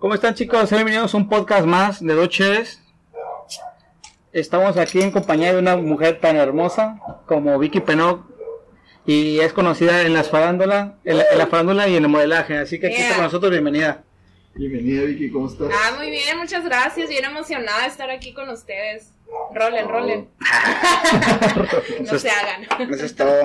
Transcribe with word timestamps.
¿Cómo 0.00 0.14
están 0.14 0.34
chicos? 0.34 0.70
Bienvenidos 0.70 1.12
a 1.12 1.16
un 1.18 1.28
podcast 1.28 1.66
más 1.66 2.02
de 2.02 2.14
Dos 2.14 2.30
Cheves. 2.30 2.82
Estamos 4.32 4.78
aquí 4.78 5.02
en 5.02 5.10
compañía 5.10 5.52
de 5.52 5.58
una 5.58 5.76
mujer 5.76 6.18
tan 6.20 6.36
hermosa 6.36 6.98
como 7.26 7.58
Vicky 7.58 7.80
Penoc 7.80 8.24
y 9.04 9.40
es 9.40 9.52
conocida 9.52 10.00
en 10.00 10.14
las 10.14 10.30
farándula, 10.30 10.96
en 11.04 11.18
la, 11.18 11.24
en 11.30 11.36
la 11.36 11.46
farándula 11.48 11.86
y 11.86 11.96
en 11.96 12.04
el 12.04 12.08
modelaje, 12.08 12.56
así 12.56 12.80
que 12.80 12.86
aquí 12.86 12.96
está 12.96 13.16
con 13.16 13.24
nosotros, 13.24 13.50
bienvenida. 13.50 14.02
Bienvenida 14.54 15.02
Vicky, 15.02 15.30
¿cómo 15.30 15.48
estás? 15.48 15.68
Ah, 15.70 15.94
muy 15.98 16.08
bien, 16.08 16.38
muchas 16.38 16.64
gracias. 16.64 17.10
Bien 17.10 17.26
emocionada 17.26 17.82
de 17.82 17.88
estar 17.88 18.08
aquí 18.08 18.32
con 18.32 18.48
ustedes. 18.48 19.12
Rolen, 19.52 19.88
rolen. 19.88 20.28
no 22.00 22.18
se 22.18 22.30
hagan. 22.30 22.90
Eso 22.90 23.04
es 23.04 23.14
todo. 23.14 23.42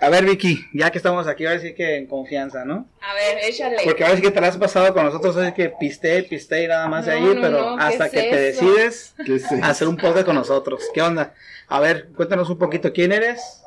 A 0.00 0.08
ver 0.08 0.24
Vicky, 0.24 0.66
ya 0.72 0.90
que 0.90 0.98
estamos 0.98 1.26
aquí, 1.26 1.46
ahora 1.46 1.60
sí 1.60 1.74
que 1.74 1.96
en 1.96 2.06
confianza, 2.06 2.64
¿no? 2.64 2.88
A 3.00 3.14
ver, 3.14 3.38
échale. 3.42 3.78
Porque 3.84 4.04
ahora 4.04 4.16
sí 4.16 4.22
que 4.22 4.30
te 4.30 4.40
la 4.40 4.48
has 4.48 4.56
pasado 4.56 4.92
con 4.92 5.04
nosotros, 5.04 5.36
así 5.36 5.52
que 5.52 5.70
piste, 5.70 6.22
piste 6.24 6.64
y 6.64 6.66
nada 6.66 6.88
más 6.88 7.06
de 7.06 7.18
No, 7.20 7.26
ahí, 7.26 7.34
no, 7.34 7.40
pero 7.40 7.70
no, 7.70 7.76
¿qué 7.76 7.82
hasta 7.82 8.06
es 8.06 8.12
que 8.12 8.22
te 8.22 8.40
decides 8.40 9.14
hacer 9.62 9.88
un 9.88 9.96
podcast 9.96 10.26
con 10.26 10.34
nosotros. 10.34 10.84
¿Qué 10.92 11.02
onda? 11.02 11.34
A 11.68 11.80
ver, 11.80 12.08
cuéntanos 12.14 12.50
un 12.50 12.58
poquito 12.58 12.92
quién 12.92 13.12
eres 13.12 13.62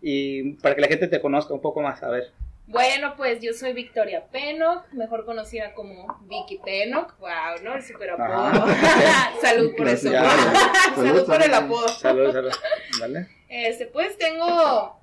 y 0.00 0.54
para 0.54 0.74
que 0.74 0.80
la 0.80 0.88
gente 0.88 1.08
te 1.08 1.20
conozca 1.20 1.54
un 1.54 1.60
poco 1.60 1.80
más. 1.80 2.02
A 2.02 2.08
ver. 2.08 2.32
Bueno, 2.66 3.14
pues 3.16 3.40
yo 3.40 3.52
soy 3.52 3.72
Victoria 3.72 4.24
Pennock, 4.30 4.90
mejor 4.92 5.24
conocida 5.24 5.74
como 5.74 6.18
Vicky 6.22 6.58
Pennock. 6.64 7.18
Wow, 7.18 7.62
¿no? 7.62 7.74
El 7.74 7.82
super 7.82 8.10
apodo. 8.10 8.66
Salud 9.40 9.74
por 9.76 9.88
eso. 9.88 10.10
Ya. 10.10 10.30
Salud 10.94 11.26
por 11.26 11.42
el 11.42 11.52
apodo. 11.52 11.88
Saludos, 11.88 12.32
saludos. 12.32 12.60
Dale. 13.00 13.28
Este, 13.48 13.86
pues 13.86 14.16
tengo 14.16 14.96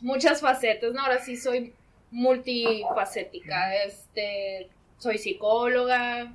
muchas 0.00 0.40
facetas, 0.40 0.92
¿no? 0.92 1.02
Ahora 1.02 1.20
sí 1.20 1.36
soy 1.36 1.72
multifacética. 2.10 3.74
Este, 3.84 4.68
soy 4.98 5.18
psicóloga, 5.18 6.32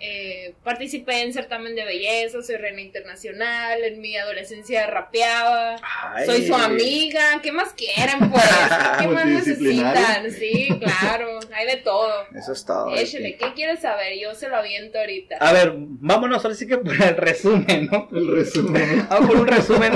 eh, 0.00 0.54
participé 0.64 1.22
en 1.22 1.32
certamen 1.32 1.74
de 1.74 1.84
belleza, 1.84 2.42
soy 2.42 2.56
reina 2.56 2.80
internacional, 2.80 3.84
en 3.84 4.00
mi 4.00 4.16
adolescencia 4.16 4.86
rapeaba. 4.86 5.76
Ay. 6.14 6.26
Soy 6.26 6.46
su 6.46 6.54
amiga, 6.54 7.40
¿qué 7.42 7.52
más 7.52 7.72
quieren 7.74 8.30
pues? 8.30 8.42
¿Qué 8.98 9.06
más 9.08 9.26
necesitan? 9.26 10.30
Sí, 10.32 10.68
claro, 10.80 11.38
hay 11.54 11.66
de 11.66 11.76
todo. 11.76 12.12
Eso 12.34 12.52
es 12.52 12.64
todo. 12.64 12.94
Échale. 12.96 13.36
¿qué 13.36 13.52
quieres 13.54 13.80
saber? 13.80 14.18
Yo 14.18 14.34
se 14.34 14.48
lo 14.48 14.56
aviento 14.56 14.98
ahorita. 14.98 15.36
A 15.36 15.52
ver, 15.52 15.72
vámonos 15.76 16.44
ahora 16.44 16.56
sí 16.56 16.66
que 16.66 16.78
por 16.78 16.94
el 16.94 17.16
resumen, 17.16 17.88
¿no? 17.92 18.08
El 18.12 18.28
resumen. 18.34 19.06
Vamos 19.08 19.28
por 19.30 19.40
un 19.40 19.46
resumen 19.46 19.92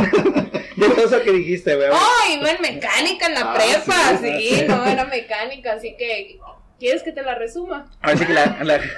de 0.77 0.89
todo 0.91 1.05
eso 1.06 1.22
que 1.22 1.33
dijiste, 1.33 1.74
güey. 1.77 1.89
¡Oh! 1.91 2.33
Iba 2.33 2.50
en 2.50 2.61
mecánica 2.61 3.27
en 3.27 3.34
la 3.34 3.41
Ah, 3.41 3.55
prepa, 3.55 4.18
sí, 4.20 4.27
sí, 4.48 4.56
sí. 4.56 4.64
no, 4.68 4.84
era 4.86 5.05
mecánica, 5.06 5.72
así 5.74 5.94
que, 5.96 6.39
¿quieres 6.78 7.03
que 7.03 7.12
te 7.12 7.22
la 7.22 7.34
resuma? 7.34 7.91
Ahora 8.03 8.17
sí 8.19 8.27
que 8.27 8.33
la, 8.34 8.58
la- 8.62 8.78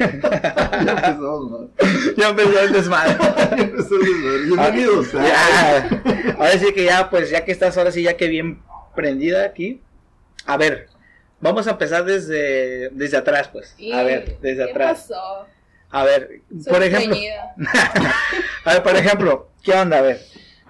Ya 0.84 0.92
empezamos 0.92 1.50
mal. 1.50 1.70
ya 2.16 2.28
empezó 2.28 2.60
el 2.60 2.72
desmadre. 2.72 3.16
Ya 3.56 3.62
empezó 3.62 3.94
el 3.96 4.02
desmadre. 4.02 4.44
Bienvenidos. 4.46 5.14
¿eh? 5.14 5.18
Ya. 5.22 6.34
Ahora 6.38 6.52
sí 6.58 6.72
que 6.72 6.84
ya, 6.84 7.10
pues 7.10 7.30
ya 7.30 7.44
que 7.44 7.52
estás 7.52 7.76
ahora 7.78 7.90
sí 7.92 8.02
ya 8.02 8.16
que 8.16 8.28
bien 8.28 8.62
prendida 8.94 9.44
aquí. 9.44 9.80
A 10.46 10.56
ver, 10.56 10.88
vamos 11.40 11.66
a 11.66 11.72
empezar 11.72 12.04
desde, 12.04 12.90
desde 12.90 13.16
atrás, 13.16 13.48
pues. 13.48 13.76
A 13.92 14.02
ver, 14.02 14.38
desde 14.40 14.64
¿Qué 14.66 14.70
atrás. 14.70 15.06
pasó? 15.08 15.46
A 15.90 16.04
ver, 16.04 16.40
Soy 16.62 16.72
por 16.72 16.82
ejemplo, 16.82 17.16
a 18.64 18.72
ver, 18.74 18.82
por 18.82 18.96
ejemplo, 18.96 19.50
¿qué 19.62 19.72
onda? 19.72 19.98
A 19.98 20.02
ver, 20.02 20.20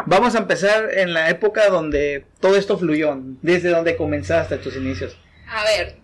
vamos 0.05 0.35
a 0.35 0.39
empezar 0.39 0.91
en 0.93 1.15
la 1.15 1.31
época 1.31 1.69
donde 1.71 2.27
todo 2.39 2.57
esto 2.57 2.77
fluyó, 2.79 3.17
desde 3.43 3.71
donde 3.71 3.97
comenzaste 3.97 4.59
tus 4.59 4.77
inicios. 4.77 5.19
A 5.49 5.65
ver, 5.65 5.97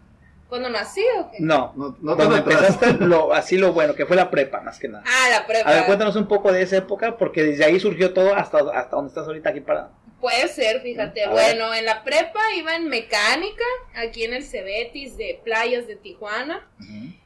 ¿cuándo 0.52 0.68
nací 0.68 1.02
o 1.18 1.30
qué? 1.30 1.38
No, 1.40 1.72
No, 1.76 1.96
no 2.02 2.14
cuando 2.14 2.36
empezaste 2.36 2.92
lo, 3.00 3.32
así 3.32 3.56
lo 3.56 3.72
bueno, 3.72 3.94
que 3.94 4.04
fue 4.04 4.16
la 4.16 4.30
prepa, 4.30 4.60
más 4.60 4.78
que 4.78 4.86
nada. 4.86 5.02
Ah, 5.06 5.30
la 5.30 5.46
prepa. 5.46 5.66
A 5.66 5.72
ver, 5.72 5.86
cuéntanos 5.86 6.14
un 6.14 6.28
poco 6.28 6.52
de 6.52 6.60
esa 6.60 6.76
época, 6.76 7.16
porque 7.16 7.42
desde 7.42 7.64
ahí 7.64 7.80
surgió 7.80 8.12
todo 8.12 8.34
hasta, 8.34 8.58
hasta 8.58 8.96
donde 8.96 9.08
estás 9.08 9.26
ahorita 9.26 9.48
aquí 9.48 9.60
parado. 9.60 9.92
Puede 10.20 10.46
ser, 10.48 10.82
fíjate. 10.82 11.26
Bueno, 11.30 11.72
en 11.72 11.86
la 11.86 12.04
prepa 12.04 12.38
iba 12.54 12.76
en 12.76 12.88
mecánica, 12.90 13.64
aquí 13.94 14.24
en 14.24 14.34
el 14.34 14.44
Cebetis 14.44 15.16
de 15.16 15.40
playas 15.42 15.86
de 15.86 15.96
Tijuana. 15.96 16.68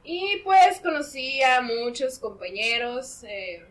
Y 0.05 0.41
pues 0.45 0.79
conocí 0.81 1.43
a 1.43 1.63
muchos 1.63 2.21
compañeros, 2.21 3.25
eh, 3.25 3.67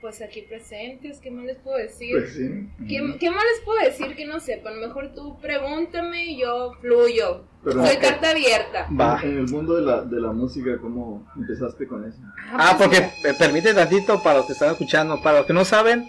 pues 0.00 0.22
aquí 0.22 0.42
presentes, 0.42 1.18
¿qué 1.18 1.32
más 1.32 1.46
les 1.46 1.58
puedo 1.58 1.78
decir? 1.78 2.12
Pues 2.16 2.32
sí. 2.32 2.68
¿Qué, 2.88 3.16
qué 3.18 3.30
más 3.30 3.44
les 3.44 3.64
puedo 3.64 3.80
decir 3.84 4.14
que 4.14 4.24
no 4.24 4.38
sepan? 4.38 4.78
Mejor 4.78 5.12
tú 5.14 5.36
pregúntame 5.40 6.26
y 6.26 6.38
yo 6.38 6.74
fluyo. 6.80 7.44
Pero- 7.64 7.84
Soy 7.86 7.96
carta 7.96 8.30
abierta. 8.30 8.86
Va. 8.98 9.20
En 9.22 9.38
el 9.38 9.48
mundo 9.48 9.74
de 9.74 9.82
la, 9.82 10.02
de 10.02 10.20
la 10.20 10.32
música, 10.32 10.78
¿cómo 10.80 11.26
empezaste 11.36 11.86
con 11.88 12.04
eso? 12.04 12.18
Ah, 12.52 12.74
pues, 12.78 12.88
porque 12.88 13.28
eh, 13.28 13.34
permite 13.38 13.74
tantito 13.74 14.22
para 14.22 14.38
los 14.38 14.46
que 14.46 14.52
están 14.52 14.70
escuchando, 14.70 15.20
para 15.22 15.38
los 15.38 15.46
que 15.46 15.52
no 15.52 15.64
saben, 15.64 16.08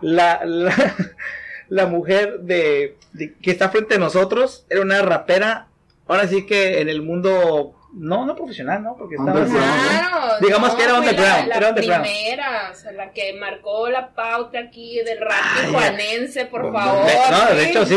la, 0.00 0.44
la, 0.44 0.74
la 1.68 1.86
mujer 1.86 2.40
de, 2.40 2.98
de- 3.12 3.34
que 3.34 3.50
está 3.50 3.70
frente 3.70 3.94
a 3.94 3.98
nosotros 3.98 4.66
era 4.68 4.82
una 4.82 5.00
rapera, 5.02 5.68
ahora 6.06 6.28
sí 6.28 6.44
que 6.46 6.80
en 6.80 6.88
el 6.88 7.02
mundo, 7.02 7.74
no, 7.98 8.26
no 8.26 8.36
profesional, 8.36 8.82
¿no? 8.82 8.94
Porque 8.96 9.14
estaba... 9.16 9.44
Claro, 9.44 10.34
Digamos 10.40 10.74
que 10.74 10.84
era 10.84 10.94
underground, 10.98 11.40
La, 11.40 11.46
la 11.46 11.56
era 11.56 11.68
underground. 11.70 12.04
primera, 12.04 12.70
o 12.70 12.74
sea, 12.74 12.92
la 12.92 13.10
que 13.12 13.32
marcó 13.40 13.88
la 13.88 14.10
pauta 14.14 14.58
aquí 14.58 15.00
del 15.02 15.18
rap 15.18 15.32
Ay, 15.56 15.66
tijuanense, 15.66 16.44
por 16.46 16.62
Bueno, 16.70 16.78
favor. 16.78 17.06
no, 17.30 17.54
de 17.54 17.70
hecho, 17.70 17.86
sí. 17.86 17.96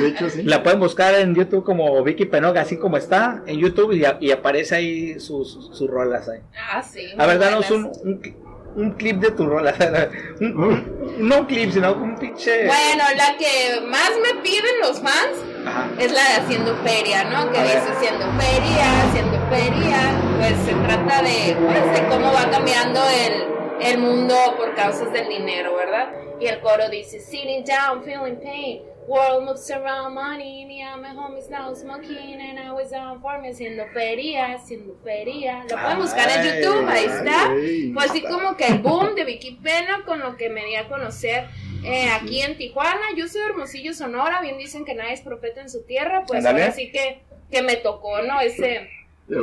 De 0.00 0.08
hecho, 0.08 0.30
sí. 0.30 0.42
La 0.44 0.62
pueden 0.62 0.78
buscar 0.78 1.14
en 1.16 1.34
YouTube 1.34 1.64
como 1.64 2.02
Vicky 2.04 2.26
Penoga, 2.26 2.60
así 2.60 2.76
como 2.78 2.96
está 2.96 3.42
en 3.46 3.58
YouTube 3.58 3.92
y, 3.92 4.04
a- 4.04 4.18
y 4.20 4.30
aparece 4.30 4.76
ahí 4.76 5.18
sus, 5.20 5.52
sus, 5.52 5.76
sus 5.76 5.90
rolas 5.90 6.28
ahí. 6.28 6.40
Ah, 6.72 6.82
sí. 6.82 7.08
A 7.18 7.26
ver, 7.26 7.38
danos 7.40 7.68
un, 7.72 7.86
un, 8.04 8.36
un 8.76 8.90
clip 8.92 9.16
de 9.16 9.32
tu 9.32 9.46
rola. 9.46 9.74
Un- 10.40 10.56
un- 10.62 11.00
no 11.28 11.40
un 11.40 11.46
clip, 11.46 11.72
sino 11.72 11.92
un 11.92 12.16
pinche... 12.16 12.66
Bueno, 12.66 13.02
la 13.16 13.36
que 13.36 13.80
más 13.86 14.10
me 14.22 14.40
piden 14.42 14.78
los 14.80 15.00
fans 15.00 15.36
Ajá. 15.70 15.88
es 15.98 16.12
la 16.12 16.22
de 16.22 16.34
Haciendo 16.44 16.76
Feria, 16.84 17.24
¿no? 17.24 17.50
Que 17.50 17.62
dice 17.62 17.78
Haciendo 17.78 18.26
Feria, 18.38 19.02
Haciendo 19.04 19.38
Feria. 19.48 19.98
Pues 20.38 20.54
se 20.64 20.74
trata 20.74 21.22
de, 21.22 21.56
pues, 21.56 21.92
de 22.00 22.08
cómo 22.08 22.32
va 22.32 22.50
cambiando 22.50 23.00
el, 23.08 23.44
el 23.86 23.98
mundo 23.98 24.34
por 24.56 24.74
causas 24.74 25.12
del 25.12 25.28
dinero, 25.28 25.74
¿verdad? 25.76 26.10
Y 26.40 26.46
el 26.46 26.60
coro 26.60 26.88
dice, 26.88 27.20
Sitting 27.20 27.64
down, 27.64 28.02
feeling 28.02 28.36
pain. 28.36 28.82
World 29.10 29.44
moves 29.44 29.68
around 29.72 30.14
money, 30.14 30.64
me 30.64 30.82
and 30.82 31.02
my 31.02 31.08
homies 31.08 31.50
now 31.50 31.74
smoking 31.74 32.40
and 32.40 32.60
I 32.60 32.70
was 32.70 32.90
down 32.90 33.20
for 33.20 33.40
me 33.42 33.48
haciendo 33.48 33.84
feria, 33.92 34.54
haciendo 34.54 34.94
feria. 35.02 35.64
Lo 35.68 35.76
pueden 35.78 35.98
buscar 35.98 36.30
en 36.30 36.44
YouTube, 36.44 36.86
ahí 36.88 37.06
está. 37.06 37.48
Fue 37.92 38.04
así 38.04 38.22
como 38.22 38.56
que 38.56 38.68
el 38.68 38.78
boom 38.78 39.16
de 39.16 39.24
Vicky 39.24 39.58
Pena 39.60 40.04
con 40.06 40.20
lo 40.20 40.36
que 40.36 40.48
me 40.48 40.64
di 40.64 40.76
a 40.76 40.86
conocer 40.86 41.48
eh, 41.82 42.08
aquí 42.08 42.40
en 42.40 42.56
Tijuana. 42.56 43.00
Yo 43.16 43.26
soy 43.26 43.40
de 43.40 43.46
Hermosillo, 43.48 43.94
Sonora. 43.94 44.40
Bien 44.42 44.56
dicen 44.58 44.84
que 44.84 44.94
nadie 44.94 45.14
es 45.14 45.22
profeta 45.22 45.60
en 45.60 45.70
su 45.70 45.82
tierra. 45.82 46.24
Pues 46.24 46.46
Ándale. 46.46 46.62
ahora 46.62 46.72
sí 46.72 46.92
que, 46.92 47.22
que 47.50 47.62
me 47.62 47.74
tocó, 47.74 48.22
¿no? 48.22 48.40
Ese, 48.40 48.90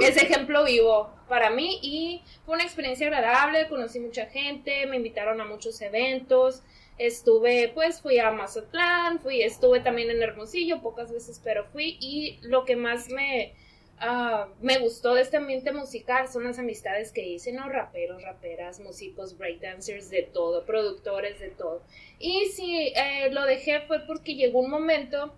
ese 0.01 0.21
ejemplo 0.23 0.63
vivo 0.63 1.09
para 1.27 1.49
mí. 1.49 1.77
Y 1.81 2.21
fue 2.45 2.55
una 2.55 2.63
experiencia 2.63 3.07
agradable. 3.07 3.67
Conocí 3.67 3.99
mucha 3.99 4.27
gente. 4.27 4.85
Me 4.85 4.95
invitaron 4.95 5.41
a 5.41 5.43
muchos 5.43 5.81
eventos. 5.81 6.63
Estuve, 6.97 7.71
pues 7.73 8.01
fui 8.01 8.19
a 8.19 8.31
Mazatlán. 8.31 9.19
Fui, 9.19 9.41
estuve 9.41 9.79
también 9.79 10.09
en 10.09 10.21
Hermosillo 10.21 10.81
pocas 10.81 11.11
veces, 11.11 11.41
pero 11.43 11.65
fui. 11.65 11.97
Y 11.99 12.39
lo 12.41 12.65
que 12.65 12.75
más 12.75 13.09
me. 13.09 13.53
Ah, 13.99 14.49
me 14.61 14.77
gustó 14.77 15.15
de 15.15 15.21
este 15.21 15.37
ambiente 15.37 15.71
musical 15.71 16.27
son 16.27 16.43
las 16.43 16.59
amistades 16.59 17.11
que 17.11 17.25
hice, 17.27 17.51
¿no? 17.51 17.67
Raperos, 17.67 18.21
raperas, 18.21 18.79
músicos, 18.79 19.39
breakdancers, 19.39 20.11
de 20.11 20.21
todo, 20.21 20.65
productores, 20.65 21.39
de 21.39 21.49
todo. 21.49 21.81
Y 22.19 22.45
si 22.45 22.93
eh, 22.95 23.29
lo 23.31 23.43
dejé 23.45 23.81
fue 23.81 24.05
porque 24.05 24.35
llegó 24.35 24.59
un 24.59 24.69
momento 24.69 25.33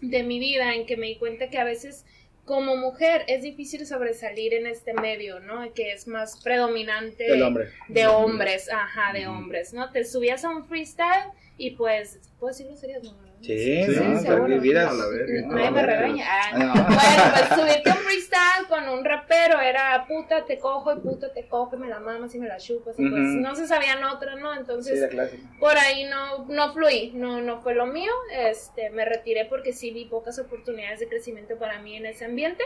de 0.00 0.24
mi 0.24 0.40
vida 0.40 0.74
en 0.74 0.86
que 0.86 0.96
me 0.96 1.06
di 1.06 1.16
cuenta 1.16 1.50
que 1.50 1.58
a 1.58 1.64
veces 1.64 2.04
como 2.50 2.74
mujer 2.74 3.22
es 3.28 3.42
difícil 3.42 3.86
sobresalir 3.86 4.54
en 4.54 4.66
este 4.66 4.92
medio, 4.92 5.38
¿no? 5.38 5.72
Que 5.72 5.92
es 5.92 6.08
más 6.08 6.40
predominante 6.42 7.22
Del 7.22 7.44
hombre. 7.44 7.68
de 7.86 8.08
hombres, 8.08 8.68
ajá, 8.72 9.12
de 9.12 9.28
hombres, 9.28 9.72
¿no? 9.72 9.92
Te 9.92 10.04
subías 10.04 10.44
a 10.44 10.48
un 10.50 10.64
freestyle 10.64 11.30
y 11.56 11.76
pues, 11.76 12.18
¿puedo 12.40 12.50
decir 12.52 12.66
groserías? 12.66 13.04
No. 13.04 13.29
Sí, 13.40 13.84
Sí, 13.84 13.96
no, 14.00 14.20
seguro. 14.20 14.44
viviras- 14.44 14.90
A 14.90 14.94
la 14.94 15.06
verga. 15.06 15.46
Nadie 15.48 15.70
me 15.70 15.82
regaña. 15.82 16.24
Ah, 16.28 16.50
Ah, 16.52 16.74
Bueno, 16.74 16.84
pues 17.32 17.60
subirte 17.60 17.90
un 17.90 17.96
freestyle 17.96 18.66
con 18.68 18.88
un 18.88 19.04
rapero 19.04 19.60
era 19.60 20.04
puta 20.06 20.44
te 20.44 20.58
cojo 20.58 20.92
y 20.92 21.00
puta 21.00 21.32
te 21.32 21.48
cojo 21.48 21.76
y 21.76 21.78
me 21.78 21.88
la 21.88 22.00
mamas 22.00 22.34
y 22.34 22.38
me 22.38 22.48
la 22.48 22.58
chupas 22.58 22.94
y 22.98 23.08
pues 23.08 23.22
Ujú. 23.22 23.40
no 23.40 23.54
se 23.54 23.66
sabían 23.66 24.04
otras, 24.04 24.38
¿no? 24.38 24.52
Sí, 24.52 24.58
Entonces 24.60 25.08
clásica. 25.10 25.42
por 25.58 25.76
ahí 25.78 26.04
no, 26.04 26.44
no 26.48 26.72
fluí, 26.74 27.12
no, 27.14 27.40
no 27.40 27.60
fue 27.62 27.74
lo 27.74 27.86
mío, 27.86 28.12
este, 28.32 28.90
me 28.90 29.04
retiré 29.06 29.46
porque 29.46 29.72
sí 29.72 29.90
vi 29.90 30.04
pocas 30.04 30.38
oportunidades 30.38 31.00
de 31.00 31.08
crecimiento 31.08 31.56
para 31.58 31.80
mí 31.80 31.96
en 31.96 32.06
ese 32.06 32.26
ambiente 32.26 32.62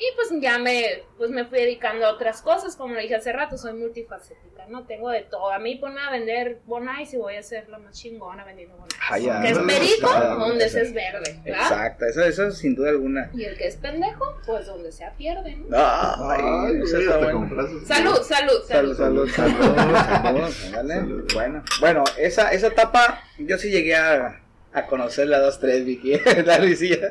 Y 0.00 0.14
pues 0.14 0.28
ya 0.40 0.58
me, 0.60 1.02
pues 1.16 1.28
me 1.30 1.44
fui 1.44 1.58
dedicando 1.58 2.06
a 2.06 2.10
otras 2.12 2.40
cosas, 2.40 2.76
como 2.76 2.94
lo 2.94 3.00
dije 3.00 3.16
hace 3.16 3.32
rato, 3.32 3.58
soy 3.58 3.72
multifacética, 3.72 4.64
¿no? 4.68 4.86
Tengo 4.86 5.10
de 5.10 5.22
todo. 5.22 5.50
A 5.50 5.58
mí 5.58 5.74
ponme 5.74 6.00
a 6.00 6.10
vender 6.12 6.60
bonais 6.66 7.12
y 7.14 7.16
voy 7.16 7.34
a 7.34 7.42
ser 7.42 7.68
la 7.68 7.78
más 7.78 7.98
chingona 7.98 8.44
vendiendo 8.44 8.76
bonais. 8.76 8.94
Ah, 9.10 9.18
ya. 9.18 9.40
que 9.42 9.48
es 9.50 9.58
perico, 9.58 10.08
no, 10.20 10.36
donde 10.38 10.66
no, 10.66 10.70
se 10.70 10.82
es 10.82 10.92
verde, 10.94 11.40
¿verdad? 11.44 11.62
Exacto, 11.62 12.04
eso, 12.06 12.22
eso 12.24 12.50
sin 12.52 12.76
duda 12.76 12.90
alguna. 12.90 13.28
Y 13.34 13.42
el 13.44 13.58
que 13.58 13.66
es 13.66 13.76
pendejo, 13.76 14.36
pues 14.46 14.66
donde 14.66 14.92
sea 14.92 15.12
pierde, 15.14 15.56
¿no? 15.56 15.76
Ay, 15.76 16.40
Ay, 16.44 16.80
eso 16.84 16.98
está 16.98 17.16
bueno. 17.18 17.48
Salud, 17.84 18.22
salud, 18.22 18.62
Salud, 18.68 18.96
salud. 18.96 19.28
salud, 19.30 19.30
salud, 19.32 20.48
salud. 20.72 21.24
Bueno, 21.34 21.64
bueno, 21.80 22.04
esa, 22.18 22.52
esa 22.52 22.68
etapa 22.68 23.20
yo 23.38 23.58
sí 23.58 23.68
llegué 23.70 23.96
a, 23.96 24.42
a 24.72 24.86
conocer 24.86 25.26
la 25.26 25.40
2-3, 25.40 25.84
Vicky, 25.84 26.20
la 26.44 26.58
risilla. 26.58 27.10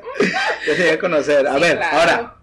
Yo 0.66 0.74
llegué 0.74 0.92
a 0.92 1.00
conocer. 1.00 1.45
A 1.48 1.56
Sí, 1.56 1.60
ver, 1.62 1.78
claro. 1.80 1.98
ahora, 2.00 2.37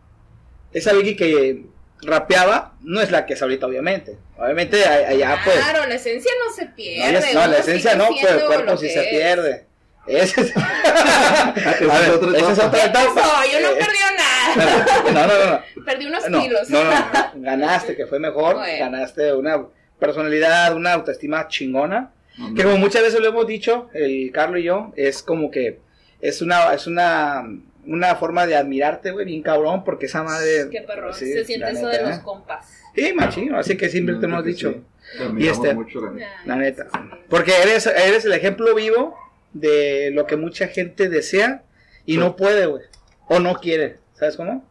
esa 0.75 0.93
Vicky 0.93 1.17
que 1.17 1.65
rapeaba 2.03 2.75
no 2.83 3.01
es 3.01 3.11
la 3.11 3.25
que 3.25 3.33
es 3.33 3.41
ahorita, 3.43 3.67
obviamente. 3.67 4.19
Obviamente 4.37 4.85
allá 4.85 5.39
pues... 5.45 5.57
Claro, 5.57 5.87
la 5.87 5.95
esencia 5.95 6.31
no 6.47 6.53
se 6.55 6.65
No, 6.67 6.75
pierde. 6.75 7.33
no, 7.33 7.41
uno 7.41 7.47
la 7.53 7.59
esencia 7.59 7.95
no, 7.95 8.09
pero 8.21 8.39
el 8.41 8.45
cuerpo 8.45 8.77
sí 8.77 8.89
se 8.91 9.01
es. 9.01 9.09
pierde. 9.09 9.67
Esa 10.07 10.41
es, 10.43 10.55
A 10.55 11.55
ver, 11.99 12.11
otra 12.11 12.37
esa 12.37 12.53
es 12.53 12.59
etapa. 12.59 12.67
otra 12.67 12.81
¿Qué 12.81 12.87
etapa. 12.87 13.15
pasó? 13.15 13.51
Yo 13.51 13.61
no 13.61 13.69
Eh, 13.69 13.77
perdí 13.79 13.99
nada. 14.19 14.85
No, 15.15 15.27
no, 15.27 15.39
no, 15.47 15.51
no. 15.53 15.85
Perdí 15.87 16.07
unos 16.07 16.29
No, 16.29 16.43
kilos. 16.43 16.69
no, 16.69 16.85
no, 16.85 16.93
ganaste, 17.37 17.97
que 17.97 18.07
fue 18.07 18.19
mejor, 18.19 18.57
Bueno. 18.57 18.79
ganaste 18.85 19.33
una 19.33 19.65
personalidad, 19.99 20.75
una 20.77 20.93
autoestima 20.93 21.49
chingona, 21.49 22.13
que 22.55 22.65
como 22.65 22.77
muchas 22.77 23.01
veces 23.03 23.21
lo 23.21 23.29
hemos 23.29 23.47
dicho, 23.47 23.89
el 23.95 24.31
Carlos 24.33 24.61
y 24.61 24.65
yo, 24.65 24.93
es 24.97 25.23
como 25.23 25.51
que 25.51 25.79
es 26.21 26.43
una, 26.43 26.75
es 26.75 26.87
una, 26.87 27.43
una 27.87 28.15
forma 28.17 28.47
de 28.47 28.57
admirarte, 28.57 29.11
güey, 29.13 29.27
bien 29.27 29.43
cabrón, 29.43 29.85
porque 29.85 30.07
esa 30.07 30.23
madre... 30.23 30.69
Qué 30.71 30.83
perro. 30.83 31.13
sí, 31.13 31.33
se 31.33 31.45
siente 31.45 31.71
eso 31.71 31.87
neta, 31.87 32.03
de 32.05 32.11
los 32.11 32.19
compas. 32.21 32.67
Sí, 32.95 33.13
machino, 33.13 33.59
así 33.59 33.77
que 33.77 33.89
siempre 33.89 34.15
te 34.15 34.21
Neta 34.23 34.33
hemos 34.33 34.45
dicho, 34.45 34.73
sí. 34.73 34.83
Te 35.19 35.25
admiramos 35.25 35.59
este- 35.65 35.75
mucho, 35.75 36.01
la 36.01 36.11
neta. 36.13 36.31
la 36.47 36.57
neta, 36.57 36.87
porque 37.29 37.53
eres, 37.63 37.87
eres 37.87 38.25
el 38.25 38.33
ejemplo 38.33 38.75
vivo 38.75 39.17
de 39.53 40.11
lo 40.13 40.27
que 40.27 40.37
mucha 40.37 40.69
gente 40.69 41.09
desea 41.09 41.63
y 42.07 42.17
no 42.17 42.37
puede, 42.37 42.67
güey, 42.67 42.83
o 43.29 43.39
no 43.41 43.55
quiere, 43.57 43.99
¿sabes 44.15 44.37
cómo? 44.37 44.65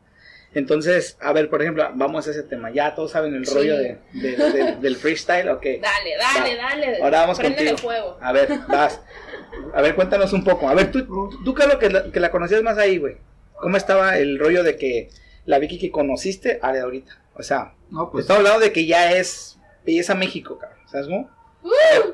Entonces, 0.55 1.17
a 1.19 1.33
ver, 1.33 1.49
por 1.49 1.63
ejemplo, 1.63 1.89
vamos 1.95 2.27
a 2.27 2.31
ese 2.31 2.43
tema. 2.43 2.69
Ya 2.69 2.93
todos 2.93 3.09
saben 3.11 3.33
el 3.33 3.45
Sí. 3.47 3.55
rollo 3.55 3.75
de, 3.77 3.97
de- 4.13 4.35
de- 4.37 4.75
del 4.79 4.95
freestyle, 4.97 5.49
ok. 5.49 5.63
Dale, 5.63 5.81
dale, 5.81 6.55
Va. 6.57 6.61
dale. 6.69 6.97
Ahora 7.01 7.19
vamos 7.21 7.39
Préndele 7.39 7.71
contigo. 7.71 7.89
fuego. 7.89 8.17
A 8.21 8.31
ver, 8.33 8.49
vas. 8.67 9.01
A 9.73 9.81
ver, 9.81 9.95
cuéntanos 9.95 10.33
un 10.33 10.43
poco. 10.43 10.67
A 10.69 10.73
ver, 10.75 10.91
tú, 10.91 11.05
tú 11.43 11.53
Carlos, 11.53 11.77
que 11.77 11.89
la, 11.89 12.11
que 12.11 12.19
la 12.19 12.31
conocías 12.31 12.63
más 12.63 12.77
ahí, 12.77 12.97
güey. 12.97 13.17
¿Cómo 13.55 13.77
estaba 13.77 14.17
el 14.17 14.39
rollo 14.39 14.63
de 14.63 14.75
que 14.77 15.09
la 15.45 15.59
Vicky 15.59 15.79
que 15.79 15.91
conociste 15.91 16.59
a 16.61 16.67
la 16.67 16.73
de 16.73 16.81
ahorita? 16.81 17.21
O 17.35 17.43
sea, 17.43 17.73
No, 17.89 18.11
pues 18.11 18.23
estamos 18.23 18.39
hablando 18.41 18.59
de 18.65 18.71
que 18.71 18.85
ya 18.85 19.11
es 19.13 19.57
belleza 19.85 20.15
México, 20.15 20.57
cabrón. 20.57 20.79
¿Sabes 20.87 21.07
cómo? 21.07 21.29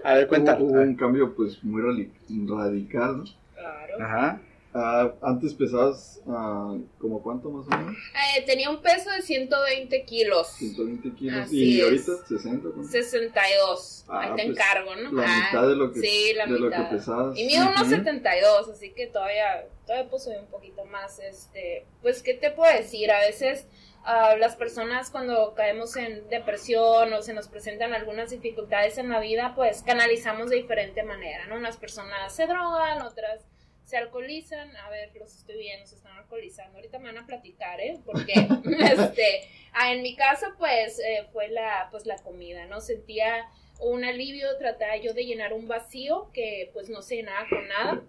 A 0.03 0.13
ver, 0.13 0.27
cuéntanos. 0.27 0.61
hubo 0.61 0.79
un 0.79 0.95
cambio 0.95 1.35
pues 1.35 1.63
muy 1.63 1.81
radical, 1.81 3.17
¿no? 3.17 3.23
Claro. 3.55 4.03
Ajá. 4.03 4.41
Ah, 4.71 5.11
antes 5.23 5.55
pesabas 5.55 6.21
ah, 6.27 6.75
como 6.99 7.23
cuánto 7.23 7.49
más 7.49 7.65
o 7.65 7.69
menos, 7.71 7.95
Eh, 8.37 8.43
tenía 8.45 8.69
un 8.69 8.81
peso 8.83 9.09
de 9.09 9.21
120 9.23 10.05
kilos. 10.05 10.47
120 10.57 11.11
kilos 11.15 11.45
Así 11.47 11.57
y 11.75 11.77
es. 11.79 11.83
ahorita 11.85 12.11
60. 12.27 12.69
¿cuánto? 12.69 12.91
62. 12.91 14.05
Ah, 14.07 14.19
Ahí 14.21 14.27
te 14.27 14.33
pues, 14.35 14.45
encargo, 14.47 14.95
¿no? 14.95 15.11
la 15.11 15.27
mitad 15.27 15.67
de 15.67 15.75
lo 15.75 15.91
que- 15.91 15.99
sí, 16.01 16.33
la 16.35 16.45
de 16.45 16.59
lo 16.59 16.67
mitad. 16.67 16.87
que 16.89 16.95
pesabas. 16.97 17.37
Y 17.37 17.45
mido 17.45 17.63
unos 17.67 17.81
Ujú. 17.81 17.89
72, 17.89 18.69
así 18.69 18.91
que 18.91 19.07
todavía, 19.07 19.65
todavía 19.87 20.07
pues 20.09 20.23
soy 20.23 20.35
un 20.35 20.45
poquito 20.47 20.85
más, 20.85 21.17
este, 21.19 21.85
pues, 22.03 22.21
¿qué 22.21 22.35
te 22.35 22.51
puedo 22.51 22.71
decir? 22.71 23.11
A 23.11 23.19
veces 23.21 23.65
ah, 24.05 24.35
las 24.39 24.55
personas 24.55 25.09
cuando 25.11 25.53
caemos 25.55 25.95
en 25.97 26.29
depresión 26.29 27.11
o 27.11 27.21
se 27.21 27.33
nos 27.33 27.47
presentan 27.49 27.93
algunas 27.93 28.29
dificultades 28.29 28.97
en 28.97 29.09
la 29.09 29.19
vida, 29.19 29.53
pues 29.55 29.83
canalizamos 29.83 30.49
de 30.49 30.55
diferente 30.55 31.03
manera, 31.03 31.47
¿no? 31.47 31.55
Unas 31.55 31.75
personas 31.77 32.33
se 32.33 32.47
drogan, 32.47 33.01
otras 33.01 33.41
se 33.89 33.97
alcoholizan, 33.97 34.75
a 34.77 34.89
ver, 34.91 35.09
los 35.15 35.35
estoy 35.35 35.57
viendo, 35.57 35.87
se 35.87 35.95
están 35.95 36.15
alcoholizando, 36.15 36.77
ahorita 36.77 36.99
me 36.99 37.05
van 37.05 37.17
a 37.17 37.25
platicar, 37.25 37.79
¿eh? 37.81 37.99
Porque, 38.05 38.33
este, 38.79 39.41
ah, 39.73 39.91
en 39.93 40.03
mi 40.03 40.15
caso, 40.15 40.45
pues, 40.59 40.99
eh, 40.99 41.25
fue 41.33 41.47
la, 41.47 41.87
pues, 41.89 42.05
la 42.05 42.17
comida, 42.17 42.67
¿no? 42.67 42.81
Sentía 42.81 43.49
un 43.79 44.03
alivio, 44.03 44.45
trataba 44.59 44.95
yo 44.97 45.13
de 45.13 45.25
llenar 45.25 45.53
un 45.53 45.67
vacío 45.67 46.29
que, 46.33 46.69
pues, 46.73 46.87
no 46.89 47.01
se 47.01 47.15
llenaba 47.15 47.47
con 47.49 47.67
nada, 47.67 48.03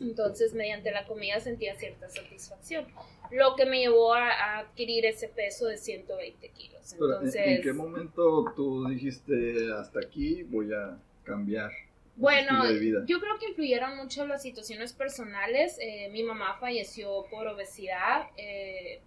entonces, 0.00 0.52
mediante 0.52 0.90
la 0.90 1.06
comida 1.06 1.40
sentía 1.40 1.76
cierta 1.76 2.08
satisfacción, 2.10 2.86
lo 3.30 3.56
que 3.56 3.64
me 3.64 3.78
llevó 3.78 4.12
a, 4.12 4.28
a 4.28 4.58
adquirir 4.58 5.06
ese 5.06 5.28
peso 5.28 5.66
de 5.66 5.78
120 5.78 6.46
kilos, 6.50 6.94
Pero, 6.98 7.06
¿en- 7.06 7.12
entonces... 7.14 7.46
¿en, 7.46 7.62
qué 7.62 7.72
momento 7.72 8.52
tú 8.54 8.86
dijiste 8.88 9.72
hasta 9.80 10.00
aquí 10.00 10.42
voy 10.42 10.74
a 10.74 10.98
cambiar? 11.24 11.70
Bueno, 12.16 12.64
estilo 12.64 12.72
de 12.72 12.78
vida"? 12.78 13.04
yo 13.06 13.20
creo 13.20 13.38
que 13.38 13.48
influyeron 13.48 13.96
mucho 13.96 14.26
las 14.26 14.42
situaciones 14.42 14.92
personales. 14.92 15.78
Eh, 15.80 16.08
mi 16.10 16.22
mamá 16.22 16.56
falleció 16.60 17.24
por 17.30 17.46
obesidad 17.46 18.28
eh, 18.36 19.00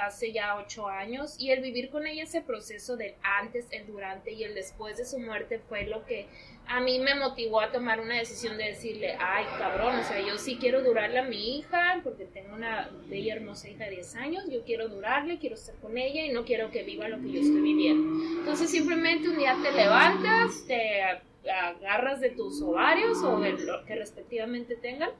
hace 0.00 0.32
ya 0.32 0.56
ocho 0.56 0.88
años 0.88 1.36
y 1.38 1.50
el 1.50 1.62
vivir 1.62 1.90
con 1.90 2.06
ella 2.06 2.24
ese 2.24 2.40
proceso 2.40 2.96
del 2.96 3.14
antes, 3.22 3.66
el 3.70 3.86
durante 3.86 4.32
y 4.32 4.44
el 4.44 4.54
después 4.54 4.96
de 4.96 5.04
su 5.04 5.18
muerte 5.18 5.60
fue 5.68 5.86
lo 5.86 6.04
que 6.06 6.26
a 6.66 6.80
mí 6.80 7.00
me 7.00 7.14
motivó 7.14 7.60
a 7.60 7.72
tomar 7.72 8.00
una 8.00 8.16
decisión 8.16 8.56
de 8.56 8.64
decirle, 8.64 9.16
ay 9.18 9.44
cabrón, 9.58 9.96
o 9.96 10.04
sea, 10.04 10.20
yo 10.20 10.38
sí 10.38 10.56
quiero 10.60 10.82
durarle 10.82 11.18
a 11.18 11.24
mi 11.24 11.58
hija 11.58 12.00
porque 12.04 12.24
tengo 12.26 12.54
una 12.54 12.90
bella 13.08 13.34
hermosa 13.34 13.68
hija 13.68 13.84
de 13.84 13.90
10 13.90 14.14
años, 14.16 14.44
yo 14.48 14.64
quiero 14.64 14.88
durarle, 14.88 15.38
quiero 15.38 15.56
estar 15.56 15.74
con 15.76 15.98
ella 15.98 16.24
y 16.24 16.32
no 16.32 16.44
quiero 16.44 16.70
que 16.70 16.82
viva 16.84 17.08
lo 17.08 17.20
que 17.20 17.32
yo 17.32 17.40
estoy 17.40 17.60
viviendo. 17.60 18.40
Entonces 18.40 18.70
simplemente 18.70 19.28
un 19.28 19.36
día 19.36 19.56
te 19.62 19.72
levantas, 19.72 20.64
te 20.66 21.02
agarras 21.48 22.20
de 22.20 22.30
tus 22.30 22.60
ovarios 22.62 23.22
o 23.22 23.40
de 23.40 23.52
lo 23.52 23.84
que 23.84 23.94
respectivamente 23.94 24.76
tengan 24.76 25.10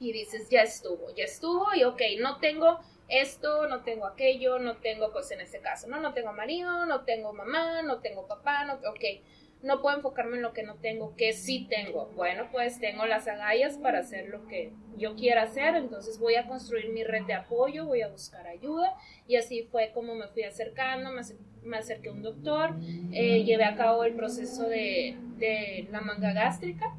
y 0.00 0.12
dices, 0.12 0.48
ya 0.50 0.62
estuvo, 0.62 1.14
ya 1.14 1.24
estuvo 1.24 1.74
y 1.74 1.84
ok, 1.84 2.00
no 2.20 2.38
tengo 2.38 2.80
esto, 3.08 3.68
no 3.68 3.82
tengo 3.82 4.06
aquello, 4.06 4.58
no 4.58 4.76
tengo, 4.78 5.12
pues 5.12 5.30
en 5.30 5.40
este 5.40 5.60
caso, 5.60 5.88
¿no? 5.88 6.00
No 6.00 6.14
tengo 6.14 6.32
marido, 6.32 6.86
no 6.86 7.04
tengo 7.04 7.32
mamá, 7.32 7.82
no 7.82 8.00
tengo 8.00 8.26
papá, 8.26 8.64
no, 8.64 8.74
ok, 8.74 9.04
no 9.64 9.80
puedo 9.80 9.96
enfocarme 9.96 10.36
en 10.36 10.42
lo 10.42 10.52
que 10.52 10.62
no 10.62 10.76
tengo, 10.76 11.16
que 11.16 11.32
sí 11.32 11.66
tengo. 11.68 12.10
Bueno, 12.14 12.48
pues 12.52 12.78
tengo 12.78 13.06
las 13.06 13.26
agallas 13.26 13.78
para 13.78 14.00
hacer 14.00 14.28
lo 14.28 14.46
que 14.46 14.72
yo 14.96 15.16
quiera 15.16 15.42
hacer, 15.42 15.74
entonces 15.74 16.18
voy 16.18 16.36
a 16.36 16.46
construir 16.46 16.90
mi 16.90 17.02
red 17.02 17.24
de 17.24 17.34
apoyo, 17.34 17.86
voy 17.86 18.02
a 18.02 18.08
buscar 18.08 18.46
ayuda 18.46 18.94
y 19.26 19.36
así 19.36 19.62
fue 19.62 19.90
como 19.92 20.14
me 20.14 20.28
fui 20.28 20.42
acercando, 20.42 21.10
me, 21.10 21.22
me 21.62 21.78
acerqué 21.78 22.10
a 22.10 22.12
un 22.12 22.22
doctor, 22.22 22.76
eh, 23.12 23.42
llevé 23.44 23.64
a 23.64 23.74
cabo 23.74 24.04
el 24.04 24.14
proceso 24.14 24.68
de, 24.68 25.16
de 25.38 25.88
la 25.90 26.00
manga 26.00 26.32
gástrica. 26.32 26.94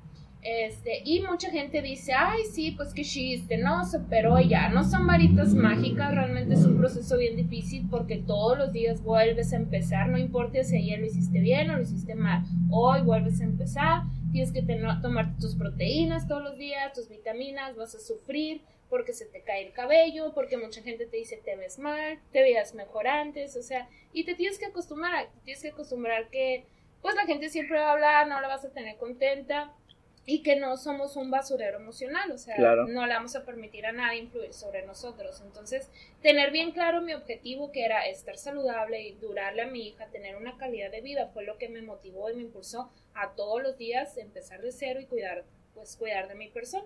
Este, 0.48 1.02
y 1.04 1.22
mucha 1.22 1.50
gente 1.50 1.82
dice, 1.82 2.14
ay, 2.14 2.44
sí, 2.52 2.70
pues 2.70 2.94
qué 2.94 3.02
chiste, 3.02 3.58
no, 3.58 3.84
se 3.84 3.98
operó 3.98 4.40
ya, 4.40 4.70
no 4.70 4.84
son 4.84 5.08
varitas 5.08 5.56
mágicas, 5.56 6.14
realmente 6.14 6.54
es 6.54 6.64
un 6.66 6.78
proceso 6.78 7.18
bien 7.18 7.36
difícil 7.36 7.88
porque 7.90 8.18
todos 8.18 8.56
los 8.56 8.72
días 8.72 9.02
vuelves 9.02 9.54
a 9.54 9.56
empezar, 9.56 10.08
no 10.08 10.20
importa 10.20 10.64
si 10.64 10.78
ayer 10.78 11.00
lo 11.00 11.08
hiciste 11.08 11.40
bien 11.40 11.72
o 11.72 11.78
lo 11.78 11.82
hiciste 11.82 12.14
mal, 12.14 12.44
hoy 12.70 13.02
vuelves 13.02 13.42
a 13.42 13.46
empezar, 13.46 14.04
tienes 14.32 14.52
que 14.52 14.62
tener- 14.62 15.02
tomar 15.02 15.36
tus 15.40 15.56
proteínas 15.56 16.28
todos 16.28 16.44
los 16.44 16.60
días, 16.60 16.94
tus 16.94 17.10
vitaminas, 17.10 17.76
vas 17.76 17.96
a 17.96 18.00
sufrir 18.00 18.62
porque 18.92 19.14
se 19.14 19.26
te 19.26 19.42
cae 19.42 19.66
el 19.66 19.74
cabello, 19.74 20.32
porque 20.36 20.58
mucha 20.58 20.84
gente 20.84 21.08
te 21.08 21.18
dice 21.18 21.42
te 21.44 21.56
ves 21.56 21.80
mal, 21.80 22.20
te 22.32 22.44
veías 22.44 22.76
mejor 22.76 23.08
antes, 23.08 23.58
o 23.58 23.64
sea, 23.64 23.90
y 24.14 24.26
te 24.26 24.36
tienes 24.36 24.60
que 24.60 24.68
acostumbrar, 24.68 25.26
te 25.26 25.40
tienes 25.44 25.64
que 25.64 25.70
acostumbrar 25.70 26.30
que 26.30 26.66
pues 27.02 27.16
la 27.16 27.26
gente 27.26 27.50
siempre 27.50 27.80
va 27.80 27.90
a 27.90 27.94
hablar, 27.94 28.28
no 28.28 28.40
la 28.42 28.48
vas 28.48 28.64
a 28.64 28.70
tener 28.70 28.96
contenta 28.98 29.72
y 30.28 30.42
que 30.42 30.56
no 30.56 30.76
somos 30.78 31.16
un 31.18 31.30
basurero 31.30 31.78
emocional, 31.80 32.32
o 32.32 32.38
sea, 32.38 32.56
Claro. 32.56 32.88
no 32.88 33.06
le 33.06 33.14
vamos 33.14 33.36
a 33.36 33.46
permitir 33.46 33.86
a 33.86 33.92
nadie 33.92 34.20
influir 34.20 34.54
sobre 34.54 34.86
nosotros. 34.86 35.42
Entonces, 35.46 35.90
tener 36.22 36.52
bien 36.52 36.72
claro 36.72 37.02
mi 37.02 37.14
objetivo, 37.14 37.72
que 37.72 37.86
era 37.86 38.08
estar 38.08 38.38
saludable 38.38 39.02
y 39.02 39.12
durarle 39.14 39.62
a 39.62 39.68
mi 39.68 39.88
hija, 39.88 40.08
tener 40.08 40.36
una 40.36 40.58
calidad 40.58 40.90
de 40.92 41.02
vida, 41.02 41.30
fue 41.34 41.44
lo 41.46 41.58
que 41.58 41.70
me 41.70 41.82
motivó 41.84 42.30
y 42.32 42.36
me 42.36 42.42
impulsó 42.42 42.90
a 43.14 43.32
todos 43.36 43.62
los 43.62 43.78
días 43.78 44.18
empezar 44.18 44.62
de 44.62 44.72
cero 44.72 45.00
y 45.00 45.06
cuidar, 45.06 45.44
pues, 45.76 45.96
cuidar 45.96 46.28
de 46.28 46.36
mi 46.36 46.48
persona. 46.50 46.86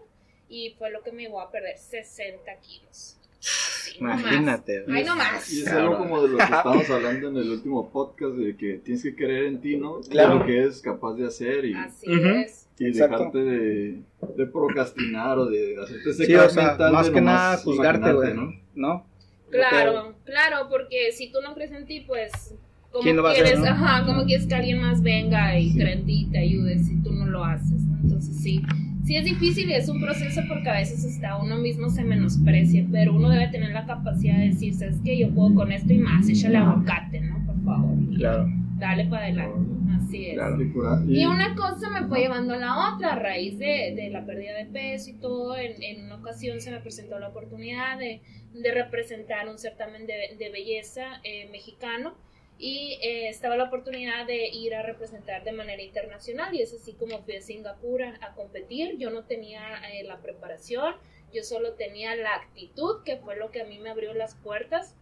Y 0.49 0.71
fue 0.77 0.89
lo 0.89 1.01
que 1.03 1.11
me 1.11 1.23
llevó 1.23 1.39
a 1.41 1.51
perder 1.51 1.77
60 1.77 2.55
kilos. 2.59 3.15
Así, 3.39 4.01
no 4.01 4.09
más. 4.09 4.19
Imagínate. 4.21 4.83
Ay, 4.89 5.03
no 5.05 5.15
más. 5.15 5.49
Y 5.53 5.61
es 5.61 5.67
algo 5.69 5.97
como 5.97 6.21
de 6.23 6.27
lo 6.29 6.37
que 6.37 6.43
estábamos 6.43 6.89
hablando 6.89 7.29
en 7.29 7.37
el 7.37 7.49
último 7.51 7.89
podcast, 7.89 8.33
de 8.35 8.57
que 8.57 8.79
tienes 8.79 9.01
que 9.03 9.15
creer 9.15 9.45
en 9.45 9.61
ti, 9.61 9.77
¿no? 9.77 10.01
Claro. 10.01 10.39
Lo 10.39 10.45
que 10.45 10.63
es 10.65 10.81
capaz 10.81 11.13
de 11.13 11.25
hacer 11.27 11.63
y, 11.65 11.73
Así 11.73 12.09
Ujú. 12.13 12.27
es. 12.29 12.65
Y 12.79 12.85
Exacto. 12.87 13.17
dejarte 13.17 13.39
de, 13.39 14.01
de 14.37 14.45
procrastinar 14.47 15.37
o 15.37 15.45
de 15.47 15.75
hacerte 15.83 16.09
ese 16.11 16.25
Sí, 16.25 16.31
cambio 16.31 16.47
o 16.47 16.49
sea, 16.49 16.67
mental 16.69 16.93
más 16.93 17.05
de 17.07 17.11
que 17.13 17.21
nada 17.21 17.57
juzgarte, 17.57 18.13
güey. 18.13 18.33
¿no? 18.33 18.51
¿No? 18.75 19.05
Claro, 19.51 20.15
claro, 20.25 20.67
porque 20.69 21.11
si 21.11 21.31
tú 21.31 21.39
no 21.43 21.53
crees 21.55 21.71
en 21.71 21.85
ti, 21.85 22.01
pues, 22.07 22.55
¿cómo 22.91 23.03
¿Quién 23.03 23.15
lo 23.17 23.23
va 23.23 23.29
a 23.29 23.31
hacer, 23.33 23.43
quieres, 23.45 23.61
no? 23.61 23.67
ajá, 23.67 24.05
cómo 24.05 24.23
quieres 24.25 24.45
que 24.47 24.55
alguien 24.55 24.79
más 24.81 25.01
venga 25.01 25.57
y 25.59 25.71
Sí. 25.71 25.79
cree 25.79 25.93
en 25.93 26.05
ti 26.05 26.21
y 26.21 26.31
te 26.31 26.37
ayude 26.39 26.77
si 26.79 27.01
tú 27.01 27.11
no 27.11 27.25
lo 27.25 27.43
haces? 27.43 27.81
¿no? 27.81 27.97
Entonces, 28.01 28.37
sí, 28.41 28.61
sí 29.03 29.15
es 29.15 29.25
difícil 29.25 29.69
y 29.69 29.73
es 29.73 29.89
un 29.89 29.99
proceso 29.99 30.41
porque 30.47 30.69
a 30.69 30.73
veces 30.73 31.03
hasta 31.03 31.37
uno 31.37 31.57
mismo 31.57 31.89
se 31.89 32.03
menosprecia, 32.03 32.85
pero 32.91 33.13
uno 33.15 33.29
debe 33.29 33.47
tener 33.47 33.71
la 33.71 33.85
capacidad 33.87 34.37
de 34.37 34.49
decir, 34.49 34.73
sabes 34.75 34.97
que 35.03 35.17
yo 35.17 35.29
puedo 35.31 35.55
con 35.55 35.71
esto 35.71 35.91
y 35.91 35.97
más, 35.97 36.29
échale 36.29 36.57
aguacate, 36.57 37.19
¿no? 37.21 37.43
Por 37.47 37.61
favor. 37.65 37.97
Claro. 38.17 38.47
Dale 38.79 39.05
para 39.05 39.25
adelante. 39.25 39.69
Así 39.97 40.27
es. 40.27 40.33
Claro. 40.35 40.57
Cura- 40.73 41.03
Y 41.07 41.25
una 41.25 41.55
cosa 41.55 41.89
me 41.89 42.07
fue 42.07 42.21
llevando 42.21 42.53
a 42.53 42.57
la 42.57 42.93
otra, 42.95 43.13
a 43.13 43.19
raíz 43.19 43.59
de, 43.59 43.93
de 43.95 44.09
la 44.09 44.25
pérdida 44.25 44.55
de 44.57 44.65
peso 44.65 45.09
y 45.09 45.13
todo. 45.13 45.57
En, 45.57 45.81
en 45.83 46.05
una 46.05 46.15
ocasión 46.15 46.61
se 46.61 46.71
me 46.71 46.79
presentó 46.79 47.19
la 47.19 47.27
oportunidad 47.29 47.97
de, 47.97 48.21
de 48.53 48.71
representar 48.71 49.47
un 49.49 49.57
certamen 49.59 50.07
de, 50.07 50.35
de 50.37 50.49
belleza 50.49 51.19
eh, 51.23 51.47
mexicano 51.51 52.15
y 52.57 52.97
eh, 53.01 53.29
estaba 53.29 53.55
la 53.55 53.65
oportunidad 53.65 54.25
de 54.27 54.47
ir 54.49 54.75
a 54.75 54.81
representar 54.83 55.43
de 55.43 55.51
manera 55.53 55.81
internacional 55.81 56.53
y 56.53 56.61
es 56.61 56.73
así 56.73 56.93
como 56.93 57.19
fui 57.23 57.35
a 57.37 57.41
Singapur 57.41 58.03
a, 58.03 58.15
a 58.21 58.33
competir. 58.33 58.97
Yo 58.97 59.09
no 59.11 59.23
tenía 59.23 59.61
eh, 59.93 60.03
la 60.03 60.17
preparación, 60.21 60.95
yo 61.33 61.43
solo 61.43 61.73
tenía 61.73 62.15
la 62.15 62.33
actitud, 62.35 63.03
que 63.05 63.17
fue 63.17 63.35
lo 63.37 63.51
que 63.51 63.61
a 63.61 63.65
mí 63.65 63.77
me 63.79 63.89
abrió 63.89 64.13
las 64.13 64.35
puertas. 64.35 64.95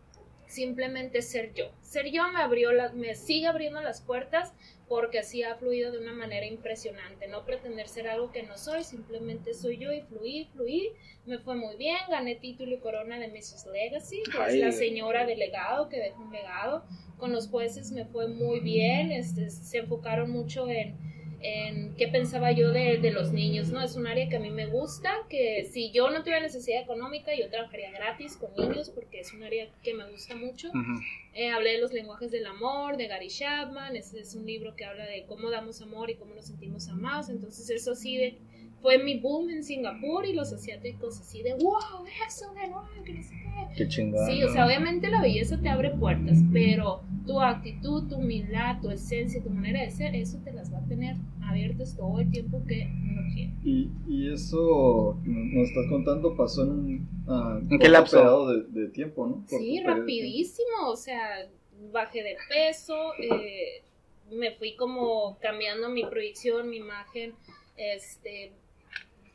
Simplemente 0.48 1.22
ser 1.22 1.54
yo. 1.54 1.72
Ser 1.82 2.10
yo 2.10 2.28
me 2.30 2.40
abrió 2.40 2.72
las, 2.72 2.94
me 2.94 3.16
sigue 3.16 3.48
abriendo 3.48 3.82
las 3.82 4.02
puertas 4.02 4.54
porque 4.88 5.20
así 5.20 5.44
ha 5.44 5.56
fluido 5.56 5.92
de 5.92 6.00
una 6.00 6.14
manera 6.14 6.46
impresionante. 6.46 7.28
No 7.28 7.46
pretender 7.46 7.90
ser 7.90 8.08
algo 8.08 8.32
que 8.32 8.44
no 8.44 8.58
soy, 8.58 8.84
simplemente 8.84 9.54
soy 9.54 9.78
yo 9.78 9.92
y 9.92 10.02
fluí, 10.02 10.46
fluí. 10.54 10.92
Me 11.26 11.38
fue 11.40 11.56
muy 11.56 11.76
bien, 11.76 11.98
gané 12.10 12.36
título 12.36 12.76
y 12.76 12.80
corona 12.80 13.20
de 13.20 13.28
Mrs. 13.28 13.68
Legacy, 13.72 14.24
que 14.32 14.38
Ay. 14.40 14.56
es 14.56 14.66
la 14.66 14.72
señora 14.72 15.26
de 15.26 15.36
legado 15.36 15.90
que 15.90 15.98
deja 15.98 16.18
un 16.18 16.32
legado. 16.32 16.86
Con 17.18 17.34
los 17.34 17.50
jueces 17.50 17.92
me 17.92 18.06
fue 18.06 18.28
muy 18.28 18.62
bien, 18.62 19.12
este, 19.12 19.50
se 19.50 19.80
enfocaron 19.80 20.30
mucho 20.30 20.70
en, 20.70 20.96
en 21.42 21.96
qué 21.96 22.08
pensaba 22.08 22.52
yo 22.52 22.72
de, 22.72 22.98
de 22.98 23.12
los 23.12 23.32
niños, 23.32 23.70
¿no? 23.70 23.82
Es 23.82 23.96
un 23.96 24.08
área 24.08 24.28
que 24.28 24.38
a 24.38 24.40
mí 24.40 24.50
me 24.50 24.66
gusta, 24.66 25.14
que 25.30 25.66
si 25.72 25.92
yo 25.92 26.10
no 26.10 26.22
tuviera 26.22 26.42
necesidad 26.42 26.82
económica, 26.82 27.32
yo 27.36 27.50
trabajaría 27.50 27.92
gratis 27.92 28.38
con 28.38 28.54
niños 28.56 28.90
porque 28.90 29.20
es 29.20 29.34
un 29.34 29.44
área 29.44 29.68
que 29.84 29.94
me 29.94 30.10
gusta 30.10 30.36
mucho. 30.36 30.70
Ujú. 30.70 31.02
Eh, 31.34 31.50
hablé 31.50 31.74
de 31.74 31.80
los 31.80 31.94
lenguajes 31.94 32.32
del 32.32 32.48
amor, 32.48 32.98
de 32.98 33.08
Gary 33.08 33.28
Chapman, 33.28 33.96
ese 33.96 34.20
es 34.20 34.34
un 34.34 34.46
libro 34.46 34.76
que 34.76 34.86
habla 34.86 35.06
de 35.06 35.26
cómo 35.28 35.52
damos 35.52 35.82
amor 35.82 36.10
y 36.10 36.16
cómo 36.16 36.34
nos 36.34 36.46
sentimos 36.46 36.88
amados, 36.88 37.30
entonces 37.30 37.70
eso 37.70 37.94
sí 37.94 38.18
de, 38.18 38.38
fue 38.82 38.98
mi 38.98 39.20
boom 39.20 39.50
en 39.52 39.64
Singapur 39.64 40.26
y 40.26 40.34
los 40.34 40.52
asiáticos 40.52 41.20
así 41.20 41.44
de, 41.44 41.54
wow, 41.54 42.06
excelente, 42.24 42.70
wow, 42.72 43.04
que 43.06 43.14
no 43.14 43.24
sé 43.24 43.34
qué". 43.36 43.76
Qué 43.78 43.88
chingón. 43.88 44.26
Sí, 44.26 44.44
o 44.44 44.52
sea, 44.52 44.66
obviamente 44.66 45.10
la 45.10 45.22
belleza 45.22 45.60
te 45.62 45.70
abre 45.70 45.92
puertas, 45.92 46.40
pero 46.52 47.04
tu 47.28 47.40
actitud, 47.40 48.08
tu 48.08 48.16
humildad, 48.16 48.82
tu 48.82 48.90
esencia, 48.90 49.44
tu 49.44 49.50
manera 49.50 49.82
de 49.82 49.92
ser, 49.92 50.16
eso 50.16 50.40
te 50.44 50.52
las 50.54 50.74
va 50.74 50.80
a 50.80 50.86
tener 50.86 51.16
abiertas 51.42 51.96
todo 51.96 52.20
el 52.20 52.32
tiempo 52.32 52.64
que 52.68 52.88
uno 53.04 53.22
quiera. 53.34 53.52
Y, 53.64 53.90
y 54.08 54.34
eso 54.34 55.20
que 55.24 55.30
nos 55.30 55.70
estás 55.70 55.86
contando 55.90 56.36
pasó 56.36 56.64
en 56.64 56.70
un 56.70 57.10
ah, 57.28 57.60
¿En 57.70 57.80
qué 57.80 57.90
lapso? 57.90 58.18
periodo 58.18 58.54
de, 58.54 58.82
de 58.82 58.90
tiempo, 58.90 59.28
¿no? 59.28 59.36
Corto 59.36 59.58
Sí, 59.60 59.82
rapidísimo, 59.82 60.90
o 60.90 60.96
sea, 60.96 61.48
bajé 61.92 62.24
de 62.24 62.38
peso, 62.50 63.14
eh, 63.22 63.84
me 64.32 64.52
fui 64.52 64.76
como 64.76 65.38
cambiando 65.40 65.90
mi 65.90 66.06
proyección, 66.06 66.70
mi 66.70 66.78
imagen, 66.78 67.34
este, 67.78 68.52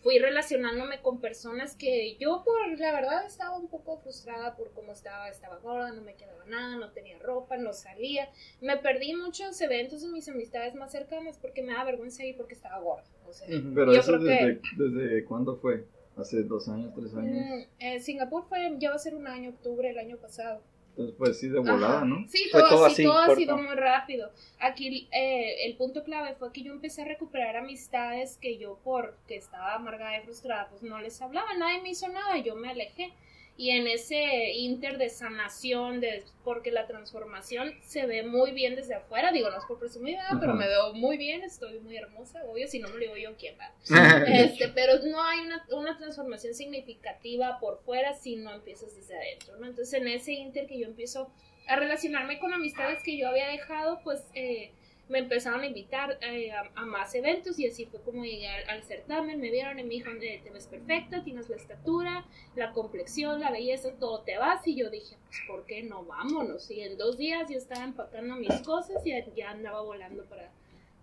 fui 0.03 0.19
relacionándome 0.19 1.01
con 1.01 1.21
personas 1.21 1.77
que 1.77 2.17
yo 2.19 2.43
por 2.45 2.79
la 2.79 2.93
verdad 2.93 3.25
estaba 3.27 3.57
un 3.57 3.69
poco 3.69 3.99
frustrada 3.99 4.57
por 4.57 4.73
cómo 4.73 4.93
estaba, 4.93 5.29
estaba 5.29 5.59
gorda, 5.59 5.93
no 5.93 6.03
me 6.03 6.15
quedaba 6.15 6.45
nada, 6.47 6.77
no 6.77 6.91
tenía 6.91 7.19
ropa, 7.21 7.57
no 7.57 7.73
salía, 7.73 8.29
me 8.61 8.77
perdí 8.79 9.15
muchos 9.15 9.61
eventos 9.61 10.03
de 10.03 10.09
mis 10.09 10.29
amistades 10.29 10.75
más 10.75 10.91
cercanas 10.93 11.39
porque 11.39 11.63
me 11.63 11.73
da 11.73 11.85
vergüenza 11.85 12.25
ir 12.25 12.37
porque 12.37 12.55
estaba 12.55 12.79
gorda, 12.81 13.05
o 13.29 13.33
sea. 13.33 13.47
Pero 13.49 13.93
Yo 13.95 14.01
eso 14.01 14.13
creo 14.19 14.21
que- 14.25 14.61
desde, 14.77 14.99
desde 15.01 15.25
cuándo 15.25 15.57
fue? 15.57 15.85
¿Hace 16.17 16.43
dos 16.43 16.69
años, 16.69 16.93
tres 16.95 17.15
años? 17.15 17.33
mm, 17.35 17.61
eh, 17.79 18.01
Singapur 18.01 18.45
fue, 18.47 18.59
ya 18.79 18.91
va 18.91 18.97
a 18.97 18.99
ser 18.99 19.15
un 19.15 19.27
año, 19.27 19.51
octubre 19.51 19.89
del 19.89 19.99
año 19.99 20.19
pasado. 20.19 20.61
Entonces 20.93 21.17
fue 21.17 21.31
así 21.31 21.49
de 21.49 21.59
volada, 21.59 21.97
Ajá. 21.97 22.05
¿no? 22.05 22.27
Sí, 22.29 22.49
Fue 22.51 22.61
todo, 22.61 22.71
todo 22.71 22.85
así, 22.85 22.95
así, 22.95 23.03
todo 23.05 23.19
ha 23.19 23.35
sido 23.35 23.57
muy 23.57 23.75
rápido. 23.75 24.31
Aquí 24.61 25.09
eh, 25.11 25.65
el 25.67 25.77
punto 25.77 26.05
clave 26.05 26.35
fue 26.35 26.53
que 26.53 26.63
yo 26.63 26.73
empecé 26.73 27.03
a 27.03 27.05
recuperar 27.07 27.57
amistades 27.57 28.37
que 28.37 28.59
yo 28.59 28.79
porque 28.85 29.37
estaba 29.37 29.75
amargada 29.75 30.19
y 30.19 30.23
frustrada, 30.23 30.69
pues 30.69 30.83
no 30.83 31.01
les 31.01 31.21
hablaba, 31.23 31.55
nadie 31.55 31.81
me 31.81 31.91
hizo 31.91 32.09
nada, 32.09 32.37
yo 32.39 32.57
me 32.57 32.69
alejé. 32.69 33.15
Y 33.57 33.71
en 33.71 33.87
ese 33.87 34.53
inter 34.53 34.97
de 34.97 35.11
sanación, 35.11 36.01
de, 36.01 36.25
porque 36.43 36.71
la 36.71 36.87
transformación 36.87 37.75
se 37.83 38.07
ve 38.07 38.23
muy 38.23 38.53
bien 38.53 38.77
desde 38.77 38.95
afuera, 38.95 39.31
digo, 39.31 39.51
no 39.51 39.59
es 39.59 39.65
por 39.67 39.79
presumir, 39.79 40.17
pero 40.41 40.55
me 40.55 40.67
veo 40.67 40.95
muy 40.95 41.19
bien, 41.19 41.43
estoy 41.43 41.79
muy 41.81 41.97
hermosa, 41.97 42.43
obvio, 42.47 42.67
si 42.67 42.79
no 42.79 42.89
me 42.89 42.95
lo 42.95 43.01
digo 43.01 43.17
yo, 43.17 43.37
¿quién 43.37 43.57
va? 43.59 43.73
Este, 44.27 44.69
pero 44.69 44.99
no 45.05 45.23
hay 45.23 45.41
una, 45.41 45.67
una 45.71 45.99
transformación 45.99 46.55
significativa 46.55 47.59
por 47.61 47.83
fuera 47.85 48.15
si 48.15 48.37
no 48.37 48.53
empiezas 48.55 48.97
desde 48.97 49.17
adentro, 49.17 49.57
¿no? 49.59 49.67
Entonces 49.67 50.01
en 50.01 50.09
ese 50.09 50.33
inter 50.33 50.67
que 50.67 50.79
yo 50.79 50.87
empiezo 50.87 51.31
a 51.69 51.77
relacionarme 51.77 52.39
con 52.39 52.53
amistades 52.53 53.03
que 53.03 53.17
yo 53.17 53.29
había 53.29 53.49
dejado, 53.49 54.01
pues 54.03 54.25
eh, 54.35 54.73
me 55.09 55.19
empezaron 55.19 55.61
a 55.61 55.67
invitar 55.67 56.19
eh, 56.23 56.53
a, 56.53 56.85
más 56.87 57.15
eventos 57.15 57.59
y 57.59 57.67
así 57.67 57.87
fue 57.87 58.01
como 58.01 58.25
llegué 58.25 58.49
al, 58.49 58.83
certamen, 58.83 59.41
me 59.41 59.51
vieron 59.51 59.79
y 59.79 59.83
me 59.83 59.91
dijeron, 59.91 60.23
eh, 60.23 60.41
te 60.43 60.51
ves 60.51 60.67
perfecta, 60.67 61.23
tienes 61.23 61.49
la 61.49 61.57
estatura, 61.57 62.25
la 62.57 62.73
complexión, 62.73 63.41
la 63.41 63.51
belleza, 63.51 63.93
todo 63.99 64.21
te 64.21 64.39
vas 64.39 64.67
y 64.67 64.75
yo 64.75 64.91
dije, 64.91 65.17
pues 65.27 65.39
¿por 65.47 65.67
qué 65.67 65.83
no? 65.83 66.05
Vámonos. 66.05 66.71
Y 66.71 66.81
en 66.81 66.97
dos 66.97 67.19
días 67.19 67.51
yo 67.51 67.59
estaba 67.59 67.85
empacando 67.85 68.37
mis 68.37 68.55
cosas 68.63 69.05
y 69.05 69.11
ya, 69.11 69.25
ya 69.35 69.51
andaba 69.51 69.83
volando 69.83 70.25
para, 70.25 70.51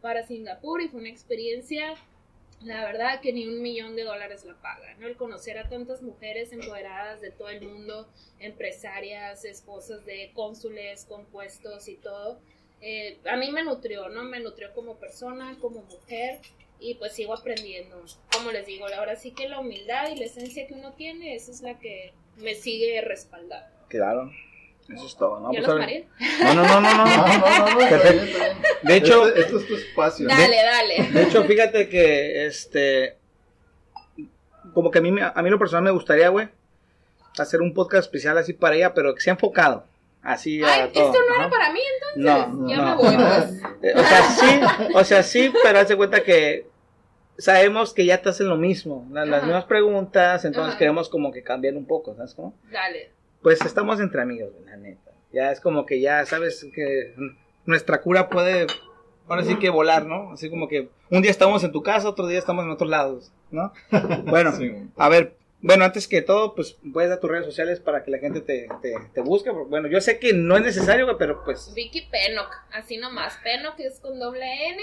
para 0.02 0.24
Singapur 0.24 0.82
y 0.82 0.88
fue 0.88 1.02
una 1.02 1.10
experiencia 1.10 1.96
la 2.62 2.84
verdad 2.84 3.22
que 3.22 3.32
ni 3.32 3.48
un 3.48 3.62
millón 3.62 3.96
de 3.96 4.04
dólares 4.04 4.44
la 4.44 4.54
paga, 4.56 4.94
¿no? 4.96 5.08
El 5.08 5.16
conocer 5.16 5.58
a 5.58 5.70
tantas 5.70 6.02
mujeres 6.02 6.52
empoderadas 6.52 7.22
de 7.22 7.32
todo 7.32 7.50
el 7.50 7.62
mundo, 7.62 8.10
empresarias, 8.40 9.46
esposas 9.46 10.06
de 10.06 10.32
cónsules, 10.34 11.06
compuestos 11.06 11.88
y 11.88 11.96
todo, 11.96 12.42
eh, 12.82 13.18
a 13.30 13.36
mí 13.38 13.52
me 13.52 13.64
nutrió, 13.64 14.10
¿no? 14.10 14.24
Me 14.24 14.40
nutrió 14.40 14.74
como 14.74 14.96
persona, 14.96 15.58
como 15.60 15.82
mujer 15.84 16.40
y 16.80 16.96
pues 16.96 17.14
sigo 17.14 17.34
aprendiendo. 17.34 18.02
Como 18.34 18.52
les 18.52 18.66
digo, 18.66 18.86
ahora 18.98 19.16
sí 19.16 19.32
que 19.32 19.50
la 19.50 19.60
humildad 19.60 20.10
y 20.10 20.18
la 20.20 20.26
esencia 20.26 20.66
que 20.68 20.74
uno 20.76 20.94
tiene, 20.94 21.36
esa 21.36 21.52
es 21.52 21.62
la 21.62 21.78
que 21.78 22.14
me 22.38 22.56
sigue 22.56 23.02
respaldando. 23.02 23.76
Claro. 23.90 24.32
Eso 24.94 25.06
es 25.06 25.16
todo, 25.18 25.40
¿no? 25.40 25.52
¿Ya 25.54 25.60
Pues, 25.60 25.68
los 25.68 25.86
ver. 25.86 26.06
no, 26.42 26.54
no, 26.56 26.64
no, 26.64 26.82
no, 26.82 26.94
no. 26.98 27.06
No, 27.06 27.28
no, 27.28 27.68
no, 27.68 27.80
no. 27.80 27.90
De 28.82 28.96
hecho, 28.96 29.28
Este- 29.28 29.42
esto 29.42 29.60
es 29.60 29.68
tu 29.68 29.76
espacio. 29.76 30.28
Dale, 30.28 30.56
dale. 30.64 31.04
De 31.12 31.24
hecho, 31.24 31.44
fíjate 31.44 31.90
que 31.90 32.46
este 32.48 33.18
como 34.74 34.90
que 34.92 35.00
a 35.00 35.02
mí 35.02 35.14
a 35.22 35.42
mí 35.44 35.50
lo 35.50 35.60
personal 35.60 35.84
me 35.84 35.92
gustaría, 35.92 36.30
güey, 36.30 36.48
hacer 37.38 37.62
un 37.62 37.74
podcast 37.74 38.06
especial 38.06 38.38
así 38.38 38.54
para 38.54 38.76
ella, 38.76 38.94
pero 38.94 39.14
que 39.14 39.22
sea 39.22 39.34
enfocado. 39.34 39.86
Así 40.22 40.62
a 40.64 40.74
Ay, 40.74 40.92
todo. 40.94 41.06
esto 41.12 41.20
no 41.28 41.34
Ajá. 41.36 41.42
era 41.44 41.50
para 41.50 41.74
mí 41.74 41.80
No, 42.18 42.38
entonces. 42.38 42.70
ya 42.70 42.78
no. 42.78 42.86
me 42.86 42.96
voy, 42.96 43.16
pues. 43.16 43.62
Eh, 43.82 43.94
O 43.96 44.04
sea, 44.04 44.24
sí, 44.24 44.60
o 44.96 45.04
sea, 45.06 45.24
sí, 45.24 45.54
pero 45.64 45.80
haz 45.80 45.88
de 45.88 45.96
cuenta 45.96 46.22
que 46.24 46.68
sabemos 47.38 47.94
que 47.94 48.06
ya 48.06 48.22
te 48.22 48.30
hacen 48.30 48.50
lo 48.50 48.58
mismo, 48.58 49.08
la- 49.12 49.26
las 49.26 49.38
Ajá. 49.38 49.46
mismas 49.46 49.66
preguntas, 49.66 50.44
entonces 50.44 50.72
Ajá. 50.72 50.80
queremos 50.80 51.08
como 51.10 51.32
que 51.32 51.44
cambiar 51.44 51.76
un 51.76 51.86
poco, 51.86 52.14
¿sabes 52.16 52.34
cómo? 52.34 52.54
Dale. 52.72 53.12
Pues 53.42 53.62
estamos 53.64 54.02
entre 54.02 54.22
amigos, 54.22 54.52
la 54.66 54.76
neta. 54.76 55.12
Ya 55.32 55.52
es 55.52 55.62
como 55.62 55.86
que 55.86 56.02
ya 56.02 56.26
sabes 56.26 56.68
que 56.76 57.16
nuestra 57.66 58.02
cura 58.02 58.28
puede, 58.30 58.68
ahora 59.30 59.44
sí 59.44 59.56
que 59.56 59.70
volar, 59.70 60.06
¿no? 60.06 60.34
Así 60.34 60.50
como 60.50 60.68
que 60.68 60.90
un 61.10 61.22
día 61.22 61.32
estamos 61.32 61.64
en 61.64 61.72
tu 61.72 61.82
casa, 61.82 62.10
otro 62.10 62.28
día 62.28 62.40
estamos 62.40 62.66
en 62.66 62.72
otros 62.72 62.90
lados, 62.90 63.32
¿no? 63.52 63.72
Bueno, 64.26 64.52
Sí. 64.52 64.74
a 64.98 65.08
ver, 65.08 65.38
bueno, 65.62 65.84
antes 65.86 66.08
que 66.08 66.22
todo, 66.22 66.56
pues 66.56 66.78
puedes 66.94 67.10
dar 67.10 67.20
tus 67.20 67.30
redes 67.30 67.46
sociales 67.46 67.80
para 67.80 68.04
que 68.04 68.12
la 68.12 68.20
gente 68.20 68.42
te, 68.42 68.68
te, 68.82 68.94
te 69.14 69.22
busque. 69.22 69.50
Bueno, 69.50 69.88
yo 69.90 70.00
sé 70.00 70.20
que 70.20 70.34
no 70.34 70.56
es 70.56 70.64
necesario, 70.64 71.18
pero 71.18 71.44
pues... 71.44 71.74
Vicky 71.74 72.08
Pennock, 72.10 72.52
así 72.72 72.98
nomás. 72.98 73.38
Pennock 73.44 73.80
es 73.80 74.00
con 74.00 74.20
doble 74.20 74.46
N 74.70 74.82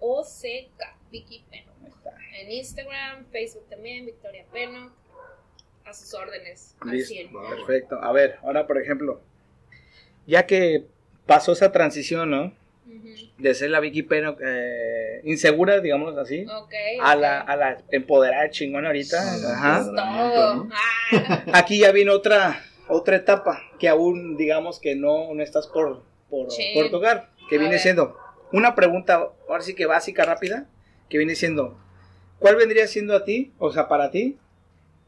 O 0.00 0.24
C 0.24 0.70
K. 0.78 0.96
Vicky 1.10 1.44
está. 1.86 2.10
En 2.38 2.50
Instagram, 2.50 3.26
Facebook 3.30 3.68
también, 3.68 4.06
Victoria 4.06 4.44
Pennock. 4.52 4.92
A 5.84 5.92
sus 5.92 6.14
órdenes. 6.14 6.74
Al 6.80 6.92
Listo, 6.92 7.12
100. 7.12 7.30
perfecto. 7.50 7.98
A 8.02 8.10
ver, 8.10 8.38
ahora 8.42 8.66
por 8.66 8.80
ejemplo, 8.80 9.20
ya 10.26 10.46
que 10.46 10.86
pasó 11.26 11.52
esa 11.52 11.72
transición, 11.72 12.30
¿no? 12.30 12.54
De 13.38 13.54
ser 13.54 13.70
la 13.70 13.80
Vicky 13.80 14.02
Peno 14.02 14.36
eh, 14.44 15.20
insegura, 15.24 15.80
digamos 15.80 16.16
así, 16.18 16.44
Ok. 16.46 16.72
a 17.02 17.14
ok. 17.14 17.20
la, 17.20 17.40
a 17.40 17.56
la 17.56 17.78
empoderada 17.90 18.50
chingona 18.50 18.88
ahorita. 18.88 19.16
Ah, 19.20 19.52
Ajá. 19.52 19.80
Es 19.80 19.86
todo. 19.86 20.68
Ah, 21.12 21.42
Aquí 21.54 21.78
ya 21.78 21.92
viene 21.92 22.10
otra, 22.10 22.64
otra 22.88 23.16
etapa 23.16 23.62
que 23.78 23.88
aún, 23.88 24.36
digamos 24.36 24.80
que 24.80 24.94
no, 24.96 25.32
no 25.34 25.42
estás 25.42 25.66
por, 25.66 26.02
por, 26.30 26.50
Sí. 26.50 26.72
por 26.74 26.90
tocar, 26.90 27.30
que 27.48 27.56
A 27.56 27.58
viene 27.58 27.74
ver. 27.74 27.80
siendo 27.82 28.16
una 28.52 28.74
pregunta, 28.74 29.28
ahora 29.48 29.62
sí 29.62 29.74
que 29.74 29.86
básica, 29.86 30.24
rápida, 30.24 30.66
que 31.08 31.18
viene 31.18 31.34
siendo, 31.34 31.78
¿cuál 32.38 32.56
vendría 32.56 32.86
siendo 32.86 33.14
a 33.16 33.24
ti, 33.24 33.52
o 33.58 33.70
sea, 33.72 33.86
para 33.88 34.10
ti, 34.10 34.38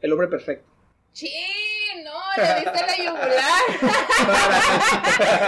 el 0.01 0.11
hombre 0.13 0.27
perfecto? 0.27 0.69
¡Chin! 1.13 1.31
No, 2.03 2.13
le 2.37 2.55
diste 2.55 2.71
la 2.71 2.97
yugular. 2.97 3.63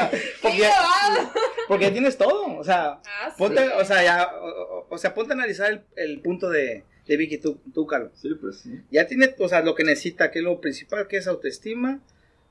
porque, 0.42 0.58
¡Qué 0.58 0.58
llevado! 0.58 1.32
Porque 1.70 1.86
ya 1.86 1.94
tienes 1.94 2.18
todo, 2.18 2.58
o 2.58 2.64
sea, 2.66 3.00
Ah, 3.06 3.30
sí. 3.30 3.36
ponte, 3.38 3.62
o 3.70 3.86
sea, 3.86 4.04
ya, 4.04 4.28
o, 4.42 4.48
o- 4.80 4.88
o 4.90 4.98
sea, 4.98 5.14
ponte 5.14 5.32
a 5.32 5.36
analizar 5.36 5.72
el, 5.72 5.82
el 5.96 6.20
punto 6.20 6.50
de, 6.50 6.84
de 7.08 7.18
Vicky, 7.18 7.38
tú, 7.38 7.62
tú, 7.74 7.88
Carlos. 7.88 8.12
Sí, 8.16 8.30
pues 8.42 8.58
sí. 8.60 8.82
Ya 8.92 9.08
tiene, 9.08 9.34
o 9.40 9.48
sea, 9.48 9.62
lo 9.62 9.74
que 9.76 9.84
necesita, 9.86 10.32
que 10.32 10.40
es 10.40 10.44
lo 10.46 10.60
principal, 10.60 11.08
que 11.08 11.16
es 11.18 11.28
autoestima, 11.28 12.02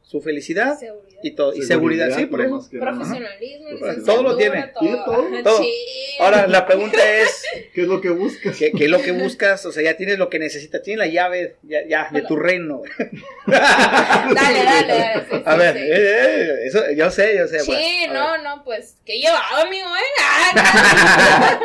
su 0.08 0.22
felicidad 0.22 0.78
Seguridad. 0.78 1.20
y 1.22 1.30
todo. 1.32 1.54
Y 1.54 1.60
seguridad, 1.62 2.08
sí, 2.16 2.24
por 2.24 2.40
eso. 2.40 2.66
Profesionalismo, 2.80 3.68
Ajá. 3.86 3.96
Todo 4.06 4.22
lo 4.22 4.36
tiene. 4.38 4.68
Todo. 4.72 5.42
Todo. 5.44 5.58
Sí. 5.58 5.70
Ahora, 6.18 6.46
la 6.46 6.64
pregunta 6.66 6.96
es, 7.18 7.42
¿Qué 7.74 7.82
es 7.82 7.86
lo 7.88 8.00
que 8.00 8.08
buscas? 8.08 8.56
¿qué, 8.56 8.72
qué 8.72 8.84
es 8.86 8.90
lo 8.90 9.02
que 9.02 9.12
buscas? 9.12 9.66
O 9.66 9.70
sea, 9.72 9.82
ya 9.82 9.98
tienes 9.98 10.18
lo 10.18 10.30
que 10.30 10.38
necesitas, 10.38 10.82
tienes 10.82 10.98
la 11.06 11.12
llave 11.12 11.56
ya, 11.62 11.86
ya 11.86 12.08
de 12.10 12.22
tu 12.22 12.36
reino. 12.36 12.80
Dale, 13.46 14.34
dale, 14.34 14.64
dale. 14.64 15.26
sí, 15.30 15.42
A 15.44 15.52
sí, 15.52 15.58
ver, 15.58 15.74
sí. 15.74 15.80
eh, 15.82 15.90
eh, 15.92 16.66
eso, 16.66 16.90
yo 16.96 17.10
sé, 17.10 17.36
yo 17.36 17.46
sé. 17.46 17.60
Sí, 17.60 17.66
bueno, 17.70 18.24
a 18.24 18.32
ver. 18.32 18.40
no, 18.42 18.56
no, 18.56 18.64
pues, 18.64 18.96
¿qué 19.04 19.18
llevaba, 19.18 19.60
amigo? 19.62 19.88
Venga. 19.88 21.60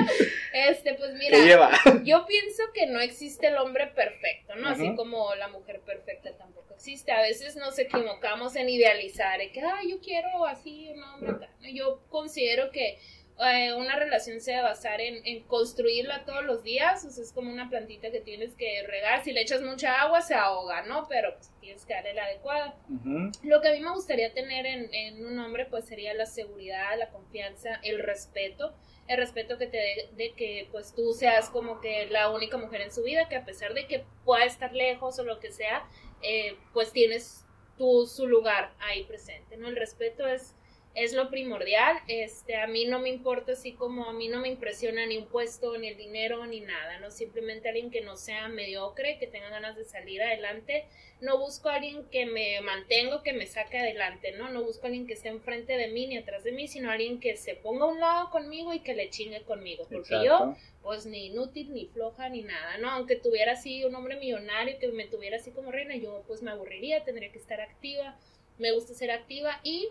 este, 0.70 0.94
pues 0.96 1.14
mira, 1.14 1.38
¿Qué 1.38 1.46
lleva? 1.46 1.72
yo 2.04 2.26
pienso 2.26 2.64
que 2.74 2.88
no 2.88 3.00
existe 3.00 3.48
el 3.48 3.58
hombre 3.58 3.88
perfecto, 3.96 4.56
¿no? 4.56 4.68
Así 4.70 4.94
como 4.96 5.34
la 5.36 5.48
mujer 5.48 5.80
perfecta 5.86 6.32
tampoco 6.38 6.62
existe. 6.75 7.12
A 7.12 7.22
veces 7.22 7.56
nos 7.56 7.77
equivocamos 7.80 8.56
en 8.56 8.70
idealizar, 8.70 9.39
de 9.39 9.51
que, 9.51 9.62
ay, 9.62 9.92
yo 9.92 10.00
quiero 10.00 10.46
así. 10.46 10.89
Yo 11.74 12.01
considero 12.10 12.72
que 12.72 13.00
eh, 13.40 13.74
una 13.74 13.98
relación 13.98 14.40
se 14.40 14.52
debe 14.52 14.63
basar 14.63 15.02
en, 15.02 15.25
en 15.25 15.44
construirla 15.44 16.24
todos 16.24 16.44
los 16.46 16.63
días, 16.63 17.04
o 17.04 17.10
sea, 17.10 17.24
es 17.24 17.34
como 17.34 17.52
una 17.52 17.70
plantita 17.70 18.12
que 18.12 18.22
tienes 18.22 18.54
que 18.56 18.86
regar, 18.88 19.24
si 19.24 19.32
le 19.32 19.42
echas 19.42 19.62
mucha 19.62 20.02
agua 20.02 20.22
se 20.22 20.36
ahoga, 20.36 20.84
¿no? 20.84 21.08
Pero 21.10 21.34
pues, 21.34 21.52
tienes 21.60 21.86
que 21.86 21.94
darle 21.94 22.13
la 22.13 22.25
adecuada. 22.25 22.75
Lo 23.44 23.62
que 23.62 23.70
a 23.70 23.72
mí 23.74 23.80
me 23.80 23.92
gustaría 23.92 24.34
tener 24.34 24.66
en, 24.66 24.94
en 24.94 25.25
un 25.25 25.40
hombre 25.40 25.66
pues 25.66 25.86
sería 25.86 26.13
la 26.13 26.25
seguridad, 26.25 26.98
la 26.98 27.10
confianza, 27.10 27.80
el 27.84 28.00
respeto, 28.00 28.75
el 29.08 29.18
respeto 29.18 29.58
que 29.58 29.68
te 29.68 29.78
dé 29.78 30.10
de 30.13 30.34
que 30.34 30.68
pues 30.72 30.94
tú 30.94 31.13
seas 31.13 31.50
como 31.50 31.82
que 31.82 32.06
la 32.08 32.30
única 32.30 32.58
mujer 32.58 32.82
en 32.82 32.92
su 32.92 33.04
vida, 33.04 33.28
que 33.30 33.36
a 33.36 33.46
pesar 33.46 33.74
de 33.74 33.88
que 33.88 34.06
pueda 34.24 34.46
estar 34.46 34.74
lejos 34.74 35.18
o 35.20 35.24
lo 35.24 35.40
que 35.40 35.52
sea, 35.52 35.88
eh, 36.22 36.56
pues 36.72 36.92
tienes 36.92 37.46
tú 37.78 38.06
su 38.06 38.28
lugar 38.28 38.74
ahí 38.80 39.04
presente, 39.06 39.58
¿no? 39.58 39.68
El 39.68 39.75
respeto 39.75 40.28
es 40.28 40.56
es 40.96 41.14
lo 41.14 41.30
primordial, 41.30 41.98
este, 42.08 42.56
a 42.56 42.68
mí 42.68 42.86
no 42.86 43.00
me 43.00 43.10
importa 43.10 43.54
así 43.54 43.72
como 43.74 44.06
a 44.06 44.14
mí 44.14 44.28
no 44.28 44.40
me 44.40 44.50
impresiona 44.50 45.06
ni 45.08 45.18
un 45.18 45.26
puesto, 45.26 45.76
ni 45.78 45.88
el 45.88 45.98
dinero, 45.98 46.46
ni 46.46 46.60
nada, 46.60 47.00
¿no? 47.00 47.10
Simplemente 47.10 47.68
alguien 47.68 47.90
que 47.90 48.02
no 48.02 48.16
sea 48.16 48.48
mediocre, 48.48 49.18
que 49.18 49.26
tenga 49.26 49.50
ganas 49.50 49.76
de 49.76 49.86
salir 49.86 50.22
adelante, 50.22 50.86
no 51.20 51.40
busco 51.40 51.70
a 51.70 51.76
alguien 51.76 52.06
que 52.12 52.28
me 52.28 52.62
mantenga, 52.62 53.24
que 53.24 53.34
me 53.34 53.48
saque 53.48 53.80
adelante, 53.80 54.34
¿no? 54.34 54.50
No 54.50 54.64
busco 54.64 54.84
a 54.84 54.88
alguien 54.88 55.08
que 55.08 55.14
esté 55.14 55.30
enfrente 55.30 55.78
de 55.78 55.88
mí 55.88 56.06
ni 56.06 56.18
atrás 56.18 56.44
de 56.44 56.52
mí, 56.52 56.68
sino 56.68 56.92
alguien 56.92 57.20
que 57.20 57.38
se 57.38 57.56
ponga 57.56 57.86
a 57.86 57.88
un 57.88 58.00
lado 58.00 58.30
conmigo 58.30 58.72
y 58.72 58.82
que 58.82 58.94
le 58.94 59.10
chingue 59.10 59.42
conmigo, 59.42 59.88
porque 59.92 60.24
yo, 60.24 60.56
pues 60.84 61.08
ni 61.08 61.28
inútil, 61.28 61.74
ni 61.74 61.88
floja, 61.88 62.30
ni 62.30 62.44
nada, 62.44 62.78
¿no? 62.78 62.92
Aunque 62.92 63.16
tuviera 63.16 63.54
así 63.54 63.84
un 63.84 63.96
hombre 63.96 64.18
millonario 64.18 64.78
que 64.78 64.90
me 64.90 65.08
tuviera 65.08 65.38
así 65.38 65.50
como 65.50 65.72
reina, 65.72 65.96
yo 65.96 66.24
pues 66.28 66.44
me 66.44 66.52
aburriría, 66.52 67.04
tendría 67.04 67.32
que 67.32 67.40
estar 67.40 67.62
activa, 67.62 68.16
me 68.60 68.72
gusta 68.72 68.94
ser 68.94 69.10
activa 69.10 69.60
y 69.64 69.90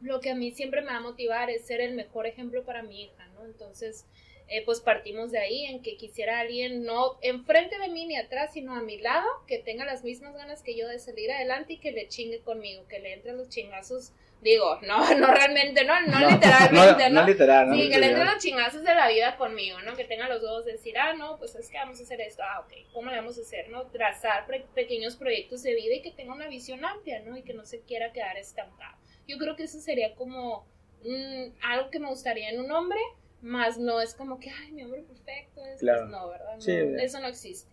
lo 0.00 0.20
que 0.20 0.30
a 0.30 0.34
mí 0.34 0.50
siempre 0.52 0.82
me 0.82 0.88
va 0.88 0.96
a 0.96 1.00
motivar 1.00 1.50
es 1.50 1.66
ser 1.66 1.80
el 1.80 1.94
mejor 1.94 2.26
ejemplo 2.26 2.64
para 2.64 2.82
mi 2.82 3.04
hija, 3.04 3.26
¿no? 3.34 3.44
Entonces, 3.44 4.04
eh, 4.48 4.62
pues 4.64 4.80
partimos 4.80 5.32
de 5.32 5.38
ahí 5.40 5.64
en 5.66 5.82
que 5.82 5.96
quisiera 5.96 6.38
alguien 6.38 6.84
no 6.84 7.18
enfrente 7.22 7.78
de 7.78 7.88
mí 7.88 8.06
ni 8.06 8.16
atrás, 8.16 8.52
sino 8.52 8.76
a 8.76 8.82
mi 8.82 8.98
lado, 8.98 9.26
que 9.48 9.58
tenga 9.58 9.84
las 9.84 10.04
mismas 10.04 10.34
ganas 10.36 10.62
que 10.62 10.76
yo 10.76 10.86
de 10.86 10.98
salir 11.00 11.32
adelante 11.32 11.72
y 11.74 11.78
que 11.78 11.90
le 11.92 12.06
chingue 12.08 12.40
conmigo, 12.40 12.86
que 12.86 13.00
le 13.00 13.14
entren 13.14 13.36
los 13.38 13.48
chingazos, 13.48 14.12
digo, 14.42 14.78
no, 14.82 15.14
no 15.18 15.26
realmente, 15.34 15.84
no, 15.84 16.00
no, 16.02 16.20
literalmente, 16.30 17.10
¿no? 17.10 17.22
No 17.22 17.26
literal, 17.26 17.68
¿no? 17.68 17.74
Sí, 17.74 17.90
que 17.90 17.98
le 17.98 18.06
entren 18.06 18.26
los 18.34 18.42
chingazos 18.42 18.84
de 18.84 18.94
la 18.94 19.08
vida 19.08 19.36
conmigo, 19.36 19.80
¿no? 19.80 19.96
Que 19.96 20.04
tenga 20.04 20.28
los 20.28 20.40
huevos 20.42 20.64
de 20.64 20.72
decir, 20.72 20.96
ah, 20.96 21.14
no, 21.14 21.38
pues 21.38 21.56
es 21.56 21.68
que 21.68 21.78
vamos 21.78 21.98
a 21.98 22.02
hacer 22.04 22.20
esto, 22.20 22.42
ah, 22.44 22.60
ok, 22.60 22.72
¿cómo 22.92 23.10
le 23.10 23.16
vamos 23.16 23.38
a 23.38 23.40
hacer, 23.40 23.68
no? 23.70 23.86
Trazar 23.88 24.46
pre- 24.46 24.66
pequeños 24.76 25.16
proyectos 25.16 25.64
de 25.64 25.74
vida 25.74 25.94
y 25.96 26.02
que 26.02 26.12
tenga 26.12 26.32
una 26.34 26.46
visión 26.46 26.84
amplia, 26.84 27.18
¿no? 27.20 27.36
Y 27.36 27.42
que 27.42 27.54
no 27.54 27.64
se 27.66 27.80
quiera 27.80 28.12
quedar 28.12 28.36
estancado. 28.36 28.96
Yo 29.26 29.38
creo 29.38 29.56
que 29.56 29.64
eso 29.64 29.80
sería 29.80 30.14
como 30.14 30.66
mm, 31.04 31.52
algo 31.62 31.90
que 31.90 31.98
me 31.98 32.08
gustaría 32.08 32.50
en 32.50 32.60
un 32.60 32.70
hombre, 32.70 33.00
más 33.42 33.78
no 33.78 34.00
es 34.00 34.14
como 34.14 34.40
que, 34.40 34.50
ay, 34.50 34.72
mi 34.72 34.82
hombre 34.82 35.02
perfecto, 35.02 35.64
es, 35.64 35.80
Claro. 35.80 36.06
no, 36.06 36.28
¿verdad? 36.28 36.54
No, 36.54 36.60
Sí. 36.60 36.72
eso 36.72 37.20
no 37.20 37.26
existe. 37.28 37.70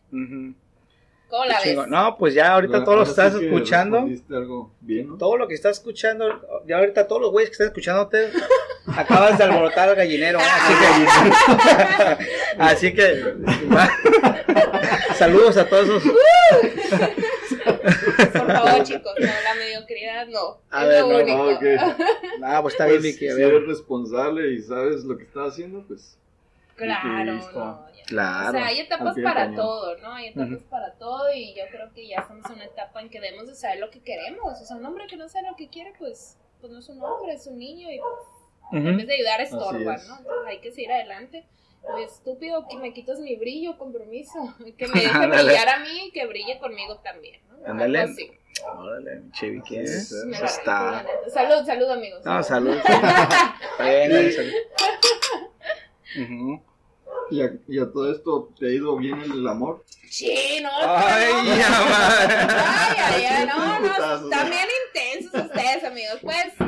¿Cómo 1.34 1.46
la 1.46 1.60
ves? 1.66 1.88
No, 1.88 2.16
pues 2.16 2.36
ya 2.36 2.54
ahorita 2.54 2.74
Bueno, 2.74 2.86
todos 2.86 2.98
los 3.00 3.08
que 3.08 3.12
estás 3.12 3.34
sí 3.40 3.46
escuchando, 3.46 4.08
algo 4.30 4.72
bien, 4.82 5.08
¿no? 5.08 5.18
todo 5.18 5.36
lo 5.36 5.48
que 5.48 5.56
estás 5.56 5.78
escuchando, 5.80 6.28
ya 6.68 6.78
ahorita 6.78 7.08
todos 7.08 7.24
los 7.24 7.32
güeyes 7.32 7.50
que 7.50 7.54
están 7.54 7.68
escuchándote, 7.70 8.30
acabas 8.86 9.40
de 9.40 9.44
alborotar 9.46 9.90
al 9.90 9.96
gallinero. 9.96 10.38
¿eh? 10.40 10.44
Así 12.60 12.94
que, 12.94 13.26
así 13.40 13.74
que, 13.74 15.16
saludos 15.16 15.58
a 15.58 15.68
todos 15.68 15.90
esos. 15.90 16.04
Por 18.32 18.52
favor, 18.54 18.84
chicos, 18.84 19.14
no, 19.20 19.26
la 19.26 19.56
mediocridad 19.58 20.28
no. 20.28 20.60
A 20.70 20.84
es 20.84 20.90
ver, 20.90 21.02
lo 21.02 21.10
no, 21.10 21.18
único. 21.24 21.50
ok. 21.56 21.64
Ah, 22.44 22.62
pues 22.62 22.76
está 22.76 22.86
bien, 22.86 23.02
Pues, 23.02 23.14
Vicky. 23.14 23.28
A 23.30 23.36
si 23.36 23.42
eres 23.42 23.66
responsable 23.66 24.52
y 24.54 24.60
sabes 24.62 25.04
lo 25.04 25.18
que 25.18 25.24
estás 25.24 25.54
haciendo, 25.54 25.84
pues 25.88 26.16
Claro, 26.76 27.34
no. 27.56 27.86
Claro. 28.06 28.50
O 28.50 28.52
sea, 28.52 28.66
hay 28.68 28.80
etapas 28.80 29.16
para 29.24 29.46
cañón. 29.46 29.56
todo, 29.56 29.98
¿no? 29.98 30.14
Hay 30.14 30.28
etapas 30.28 30.64
para 30.70 30.94
todo 30.94 31.34
y 31.34 31.54
yo 31.56 31.64
creo 31.72 31.92
que 31.94 32.08
ya 32.08 32.18
estamos 32.20 32.46
en 32.48 32.54
una 32.54 32.66
etapa 32.66 33.02
en 33.02 33.10
que 33.10 33.20
debemos 33.20 33.48
de 33.48 33.56
saber 33.56 33.80
lo 33.80 33.90
que 33.90 34.02
queremos. 34.02 34.62
O 34.62 34.66
sea, 34.66 34.78
un 34.78 34.86
hombre 34.86 35.08
que 35.08 35.18
no 35.18 35.28
sabe 35.30 35.50
lo 35.50 35.56
que 35.56 35.70
quiere, 35.70 35.94
pues, 35.98 36.38
pues 36.60 36.72
no 36.72 36.80
es 36.80 36.90
un 36.90 37.02
hombre, 37.02 37.34
es 37.34 37.48
un 37.48 37.58
niño 37.58 37.90
y 37.92 38.00
pues, 38.00 38.84
en 38.86 38.98
vez 38.98 39.08
de 39.08 39.14
ayudar 39.16 39.42
estorba, 39.42 39.96
es. 39.96 40.08
¿no? 40.08 40.18
Entonces 40.18 40.48
hay 40.48 40.60
que 40.60 40.72
seguir 40.72 40.92
adelante. 40.92 41.46
Estúpido 42.00 42.66
que 42.70 42.78
me 42.78 42.94
quitas 42.94 43.20
mi 43.20 43.36
brillo, 43.36 43.78
compromiso. 43.78 44.56
Que 44.78 44.88
me 44.88 44.94
deje 45.02 45.28
brillar 45.28 45.70
a 45.70 45.80
mí 45.80 46.08
y 46.08 46.12
que 46.12 46.26
brille 46.26 46.58
conmigo 46.60 46.98
también, 47.00 47.42
¿no? 47.50 47.66
Ándale. 47.70 48.06
Órale. 48.78 49.14
¿eh? 49.14 49.22
Sí, 49.34 49.62
sí. 49.66 50.16
Me 50.28 50.38
Eso 50.38 50.46
está. 50.46 51.06
Salud, 51.28 51.66
salud, 51.66 51.90
amigos. 51.90 52.24
No, 52.24 52.42
salud. 52.44 52.78
Bueno, 53.78 54.32
salud. 54.32 54.54
Ujú. 56.22 56.64
Y 57.34 57.42
a, 57.42 57.52
y 57.68 57.80
a 57.80 57.92
todo 57.92 58.12
esto 58.12 58.50
te 58.60 58.68
ha 58.68 58.70
ido 58.70 58.96
bien 58.98 59.20
en 59.24 59.32
el 59.32 59.48
amor. 59.48 59.84
Sí, 60.08 60.60
no, 60.62 60.70
Ay, 60.72 61.34
no. 61.34 61.56
ya. 61.56 61.68
Ay, 62.68 62.98
ay, 63.00 63.26
ay, 63.26 63.46
no, 63.48 63.80
no, 63.80 64.30
bien 64.30 64.68
intensos 64.88 65.46
ustedes, 65.46 65.84
amigos. 65.84 66.20
Pues, 66.22 66.60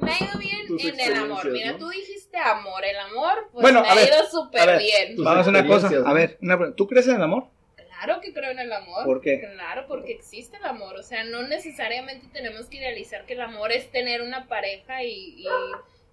me 0.00 0.12
ha 0.12 0.24
ido 0.24 0.38
bien 0.38 0.66
Tus 0.68 0.84
en 0.84 1.00
el 1.00 1.14
amor. 1.16 1.50
Mira, 1.50 1.72
¿no? 1.72 1.78
tú 1.78 1.88
dijiste 1.88 2.38
amor. 2.38 2.84
El 2.84 2.96
amor, 2.96 3.48
pues, 3.50 3.62
Bueno, 3.62 3.82
me 3.82 3.88
a 3.88 3.92
ha 3.92 3.94
ver, 3.96 4.08
ido 4.08 4.30
súper 4.30 4.78
bien. 4.78 5.16
Vamos 5.16 5.38
a 5.38 5.40
hacer 5.40 5.54
una 5.54 5.66
cosa. 5.66 5.88
A 6.06 6.12
ver, 6.12 6.38
una 6.40 6.56
pregunta. 6.56 6.76
¿tú 6.76 6.86
crees 6.86 7.08
en 7.08 7.16
el 7.16 7.22
amor? 7.22 7.48
Claro 7.74 8.20
que 8.20 8.32
creo 8.32 8.52
en 8.52 8.60
el 8.60 8.72
amor. 8.72 9.04
¿Por 9.04 9.20
qué? 9.20 9.40
Claro, 9.40 9.86
porque 9.88 10.12
existe 10.12 10.56
el 10.58 10.64
amor. 10.64 10.96
O 10.96 11.02
sea, 11.02 11.24
no 11.24 11.42
necesariamente 11.42 12.28
tenemos 12.32 12.66
que 12.66 12.76
idealizar 12.76 13.26
que 13.26 13.34
el 13.34 13.40
amor 13.40 13.72
es 13.72 13.90
tener 13.90 14.22
una 14.22 14.46
pareja 14.46 15.02
y, 15.02 15.34
y, 15.38 15.46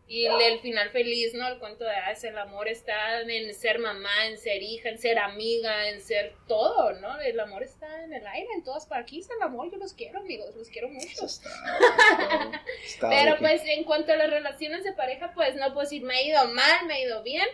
y 0.09 0.25
el, 0.25 0.59
final 0.59 0.89
feliz, 0.89 1.35
¿no? 1.35 1.47
El 1.47 1.59
cuento 1.59 1.83
de 1.83 1.91
hadas, 1.91 2.23
el 2.23 2.35
amor 2.39 2.67
está 2.67 3.21
en 3.21 3.53
ser 3.53 3.77
mamá, 3.77 4.25
en 4.25 4.39
ser 4.39 4.63
hija, 4.63 4.89
en 4.89 4.97
ser 4.97 5.19
amiga, 5.19 5.87
en 5.87 6.01
ser 6.01 6.33
todo, 6.47 6.93
¿no? 6.93 7.21
El 7.21 7.39
amor 7.39 7.61
está 7.61 8.03
en 8.03 8.13
el 8.13 8.25
aire, 8.25 8.47
en 8.55 8.63
todas 8.63 8.87
partes. 8.87 9.03
Aquí 9.03 9.19
está 9.19 9.35
el 9.35 9.43
amor, 9.43 9.71
yo 9.71 9.77
los 9.77 9.93
quiero, 9.93 10.17
amigos, 10.17 10.55
los 10.55 10.69
quiero 10.69 10.89
mucho. 10.89 11.25
Está. 11.25 11.51
está 12.83 13.09
Pero 13.09 13.37
pues 13.37 13.61
en 13.67 13.83
cuanto 13.83 14.11
a 14.11 14.15
las 14.15 14.31
relaciones 14.31 14.83
de 14.83 14.93
pareja, 14.93 15.31
pues 15.35 15.55
no 15.55 15.67
puedo 15.73 15.81
decir 15.81 16.01
me 16.01 16.15
ha 16.15 16.23
ido 16.23 16.47
mal, 16.47 16.87
me 16.87 16.95
ha 16.95 16.99
ido 16.99 17.21
bien. 17.21 17.47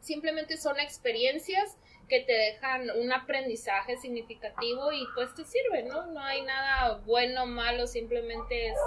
Simplemente 0.00 0.58
son 0.58 0.78
experiencias 0.78 1.78
que 2.06 2.20
te 2.20 2.34
dejan 2.34 2.90
un 2.98 3.12
aprendizaje 3.12 3.96
significativo 3.96 4.92
y 4.92 5.06
pues 5.14 5.34
te 5.34 5.44
sirven, 5.46 5.88
¿no? 5.88 6.06
No 6.08 6.20
hay 6.20 6.42
nada 6.42 6.98
bueno, 7.06 7.46
malo, 7.46 7.86
simplemente 7.86 8.68
es, 8.68 8.78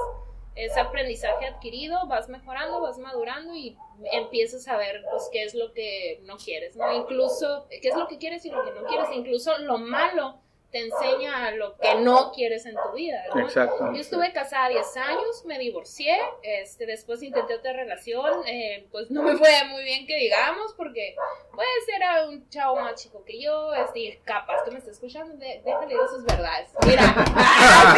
es 0.55 0.77
aprendizaje 0.77 1.45
adquirido, 1.45 2.07
vas 2.07 2.27
mejorando, 2.29 2.81
vas 2.81 2.97
madurando 2.97 3.55
y 3.55 3.77
empiezas 4.11 4.67
a 4.67 4.77
ver 4.77 5.01
pues 5.09 5.29
qué 5.31 5.43
es 5.43 5.55
lo 5.55 5.71
que 5.73 6.19
no 6.23 6.37
quieres, 6.37 6.75
¿no? 6.75 6.91
Incluso 6.93 7.67
qué 7.69 7.87
es 7.87 7.95
lo 7.95 8.07
que 8.07 8.17
quieres 8.17 8.45
y 8.45 8.49
lo 8.49 8.63
que 8.63 8.71
no 8.71 8.83
quieres, 8.85 9.07
incluso 9.13 9.57
lo 9.59 9.77
malo 9.77 10.40
te 10.71 10.79
enseña 10.79 11.51
lo 11.51 11.75
que 11.77 11.95
no 11.95 12.31
quieres 12.31 12.65
en 12.65 12.75
tu 12.75 12.95
vida, 12.95 13.21
¿no? 13.35 13.41
Exacto. 13.41 13.91
Yo 13.93 13.99
estuve 13.99 14.31
casada 14.31 14.69
10 14.69 14.97
años, 14.97 15.43
me 15.45 15.59
divorcié, 15.59 16.17
este, 16.43 16.85
después 16.85 17.21
intenté 17.21 17.55
otra 17.55 17.73
relación, 17.73 18.47
eh, 18.47 18.87
pues 18.91 19.11
no 19.11 19.21
me 19.23 19.35
fue 19.37 19.49
muy 19.69 19.83
bien 19.83 20.07
que 20.07 20.15
digamos, 20.15 20.73
porque 20.77 21.15
pues 21.53 21.67
era 21.95 22.25
un 22.25 22.47
chavo 22.49 22.77
más 22.79 22.95
chico 23.01 23.23
que 23.25 23.41
yo, 23.41 23.73
este, 23.73 24.21
capaz 24.23 24.63
que 24.63 24.71
me 24.71 24.77
está 24.79 24.91
escuchando, 24.91 25.35
de- 25.35 25.61
déjale 25.65 25.95
sus 26.09 26.23
verdades. 26.25 26.69
Mira, 26.87 27.03
ah. 27.17 27.95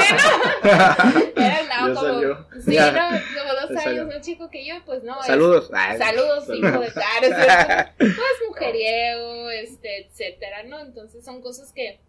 Era 1.35 1.61
Ya 1.63 1.93
como, 1.93 2.61
sí, 2.61 2.73
Ya. 2.73 2.91
no, 2.91 3.19
como 3.39 3.53
dos 3.53 3.81
salió. 3.83 4.01
años 4.01 4.15
más 4.15 4.21
chico 4.25 4.49
que 4.49 4.65
yo, 4.65 4.75
pues 4.85 5.03
no. 5.03 5.19
es- 5.19 5.25
Saludos. 5.27 5.69
Ay, 5.73 5.97
Saludos, 5.97 6.45
Saludos. 6.45 6.71
hijo 6.71 6.79
de 6.81 6.91
cara, 6.93 7.93
pues 7.97 8.17
mujeriego, 8.47 9.49
este, 9.51 10.05
etcétera, 10.07 10.63
¿no? 10.63 10.79
Entonces 10.79 11.23
son 11.23 11.41
cosas 11.41 11.71
que, 11.73 11.99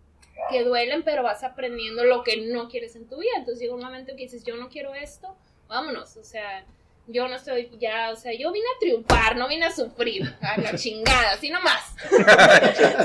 que 0.51 0.65
duelen, 0.65 1.03
pero 1.05 1.23
vas 1.23 1.43
aprendiendo 1.45 2.05
lo 2.05 2.23
que 2.23 2.37
no 2.39 2.69
quieres 2.69 2.97
en 2.97 3.09
tu 3.09 3.19
vida. 3.19 3.33
Entonces 3.37 3.61
llega 3.61 3.75
un 3.75 3.83
momento 3.83 4.13
que 4.17 4.23
dices, 4.25 4.45
yo 4.45 4.57
no 4.57 4.69
quiero 4.69 4.95
esto, 4.95 5.37
vámonos, 5.69 6.17
o 6.17 6.25
sea, 6.25 6.65
Yo 7.07 7.29
no 7.29 7.37
estoy 7.37 7.71
ya, 7.79 8.11
o 8.13 8.17
sea, 8.17 8.33
yo 8.33 8.51
vine 8.51 8.65
a 8.65 8.79
triunfar, 8.81 9.37
no 9.37 9.47
vine 9.47 9.67
a 9.67 9.71
sufrir. 9.71 10.23
A 10.41 10.59
la 10.59 10.75
chingada, 10.77 11.33
así 11.33 11.51
nomás. 11.51 11.95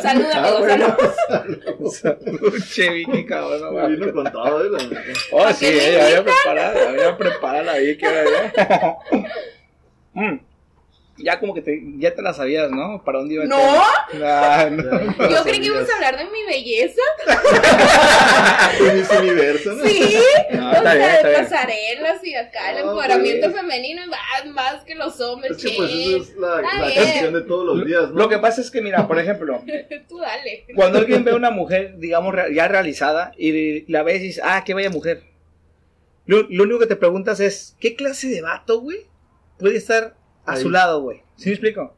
salud, 0.01 0.25
amigos, 0.31 0.59
bueno. 0.59 0.97
salud. 1.91 2.63
Che, 2.71 2.89
Vicky, 2.91 3.25
cabrón. 3.25 3.61
no 3.61 3.71
Me 3.73 3.87
vino 3.95 4.13
con 4.13 4.31
todo, 4.31 4.63
¿eh? 4.63 4.79
Oh, 5.33 5.51
sí, 5.51 5.65
¿A 5.65 5.69
qué 5.69 5.75
me 5.75 5.87
ella 5.89 6.05
había 6.05 6.23
preparado, 6.23 6.89
había 6.89 7.17
preparado 7.17 7.63
la 7.65 7.77
Vicky. 7.77 8.05
ya. 8.05 8.97
Mm. 10.13 10.48
Ya 11.21 11.39
como 11.39 11.53
que 11.53 11.61
te, 11.61 11.81
ya 11.97 12.13
te 12.15 12.21
la 12.21 12.33
sabías, 12.33 12.71
¿no? 12.71 13.03
¿Para 13.03 13.19
dónde 13.19 13.33
iba 13.35 13.43
el 13.43 13.49
No. 13.49 13.57
Ah, 14.23 14.69
no. 14.71 15.29
Yo 15.29 15.43
creí 15.43 15.59
que 15.59 15.65
íbamos 15.67 15.89
a 15.89 15.95
hablar 15.95 16.17
de 16.17 16.25
mi 16.25 16.43
belleza. 16.45 17.01
En 18.79 18.97
ese 18.99 19.17
universo, 19.19 19.73
¿no? 19.73 19.85
Sí. 19.85 20.19
No, 20.53 20.69
o 20.71 20.73
sea, 20.81 20.93
bien, 20.95 21.09
de 21.23 21.29
bien. 21.29 21.43
pasarelas 21.43 22.23
y 22.23 22.35
acá 22.35 22.71
el 22.71 22.77
Ah, 22.77 22.81
empoderamiento 22.81 23.51
femenino 23.51 24.01
y 24.05 24.07
más, 24.09 24.45
más 24.53 24.83
que 24.85 24.95
los 24.95 25.19
hombres. 25.19 25.51
Es 25.57 25.63
que 25.63 25.73
pues 25.77 25.91
esa 25.91 26.17
es 26.17 26.35
la, 26.37 26.61
la 26.61 26.93
canción 26.93 27.33
de 27.33 27.41
todos 27.41 27.65
los 27.65 27.85
días, 27.85 28.09
¿no? 28.11 28.15
Lo 28.17 28.29
que 28.29 28.37
pasa 28.37 28.61
es 28.61 28.71
que, 28.71 28.81
mira, 28.81 29.07
por 29.07 29.19
ejemplo, 29.19 29.61
Tú 30.07 30.19
dale. 30.19 30.65
cuando 30.75 30.99
alguien 30.99 31.23
ve 31.23 31.31
a 31.31 31.35
una 31.35 31.51
mujer, 31.51 31.95
digamos, 31.97 32.33
ya 32.53 32.67
realizada, 32.67 33.31
y 33.37 33.91
la 33.91 34.03
ves 34.03 34.21
y 34.21 34.27
dices, 34.27 34.43
ah, 34.45 34.63
qué 34.65 34.73
vaya 34.73 34.89
mujer. 34.89 35.23
Lo, 36.25 36.43
lo 36.49 36.63
único 36.63 36.79
que 36.79 36.85
te 36.87 36.95
preguntas 36.95 37.39
es, 37.39 37.75
¿qué 37.79 37.95
clase 37.95 38.27
de 38.29 38.41
vato, 38.41 38.79
güey, 38.81 39.07
puede 39.57 39.77
estar 39.77 40.15
a 40.49 40.53
Ahí. 40.53 40.61
su 40.61 40.69
lado, 40.69 41.01
güey? 41.01 41.21
¿Sí 41.37 41.45
me 41.49 41.51
explico? 41.53 41.93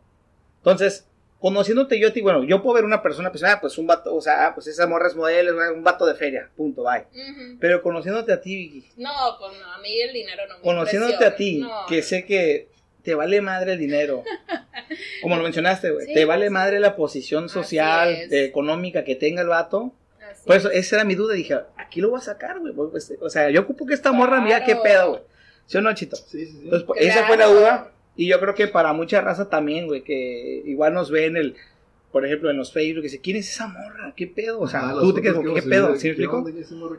Entonces, 0.58 1.08
conociéndote 1.40 2.00
yo 2.00 2.10
a 2.10 2.14
ti, 2.14 2.22
bueno, 2.22 2.44
yo 2.44 2.62
puedo 2.62 2.76
ver 2.76 2.86
una 2.86 3.02
persona, 3.02 3.32
pues, 3.32 3.44
ah, 3.44 3.58
pues 3.60 3.78
un 3.78 3.88
vato, 3.88 4.14
o 4.16 4.22
sea, 4.22 4.48
ah, 4.48 4.54
pues 4.54 4.68
esa 4.68 4.86
morra 4.88 5.08
es 5.08 5.16
modelo, 5.16 5.64
es 5.64 5.72
un 5.72 5.84
vato 5.84 6.06
de 6.06 6.14
feria, 6.16 6.50
punto, 6.56 6.84
bye. 6.84 7.06
Ujú. 7.12 7.58
Pero 7.60 7.82
conociéndote 7.82 8.32
a 8.32 8.40
ti, 8.42 8.56
Vicky, 8.56 8.88
No, 8.98 9.10
pues 9.40 9.60
no, 9.60 9.74
a 9.74 9.80
mí 9.80 10.00
el 10.02 10.14
dinero 10.14 10.44
no 10.48 10.58
me 10.58 10.62
conociéndote 10.64 11.26
a 11.26 11.36
ti, 11.36 11.60
No. 11.62 11.86
que 11.88 12.04
sé 12.04 12.26
que 12.26 12.70
te 13.04 13.16
vale 13.16 13.42
madre 13.42 13.74
el 13.74 13.80
dinero. 13.80 14.24
Como 15.24 15.36
lo 15.36 15.44
mencionaste, 15.44 15.90
güey. 15.92 16.06
Sí, 16.08 16.14
te 16.14 16.26
vale 16.26 16.48
sí. 16.48 16.54
madre 16.54 16.80
la 16.80 16.96
posición 16.96 17.50
social, 17.50 18.10
eh, 18.10 18.44
económica 18.46 19.04
que 19.04 19.16
tenga 19.16 19.42
el 19.42 19.48
vato. 19.48 19.94
Así 20.32 20.46
Por 20.46 20.56
es. 20.56 20.62
eso, 20.64 20.72
esa 20.72 20.96
era 20.98 21.06
mi 21.06 21.16
duda. 21.16 21.34
Dije, 21.34 21.58
aquí 21.78 22.02
lo 22.02 22.10
voy 22.12 22.20
a 22.20 22.24
sacar, 22.24 22.60
güey. 22.60 22.74
pues, 22.74 23.12
O 23.20 23.30
sea, 23.30 23.50
yo 23.50 23.62
ocupo 23.62 23.86
que 23.88 23.94
esta 23.96 24.12
morra, 24.12 24.40
mira 24.42 24.64
qué 24.64 24.76
pedo, 24.76 25.10
güey. 25.10 25.22
¿Sí 25.66 25.78
o 25.78 25.82
no, 25.82 25.92
Chito? 25.96 26.16
Sí, 26.18 26.46
sí, 26.46 26.52
sí. 26.52 26.60
Entonces, 26.66 26.86
pues, 26.86 27.02
esa 27.02 27.26
fue 27.26 27.38
la 27.38 27.48
duda. 27.48 27.92
Y 28.22 28.28
yo 28.28 28.40
creo 28.40 28.54
que 28.54 28.68
para 28.68 28.94
mucha 28.94 29.20
raza 29.20 29.50
también, 29.50 29.88
güey, 29.88 30.04
que 30.04 30.62
igual 30.68 30.94
nos 30.94 31.10
ve 31.10 31.26
en 31.26 31.38
el, 31.38 31.56
por 32.12 32.24
ejemplo, 32.24 32.52
en 32.52 32.58
los 32.58 32.72
Facebook, 32.72 33.02
que 33.02 33.08
dice, 33.08 33.20
¿quién 33.20 33.36
es 33.36 33.50
esa 33.50 33.66
morra? 33.66 34.14
¿Qué 34.16 34.28
pedo? 34.28 34.60
O 34.60 34.68
sea, 34.68 34.90
Ah, 34.90 34.98
tú 35.00 35.12
te 35.12 35.24
quedas 35.24 35.40
¿qué 35.56 35.64
pedo? 35.64 35.96
¿Sí 35.96 36.10
me 36.10 36.16
¿qué 36.16 36.24
explico? 36.24 36.46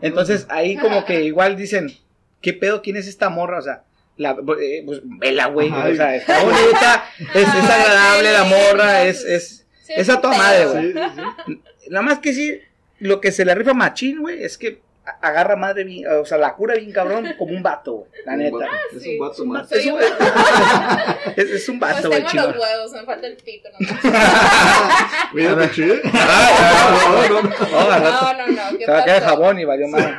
Entonces, 0.01 0.47
ahí 0.49 0.77
como 0.77 1.05
que 1.05 1.23
igual 1.23 1.55
dicen, 1.55 1.93
¿qué 2.41 2.53
pedo? 2.53 2.83
¿Quién 2.83 2.97
es 2.97 3.07
esta 3.07 3.29
morra? 3.29 3.61
O 3.61 3.63
sea, 3.63 3.85
la, 4.17 4.37
eh, 4.61 4.83
pues 4.85 5.01
vela, 5.05 5.47
güey. 5.47 5.71
O 5.71 5.95
sea, 5.95 6.17
está 6.17 6.43
bonita, 6.43 7.05
es, 7.37 7.55
es 7.55 7.71
agradable 7.71 8.33
la 8.33 8.43
morra, 8.43 9.05
es, 9.05 9.25
es, 9.25 9.65
Sí, 9.83 9.93
es 9.95 10.09
a 10.09 10.21
toda 10.21 10.37
madre, 10.37 10.67
güey. 10.67 10.93
Sí. 10.93 11.61
Nada 11.89 12.03
más 12.05 12.19
que 12.19 12.33
sí, 12.33 12.59
lo 12.99 13.21
que 13.21 13.31
se 13.31 13.45
le 13.45 13.55
rifa 13.55 13.75
machín, 13.75 14.23
güey, 14.23 14.43
es 14.43 14.59
que 14.59 14.81
agarra 15.21 15.57
madre 15.57 15.85
bien, 15.85 16.07
o 16.09 16.25
sea, 16.25 16.39
la 16.39 16.55
cura 16.55 16.75
bien 16.77 16.93
cabrón 16.93 17.35
como 17.39 17.53
un 17.53 17.63
vato, 17.63 17.93
güey, 17.93 18.11
la 18.25 18.37
neta. 18.37 18.69
Ah, 18.71 18.79
sí. 18.93 18.97
Es 18.99 19.07
un 19.07 19.19
vato 19.19 19.45
más. 19.45 19.73
Es 19.73 19.87
un, 19.87 20.01
es, 21.37 21.51
es 21.51 21.69
un 21.69 21.81
vato, 21.81 22.09
pues 22.09 22.27
tengo 22.27 22.47
los 22.47 22.57
huevos, 22.59 22.93
me 22.93 23.03
falta 23.03 23.27
el 23.27 23.37
pito. 23.37 23.69
Mira, 25.33 25.57
me. 25.57 25.71
Ah, 26.15 27.29
no, 27.29 27.43
no, 27.43 27.43
no. 27.43 27.51
No, 28.33 28.71
no. 28.73 28.79
Se 28.79 28.91
va 28.91 28.99
a 28.99 29.05
caer 29.05 29.23
jabón 29.23 29.59
y 29.59 29.65
valió 29.65 29.89
mal. 29.89 30.17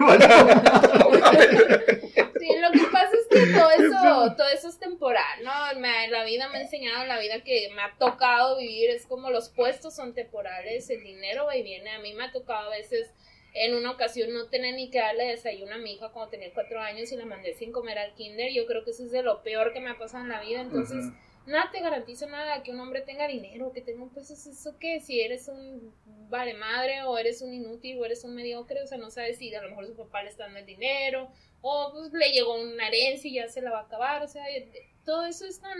Sí, 2.39 2.49
lo 2.59 2.71
que 2.71 2.85
pasa 2.91 3.11
es 3.13 3.27
que 3.29 3.53
todo 3.53 3.69
eso, 3.71 4.35
todo 4.35 4.47
eso 4.49 4.67
es 4.67 4.79
temporal, 4.79 5.43
¿no? 5.43 5.79
Me, 5.79 6.09
la 6.09 6.25
vida 6.25 6.49
me 6.49 6.57
ha 6.57 6.61
enseñado, 6.61 7.05
la 7.05 7.19
vida 7.19 7.41
que 7.41 7.69
me 7.73 7.81
ha 7.81 7.93
tocado 7.97 8.57
vivir 8.57 8.89
es 8.89 9.05
como 9.05 9.29
los 9.29 9.49
puestos 9.49 9.95
son 9.95 10.13
temporales, 10.13 10.89
el 10.89 11.03
dinero 11.03 11.45
va 11.45 11.55
y 11.55 11.63
viene. 11.63 11.91
A 11.91 11.99
mí 11.99 12.13
me 12.13 12.25
ha 12.25 12.31
tocado 12.31 12.67
a 12.67 12.75
veces 12.75 13.11
en 13.53 13.75
una 13.75 13.91
ocasión, 13.91 14.33
no 14.33 14.47
tener 14.49 14.73
ni 14.75 14.89
que 14.89 14.99
darle 14.99 15.25
desayuno 15.27 15.75
a 15.75 15.77
mi 15.77 15.93
hija 15.93 16.09
cuando 16.11 16.31
tenía 16.31 16.53
cuatro 16.53 16.79
años 16.81 17.11
y 17.11 17.17
la 17.17 17.25
mandé 17.25 17.53
sin 17.53 17.71
comer 17.71 17.97
al 17.99 18.13
kinder. 18.15 18.51
Yo 18.51 18.65
creo 18.65 18.83
que 18.83 18.91
eso 18.91 19.03
es 19.05 19.11
de 19.11 19.21
lo 19.23 19.43
peor 19.43 19.73
que 19.73 19.79
me 19.79 19.89
ha 19.91 19.97
pasado 19.97 20.23
en 20.23 20.29
la 20.29 20.41
vida. 20.41 20.61
Entonces, 20.61 21.05
nada 21.45 21.69
te 21.71 21.79
garantiza 21.81 22.25
nada 22.25 22.63
que 22.63 22.71
un 22.71 22.79
hombre 22.79 23.01
tenga 23.01 23.27
dinero, 23.27 23.71
que 23.73 23.81
tenga 23.81 24.01
un 24.03 24.13
peso, 24.13 24.33
¿es 24.33 24.47
eso 24.47 24.77
qué? 24.79 24.99
Si 25.01 25.21
eres 25.21 25.47
un 25.49 25.93
vale 26.29 26.53
madre 26.55 27.03
o 27.03 27.17
eres 27.17 27.41
un 27.43 27.53
inútil 27.53 27.99
o 27.99 28.05
eres 28.05 28.23
un 28.23 28.33
mediocre, 28.33 28.81
o 28.81 28.87
sea, 28.87 28.97
no 28.97 29.11
sabes 29.11 29.37
si 29.37 29.53
a 29.53 29.61
lo 29.61 29.69
mejor 29.69 29.85
su 29.85 29.95
papá 29.95 30.23
le 30.23 30.29
está 30.29 30.45
dando 30.45 30.59
el 30.59 30.65
dinero 30.65 31.29
o 31.61 31.91
pues 31.93 32.11
le 32.13 32.31
llegó 32.31 32.55
una 32.55 32.87
herencia 32.87 33.29
y 33.29 33.35
ya 33.35 33.47
se 33.49 33.61
la 33.61 33.71
va 33.71 33.79
a 33.81 33.83
acabar, 33.83 34.23
o 34.23 34.27
sea, 34.27 34.43
de- 34.45 34.71
todo 35.05 35.25
eso 35.25 35.45
es 35.45 35.59
tan 35.61 35.77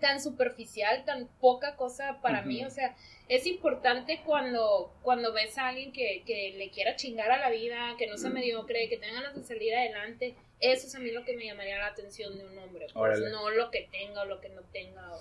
tan 0.00 0.20
superficial, 0.20 1.04
tan 1.04 1.28
poca 1.40 1.76
cosa 1.76 2.20
para 2.20 2.40
Ujú. 2.40 2.48
mí, 2.48 2.64
o 2.64 2.70
sea, 2.70 2.96
es 3.28 3.46
importante 3.46 4.20
cuando, 4.24 4.92
cuando 5.02 5.32
ves 5.32 5.56
a 5.56 5.68
alguien 5.68 5.92
que, 5.92 6.22
que 6.26 6.54
le 6.58 6.70
quiera 6.70 6.96
chingar 6.96 7.30
a 7.30 7.38
la 7.38 7.48
vida, 7.50 7.94
que 7.96 8.06
no 8.06 8.16
sea 8.18 8.30
mediocre, 8.30 8.88
que 8.88 8.96
tenga 8.98 9.14
ganas 9.14 9.34
de 9.36 9.44
salir 9.44 9.74
adelante, 9.74 10.34
eso 10.60 10.86
es 10.86 10.94
a 10.94 10.98
mí 10.98 11.10
lo 11.10 11.24
que 11.24 11.36
me 11.36 11.44
llamaría 11.46 11.78
la 11.78 11.86
atención 11.86 12.36
de 12.36 12.44
un 12.44 12.58
hombre, 12.58 12.86
pues, 12.92 12.96
Órale. 12.96 13.30
no 13.30 13.50
lo 13.50 13.70
que 13.70 13.88
tenga 13.90 14.22
o 14.22 14.24
lo 14.26 14.40
que 14.40 14.48
no 14.50 14.62
tenga 14.72 15.14
o, 15.14 15.20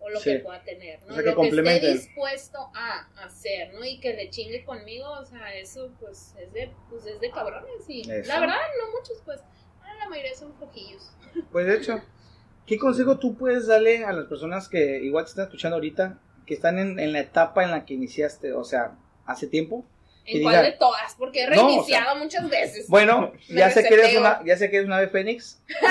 o 0.00 0.08
lo 0.10 0.20
Sí. 0.20 0.32
que 0.32 0.38
pueda 0.40 0.62
tener, 0.64 1.00
¿no? 1.02 1.12
O 1.12 1.14
sea, 1.14 1.22
que 1.24 1.30
lo 1.30 1.62
que 1.62 1.74
esté 1.74 1.92
dispuesto 1.92 2.70
a 2.74 3.08
hacer, 3.24 3.72
¿no? 3.74 3.84
Y 3.84 4.00
que 4.00 4.12
le 4.14 4.30
chingue 4.30 4.64
conmigo, 4.64 5.10
o 5.10 5.24
sea, 5.24 5.54
eso 5.54 5.90
pues 5.98 6.34
es 6.38 6.52
de, 6.52 6.70
pues, 6.88 7.06
es 7.06 7.20
de 7.20 7.30
cabrones 7.30 7.88
y 7.88 8.02
Eso. 8.02 8.28
la 8.28 8.40
verdad 8.40 8.56
no 8.80 8.90
muchos 8.98 9.20
pues, 9.24 9.40
ah, 9.82 9.94
la 9.98 10.08
mayoría 10.08 10.34
son 10.34 10.54
flojillos. 10.56 11.10
Pues 11.52 11.66
de 11.66 11.74
hecho, 11.76 12.02
¿qué 12.70 12.78
consejo 12.78 13.18
tú 13.18 13.36
puedes 13.36 13.66
darle 13.66 14.04
a 14.04 14.12
las 14.12 14.26
personas 14.26 14.68
que 14.68 15.00
igual 15.02 15.24
te 15.24 15.30
están 15.30 15.46
escuchando 15.46 15.74
ahorita, 15.74 16.18
que 16.46 16.54
están 16.54 16.78
en, 16.78 17.00
en 17.00 17.12
la 17.12 17.18
etapa 17.18 17.64
en 17.64 17.72
la 17.72 17.84
que 17.84 17.94
iniciaste, 17.94 18.52
o 18.52 18.62
sea, 18.62 18.92
hace 19.26 19.48
tiempo? 19.48 19.84
¿En 20.24 20.42
cuál 20.44 20.54
diga- 20.54 20.62
de 20.62 20.72
todas? 20.78 21.16
Porque 21.18 21.42
he 21.42 21.46
No, 21.48 21.50
o 21.50 21.54
sea, 21.56 21.66
reiniciado 21.66 22.14
muchas 22.16 22.48
veces. 22.48 22.86
Bueno, 22.88 23.32
ya 23.48 23.70
sé 23.70 23.82
que 23.82 23.94
eres 23.94 24.16
una, 24.16 24.40
ya 24.44 24.56
sé 24.56 24.70
que 24.70 24.76
eres 24.76 24.86
una 24.86 24.98
ave 24.98 25.08
fénix. 25.08 25.60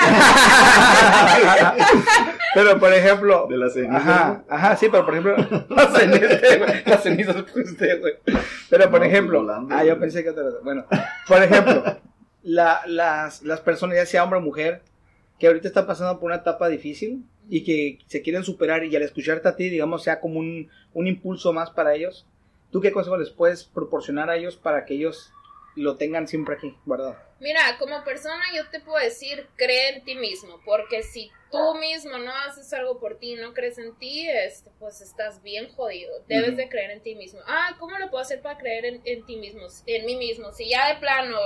pero 2.54 2.80
por 2.80 2.92
ejemplo, 2.94 3.46
De 3.48 3.56
la 3.58 3.68
ceniza. 3.68 3.96
Ajá, 3.96 4.44
ajá, 4.48 4.76
sí, 4.76 4.88
pero 4.90 5.04
por 5.04 5.14
ejemplo, 5.14 5.36
las 5.68 5.92
cenizas, 5.92 6.58
güey, 6.58 6.82
las 6.86 7.02
cenizas 7.02 7.36
usted, 7.54 8.00
güey. 8.00 8.14
Pero 8.70 8.84
por 8.84 8.92
No, 8.92 8.98
pues, 8.98 9.10
ejemplo, 9.10 9.40
volando, 9.42 9.74
ah, 9.74 9.84
yo 9.84 9.98
pensé 9.98 10.22
que 10.22 10.30
otra 10.30 10.44
vez. 10.44 10.54
Bueno, 10.62 10.86
por 11.28 11.42
ejemplo, 11.42 11.98
la, 12.42 12.80
las, 12.86 13.42
las 13.42 13.60
personas, 13.60 13.96
ya 13.96 14.06
sea 14.06 14.24
hombre 14.24 14.38
o 14.38 14.42
mujer, 14.42 14.82
que 15.40 15.46
ahorita 15.46 15.68
están 15.68 15.86
pasando 15.86 16.20
por 16.20 16.26
una 16.26 16.42
etapa 16.42 16.68
difícil 16.68 17.24
y 17.48 17.64
que 17.64 17.98
se 18.06 18.20
quieren 18.20 18.44
superar 18.44 18.84
y 18.84 18.94
al 18.94 19.02
escucharte 19.02 19.48
a 19.48 19.56
ti, 19.56 19.70
digamos, 19.70 20.04
sea 20.04 20.20
como 20.20 20.38
un, 20.38 20.70
un 20.92 21.06
impulso 21.06 21.52
más 21.54 21.70
para 21.70 21.94
ellos, 21.94 22.26
¿tú 22.70 22.80
qué 22.80 22.92
consejo 22.92 23.16
les 23.16 23.30
puedes 23.30 23.64
proporcionar 23.64 24.28
a 24.28 24.36
ellos 24.36 24.56
para 24.56 24.84
que 24.84 24.94
ellos 24.94 25.32
lo 25.74 25.96
tengan 25.96 26.28
siempre 26.28 26.56
aquí, 26.56 26.76
guardado? 26.84 27.16
Mira, 27.40 27.60
como 27.78 28.04
persona 28.04 28.44
yo 28.54 28.68
te 28.70 28.80
puedo 28.80 29.02
decir, 29.02 29.46
cree 29.56 29.96
en 29.96 30.04
ti 30.04 30.14
mismo, 30.14 30.60
porque 30.64 31.02
si 31.02 31.30
tú 31.50 31.74
mismo 31.74 32.18
no 32.18 32.32
haces 32.34 32.72
algo 32.72 32.98
por 32.98 33.18
ti, 33.18 33.34
no 33.34 33.52
crees 33.54 33.78
en 33.78 33.96
ti, 33.98 34.28
este, 34.28 34.70
pues 34.78 35.00
estás 35.00 35.42
bien 35.42 35.68
jodido. 35.72 36.12
Debes 36.28 36.56
de 36.56 36.68
creer 36.68 36.90
en 36.92 37.02
ti 37.02 37.14
mismo. 37.14 37.40
Ah, 37.46 37.76
¿cómo 37.78 37.98
lo 37.98 38.10
puedo 38.10 38.22
hacer 38.22 38.40
para 38.40 38.58
creer 38.58 38.84
en, 38.84 39.02
en 39.04 39.26
ti 39.26 39.36
mismo? 39.36 39.66
En 39.86 40.06
mí 40.06 40.16
mismo. 40.16 40.52
Si 40.52 40.68
ya 40.68 40.94
de 40.94 41.00
plano 41.00 41.36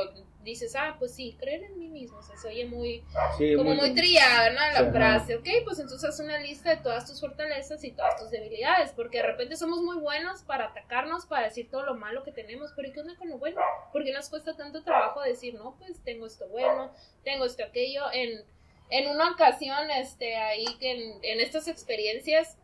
dices, 0.43 0.77
ah, 0.77 0.97
pues 0.99 1.14
sí, 1.14 1.35
creer 1.40 1.62
en 1.64 1.79
mí 1.79 1.88
mismo, 1.88 2.19
o 2.19 2.23
sea, 2.23 2.37
se 2.37 2.49
oye 2.49 2.67
muy, 2.67 3.03
Sí, 3.38 3.55
como 3.57 3.75
muy 3.75 3.95
trillada, 3.95 4.51
¿no? 4.51 4.57
La 4.57 4.85
Sí. 4.85 4.90
frase, 4.93 5.37
ok, 5.37 5.47
pues 5.64 5.79
entonces 5.79 6.07
haz 6.07 6.21
una 6.21 6.38
lista 6.38 6.69
de 6.69 6.77
todas 6.83 7.07
tus 7.07 7.19
fortalezas 7.19 7.83
y 7.83 7.93
todas 7.93 8.21
tus 8.21 8.31
debilidades, 8.31 8.93
porque 8.93 9.19
de 9.19 9.23
repente 9.23 9.57
somos 9.57 9.81
muy 9.81 9.97
buenos 9.97 10.43
para 10.43 10.67
atacarnos, 10.67 11.25
para 11.25 11.47
decir 11.47 11.71
todo 11.71 11.87
lo 11.87 11.95
malo 11.95 12.25
que 12.25 12.31
tenemos, 12.33 12.73
pero 12.77 12.88
¿y 12.88 12.93
qué 12.93 13.01
onda 13.01 13.17
con 13.17 13.31
lo 13.31 13.38
bueno? 13.38 13.59
Porque 13.90 14.12
nos 14.12 14.29
cuesta 14.29 14.55
tanto 14.55 14.83
trabajo 14.85 15.23
decir, 15.23 15.55
no, 15.55 15.77
pues 15.79 15.99
tengo 16.05 16.27
esto 16.27 16.47
bueno, 16.49 16.93
tengo 17.25 17.47
esto 17.47 17.64
aquello, 17.64 18.03
en, 18.12 18.45
en 18.90 19.09
una 19.09 19.31
ocasión, 19.31 19.90
este, 19.90 20.37
ahí 20.37 20.66
que 20.79 20.92
en, 20.92 21.18
en 21.23 21.40
estas 21.40 21.68
experiencias, 21.68 22.57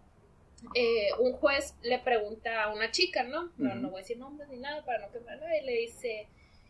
eh, 0.74 1.08
un 1.18 1.32
juez 1.32 1.74
le 1.82 1.98
pregunta 1.98 2.64
a 2.64 2.72
una 2.72 2.90
chica, 2.90 3.24
¿no? 3.24 3.50
No, 3.56 3.74
no 3.74 3.90
voy 3.90 4.00
a 4.00 4.02
decir 4.02 4.18
nombres 4.18 4.48
ni 4.48 4.58
nada 4.58 4.84
para 4.84 5.06
no 5.06 5.12
quemarla, 5.12 5.56
y 5.56 5.64
le 5.64 5.72
dice, 5.72 6.28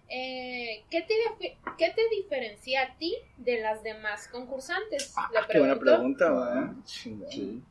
eh, 0.08 0.84
¿qué, 0.90 1.02
te, 1.02 1.14
¿qué 1.78 1.90
te 1.90 2.02
diferencia 2.16 2.82
a 2.82 2.96
ti 2.98 3.16
de 3.36 3.60
las 3.60 3.82
demás 3.82 4.28
concursantes? 4.28 5.14
le 5.32 5.38
Ah, 5.38 5.46
Qué 5.48 5.58
buena 5.58 5.78
pregunta, 5.78 6.30
¿verdad? 6.30 6.72
Sí. 6.84 7.62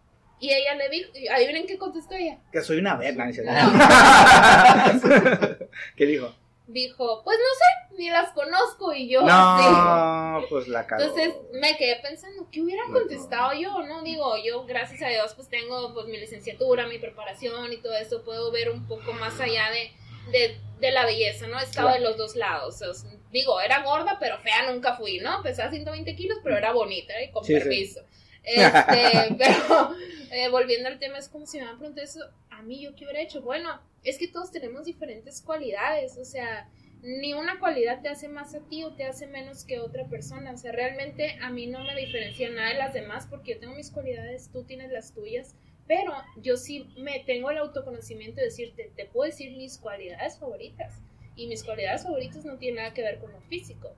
Y 0.41 0.53
ella 0.53 0.75
le 0.75 0.89
dijo, 0.89 1.11
y 1.15 1.27
adivinen 1.27 1.67
qué 1.67 1.77
contestó 1.77 2.15
ella. 2.15 2.37
Que 2.51 2.61
soy 2.61 2.77
una 2.77 2.95
verga. 2.95 3.29
¿Qué 5.97 6.05
dijo? 6.05 6.33
Dijo, 6.71 7.23
pues 7.23 7.35
no 7.39 7.89
sé, 7.95 7.95
ni 7.97 8.09
las 8.11 8.31
conozco 8.31 8.93
y 8.93 9.09
yo. 9.09 9.23
No, 9.23 10.45
pues 10.49 10.67
la 10.67 10.85
cagó. 10.85 11.01
Entonces 11.01 11.33
me 11.53 11.75
quedé 11.77 11.95
pensando, 11.95 12.47
¿qué 12.51 12.61
hubiera 12.61 12.85
No, 12.87 12.93
contestado 12.93 13.53
yo? 13.53 13.79
No 13.87 14.03
digo, 14.03 14.35
yo 14.37 14.65
gracias 14.65 15.01
a 15.01 15.07
Dios 15.07 15.33
pues 15.33 15.49
tengo 15.49 15.93
pues 15.95 16.05
mi 16.05 16.17
licenciatura, 16.19 16.85
mi 16.85 16.99
preparación 16.99 17.73
y 17.73 17.77
todo 17.77 17.95
eso, 17.95 18.23
puedo 18.23 18.51
ver 18.51 18.69
un 18.69 18.85
poco 18.87 19.13
más 19.13 19.39
allá 19.39 19.71
de, 19.71 19.91
de, 20.31 20.59
de 20.79 20.91
la 20.91 21.05
belleza, 21.05 21.47
¿no? 21.47 21.59
He 21.59 21.63
estado 21.63 21.89
de 21.89 22.01
los 22.01 22.17
dos 22.17 22.35
lados. 22.35 22.79
O 22.83 22.93
sea, 22.93 23.09
digo, 23.31 23.59
era 23.61 23.81
gorda, 23.81 24.17
pero 24.19 24.37
fea 24.37 24.71
nunca 24.71 24.95
fui, 24.95 25.17
¿no? 25.19 25.41
Pesaba 25.41 25.71
120 25.71 26.15
kilos, 26.15 26.37
pero 26.43 26.55
era 26.55 26.71
bonita, 26.71 27.19
¿eh? 27.19 27.31
con 27.31 27.43
Sí, 27.43 27.55
sí. 27.55 27.59
permiso. 27.61 28.01
Este, 28.43 29.35
pero 29.39 29.95
eh, 30.31 30.49
volviendo 30.49 30.87
al 30.87 30.99
tema, 30.99 31.17
es 31.17 31.29
como 31.29 31.47
si 31.47 31.57
me 31.59 31.65
han 31.65 31.79
preguntado 31.79 32.05
eso, 32.05 32.19
a 32.51 32.61
mí 32.61 32.79
yo 32.79 32.95
qué 32.95 33.05
hubiera 33.05 33.21
hecho. 33.21 33.41
Bueno, 33.41 33.79
es 34.03 34.17
que 34.17 34.27
todos 34.27 34.51
tenemos 34.51 34.85
diferentes 34.85 35.41
cualidades, 35.41 36.17
o 36.17 36.25
sea, 36.25 36.69
ni 37.01 37.33
una 37.33 37.59
cualidad 37.59 38.01
te 38.01 38.09
hace 38.09 38.27
más 38.27 38.53
a 38.55 38.59
ti 38.59 38.83
o 38.83 38.93
te 38.93 39.05
hace 39.05 39.27
menos 39.27 39.63
que 39.63 39.79
otra 39.79 40.05
persona. 40.07 40.51
O 40.51 40.57
sea, 40.57 40.71
realmente 40.71 41.37
a 41.41 41.49
mí 41.49 41.67
no 41.67 41.83
me 41.83 41.95
diferencia 41.95 42.49
nada 42.49 42.69
de 42.69 42.75
las 42.77 42.93
demás 42.93 43.27
porque 43.29 43.53
yo 43.53 43.59
tengo 43.59 43.75
mis 43.75 43.91
cualidades, 43.91 44.49
tú 44.51 44.63
tienes 44.63 44.91
las 44.91 45.13
tuyas. 45.13 45.55
Pero 45.87 46.13
yo 46.37 46.55
sí 46.57 46.87
me 46.97 47.19
tengo 47.21 47.49
el 47.49 47.57
autoconocimiento 47.57 48.41
de 48.41 48.47
decirte, 48.47 48.91
te 48.95 49.05
puedo 49.05 49.29
decir 49.29 49.55
mis 49.57 49.77
cualidades 49.77 50.37
favoritas. 50.37 51.01
Y 51.35 51.47
mis 51.47 51.63
cualidades 51.63 52.03
favoritas 52.03 52.43
no 52.43 52.57
tienen 52.57 52.83
nada 52.83 52.93
que 52.93 53.01
ver 53.01 53.19
con 53.19 53.31
lo 53.31 53.39
físico. 53.41 53.95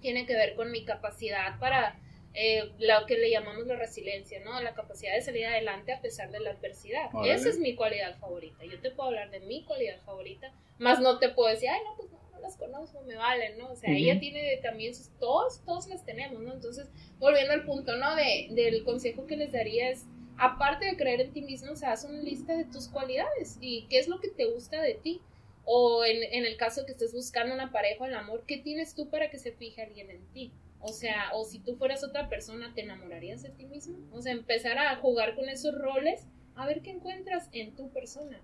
Tiene 0.00 0.24
que 0.24 0.34
ver 0.34 0.54
con 0.54 0.70
mi 0.70 0.84
capacidad 0.84 1.58
para 1.60 2.00
eh, 2.40 2.70
lo 2.78 3.04
que 3.06 3.18
le 3.18 3.30
llamamos 3.30 3.66
la 3.66 3.74
resiliencia, 3.74 4.38
¿no? 4.44 4.60
La 4.60 4.72
capacidad 4.72 5.12
de 5.12 5.22
salir 5.22 5.44
adelante 5.44 5.92
a 5.92 6.00
pesar 6.00 6.30
de 6.30 6.38
la 6.38 6.50
adversidad. 6.50 7.12
Órale. 7.12 7.34
Esa 7.34 7.48
es 7.48 7.58
mi 7.58 7.74
cualidad 7.74 8.16
favorita. 8.20 8.64
Yo 8.64 8.80
te 8.80 8.92
puedo 8.92 9.08
hablar 9.08 9.32
de 9.32 9.40
mi 9.40 9.64
cualidad 9.64 10.00
favorita, 10.02 10.52
más 10.78 11.00
no 11.00 11.18
te 11.18 11.30
puedo 11.30 11.48
decir, 11.48 11.68
ay, 11.68 11.80
no, 11.84 11.96
pues 11.96 12.12
no, 12.12 12.20
no 12.32 12.38
las 12.38 12.56
conozco, 12.56 13.02
me 13.02 13.16
valen, 13.16 13.58
¿no? 13.58 13.72
O 13.72 13.74
sea, 13.74 13.90
ella 13.90 14.20
tiene 14.20 14.56
también 14.58 14.94
sus, 14.94 15.08
todos, 15.18 15.64
todos 15.64 15.88
las 15.88 16.06
tenemos, 16.06 16.40
¿no? 16.40 16.52
Entonces, 16.52 16.86
volviendo 17.18 17.54
al 17.54 17.64
punto, 17.64 17.96
¿no? 17.96 18.14
De, 18.14 18.46
del 18.52 18.84
consejo 18.84 19.26
que 19.26 19.36
les 19.36 19.50
daría 19.50 19.90
es, 19.90 20.04
aparte 20.36 20.86
de 20.86 20.96
creer 20.96 21.20
en 21.20 21.32
ti 21.32 21.42
mismo, 21.42 21.72
o 21.72 21.76
sea, 21.76 21.90
haz 21.90 22.04
una 22.04 22.22
lista 22.22 22.56
de 22.56 22.66
tus 22.66 22.86
cualidades 22.86 23.58
y 23.60 23.88
qué 23.90 23.98
es 23.98 24.06
lo 24.06 24.20
que 24.20 24.28
te 24.28 24.46
gusta 24.46 24.80
de 24.80 24.94
ti. 24.94 25.20
O 25.64 26.04
en, 26.04 26.22
en 26.22 26.46
el 26.46 26.56
caso 26.56 26.86
que 26.86 26.92
estés 26.92 27.12
buscando 27.12 27.52
una 27.52 27.72
pareja 27.72 28.04
o 28.04 28.06
el 28.06 28.14
amor, 28.14 28.44
¿qué 28.46 28.58
tienes 28.58 28.94
tú 28.94 29.10
para 29.10 29.28
que 29.28 29.38
se 29.38 29.50
fije 29.50 29.82
alguien 29.82 30.08
en 30.08 30.24
ti? 30.32 30.52
O 30.80 30.92
sea, 30.92 31.30
o 31.34 31.44
si 31.44 31.58
tú 31.60 31.76
fueras 31.76 32.04
otra 32.04 32.28
persona, 32.28 32.72
¿te 32.74 32.82
enamorarías 32.82 33.42
de 33.42 33.50
ti 33.50 33.66
mismo? 33.66 33.98
O 34.12 34.22
sea, 34.22 34.32
empezar 34.32 34.78
a 34.78 34.96
jugar 34.96 35.34
con 35.34 35.48
esos 35.48 35.76
roles, 35.76 36.26
a 36.54 36.66
ver 36.66 36.82
qué 36.82 36.90
encuentras 36.90 37.48
en 37.52 37.74
tu 37.74 37.90
persona. 37.90 38.40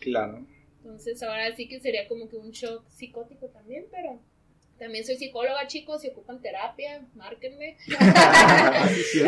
Claro. 0.00 0.46
Entonces, 0.78 1.22
ahora 1.22 1.54
sí 1.54 1.68
que 1.68 1.80
sería 1.80 2.08
como 2.08 2.28
que 2.28 2.36
un 2.36 2.50
shock 2.50 2.88
psicótico 2.88 3.48
también, 3.48 3.86
pero 3.90 4.20
también 4.78 5.04
soy 5.04 5.16
psicóloga, 5.16 5.66
chicos, 5.66 6.02
si 6.02 6.08
ocupan 6.08 6.40
terapia, 6.42 7.02
márquenme. 7.14 7.76
Sí. 9.12 9.20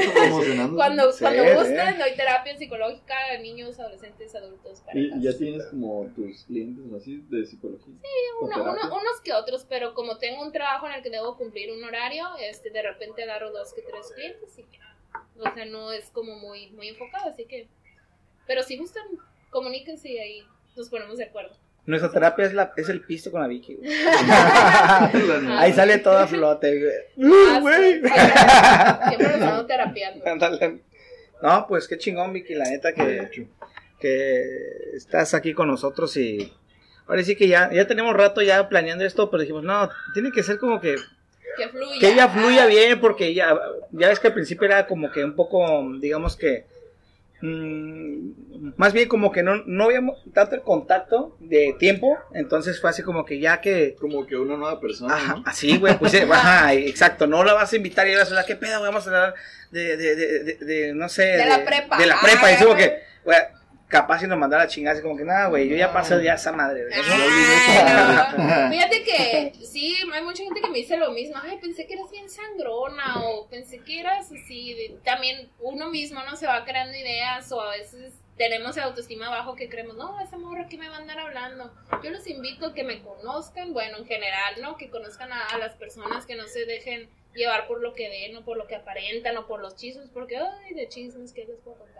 Cuando, 0.74 1.12
Sí, 1.12 1.18
cuando 1.20 1.44
sí. 1.44 1.54
gusten, 1.54 1.98
doy 1.98 2.14
terapia 2.16 2.56
psicológica 2.56 3.14
a 3.32 3.38
niños, 3.38 3.78
adolescentes, 3.78 4.34
adultos, 4.34 4.82
¿Y 4.94 5.20
ya 5.22 5.36
tienes 5.36 5.66
como 5.66 6.06
tus 6.14 6.44
clientes 6.44 6.84
o 6.92 6.96
así 6.96 7.24
de 7.28 7.44
psicología? 7.46 7.94
Sí, 8.02 8.08
Uno- 8.42 8.62
uno- 8.62 8.72
unos 8.94 9.20
que 9.22 9.32
otros, 9.32 9.64
pero 9.68 9.94
como 9.94 10.18
tengo 10.18 10.42
un 10.42 10.52
trabajo 10.52 10.86
en 10.86 10.92
el 10.94 11.02
que 11.02 11.10
debo 11.10 11.36
cumplir 11.36 11.72
un 11.72 11.82
horario, 11.84 12.24
este, 12.40 12.70
de 12.70 12.82
repente 12.82 13.22
agarro 13.22 13.50
dos 13.52 13.72
que 13.74 13.82
tres 13.82 14.12
clientes 14.14 14.58
y. 14.58 14.64
O 15.38 15.54
sea, 15.54 15.64
no 15.64 15.92
es 15.92 16.10
como 16.10 16.34
muy, 16.36 16.70
muy 16.70 16.88
enfocado, 16.88 17.30
así 17.30 17.44
que... 17.46 17.68
Pero 18.46 18.62
si 18.62 18.76
gustan, 18.76 19.04
comuníquense 19.50 20.10
y 20.10 20.18
ahí 20.18 20.42
nos 20.76 20.88
ponemos 20.88 21.16
de 21.18 21.24
acuerdo. 21.24 21.56
Nuestra 21.88 22.10
terapia 22.10 22.44
es, 22.44 22.52
la, 22.52 22.72
es 22.76 22.88
el 22.90 23.00
pisto 23.00 23.30
con 23.30 23.40
la 23.40 23.48
Vicky. 23.48 23.76
güey. 23.76 23.90
Ah, 24.04 25.10
Ahí 25.58 25.72
sale 25.72 25.98
toda 25.98 26.26
flote, 26.26 26.78
güey. 27.16 27.32
Ah, 27.32 27.58
Güey. 27.60 28.00
Siempre 29.08 29.38
nos 29.38 29.66
terapiando. 29.66 30.26
Ándale. 30.30 30.80
No, 31.42 31.66
pues 31.66 31.88
qué 31.88 31.96
chingón, 31.96 32.32
Vicky, 32.34 32.54
la 32.54 32.64
neta 32.64 32.92
que, 32.92 33.48
que 33.98 34.42
estás 34.94 35.32
aquí 35.34 35.54
con 35.54 35.68
nosotros 35.68 36.14
y 36.18 36.52
ahora 37.06 37.22
sí 37.22 37.36
que 37.36 37.48
ya, 37.48 37.70
ya 37.72 37.86
tenemos 37.86 38.14
rato 38.14 38.42
ya 38.42 38.68
planeando 38.68 39.04
esto, 39.04 39.30
pero 39.30 39.40
dijimos, 39.42 39.62
no, 39.64 39.88
tiene 40.12 40.30
que 40.30 40.42
ser 40.42 40.58
como 40.58 40.80
que, 40.80 40.96
Que 41.56 41.68
fluya. 41.68 42.00
que 42.00 42.08
ella 42.12 42.28
fluya 42.28 42.66
bien, 42.66 43.00
porque 43.00 43.32
ya, 43.34 43.56
ya 43.92 44.08
ves 44.08 44.20
que 44.20 44.26
al 44.26 44.34
principio 44.34 44.66
era 44.66 44.86
como 44.86 45.10
que 45.10 45.24
un 45.24 45.34
poco, 45.34 45.86
digamos 46.00 46.36
que, 46.36 46.66
mm, 47.40 48.72
más 48.76 48.92
bien 48.92 49.08
como 49.08 49.30
que 49.32 49.42
no, 49.42 49.62
no 49.66 49.84
habíamos 49.84 50.18
tanto 50.32 50.54
el 50.54 50.62
contacto 50.62 51.36
de 51.40 51.74
tiempo, 51.78 52.18
entonces 52.34 52.80
fue 52.80 52.90
así 52.90 53.02
como 53.02 53.24
que 53.24 53.38
ya 53.38 53.60
que... 53.60 53.94
Como 54.00 54.26
que 54.26 54.36
una 54.36 54.56
nueva 54.56 54.80
persona, 54.80 55.14
Ajá, 55.14 55.34
¿no? 55.36 55.42
así, 55.46 55.76
güey, 55.78 55.98
pues, 55.98 56.14
eh, 56.14 56.26
ajá, 56.32 56.74
exacto, 56.74 57.26
no 57.26 57.44
la 57.44 57.54
vas 57.54 57.72
a 57.72 57.76
invitar 57.76 58.06
y 58.08 58.14
vas 58.14 58.26
a 58.26 58.28
hablar, 58.28 58.46
¿qué 58.46 58.56
pedo? 58.56 58.80
Vamos 58.82 59.06
a 59.06 59.10
hablar 59.10 59.34
de, 59.70 59.96
de, 59.96 60.16
de, 60.16 60.44
de, 60.44 60.54
de, 60.64 60.94
no 60.94 61.08
sé. 61.08 61.24
De 61.26 61.46
la 61.46 61.64
prepa. 61.64 61.98
De 61.98 62.06
la 62.06 62.16
prepa, 62.20 62.46
Ah. 62.46 62.52
y 62.52 62.56
como 62.64 62.74
que, 62.76 62.98
capaz 63.88 64.20
si 64.20 64.26
nos 64.26 64.38
mandara 64.38 64.64
a 64.64 64.66
chingar, 64.68 64.94
así 64.94 65.02
como 65.02 65.16
que, 65.16 65.24
nada, 65.24 65.48
güey, 65.48 65.68
yo 65.68 65.76
ya 65.76 65.92
pasé 65.92 66.22
ya 66.22 66.34
esa 66.34 66.52
madre. 66.52 66.84
Ay, 66.92 67.02
no. 68.36 68.70
Fíjate 68.70 69.04
que 69.04 69.52
sí, 69.64 69.96
hay 70.12 70.22
mucha 70.22 70.42
gente 70.44 70.60
que 70.60 70.68
me 70.70 70.78
dice 70.78 70.96
lo 70.96 71.10
mismo. 71.12 71.36
Ay, 71.42 71.58
pensé 71.60 71.86
que 71.86 71.94
eras 71.94 72.10
bien 72.10 72.28
sangrona 72.28 73.22
o 73.24 73.46
pensé 73.48 73.78
que 73.80 74.00
eras 74.00 74.26
así. 74.32 74.74
de- 74.74 74.98
También 75.04 75.48
uno 75.60 75.90
mismo 75.90 76.22
no 76.24 76.36
se 76.36 76.46
va 76.46 76.64
creando 76.64 76.96
ideas 76.96 77.50
o 77.52 77.60
a 77.60 77.70
veces 77.70 78.14
tenemos 78.36 78.76
el 78.76 78.84
autoestima 78.84 79.28
bajo 79.30 79.56
que 79.56 79.68
creemos, 79.68 79.96
no, 79.96 80.20
esa 80.20 80.38
morra 80.38 80.68
que 80.68 80.78
me 80.78 80.88
va 80.88 80.96
a 80.96 81.00
andar 81.00 81.18
hablando. 81.18 81.72
Yo 82.04 82.10
los 82.10 82.24
invito 82.28 82.66
a 82.66 82.74
que 82.74 82.84
me 82.84 83.02
conozcan, 83.02 83.72
bueno, 83.72 83.98
en 83.98 84.06
general, 84.06 84.54
¿no? 84.62 84.76
Que 84.76 84.90
conozcan 84.90 85.32
a, 85.32 85.44
a 85.46 85.58
las 85.58 85.74
personas 85.74 86.24
que 86.24 86.36
no 86.36 86.46
se 86.46 86.64
dejen 86.64 87.08
llevar 87.34 87.66
por 87.66 87.80
lo 87.80 87.94
que 87.94 88.08
ven 88.08 88.36
o 88.36 88.44
por 88.44 88.56
lo 88.56 88.66
que 88.68 88.76
aparentan 88.76 89.36
o 89.38 89.46
por 89.48 89.60
los 89.60 89.74
chismes, 89.76 90.08
porque, 90.14 90.36
ay, 90.36 90.74
de 90.74 90.88
chismes, 90.88 91.32
¿qué 91.32 91.46
les 91.46 91.58
puedo 91.64 91.78
contar? 91.78 91.97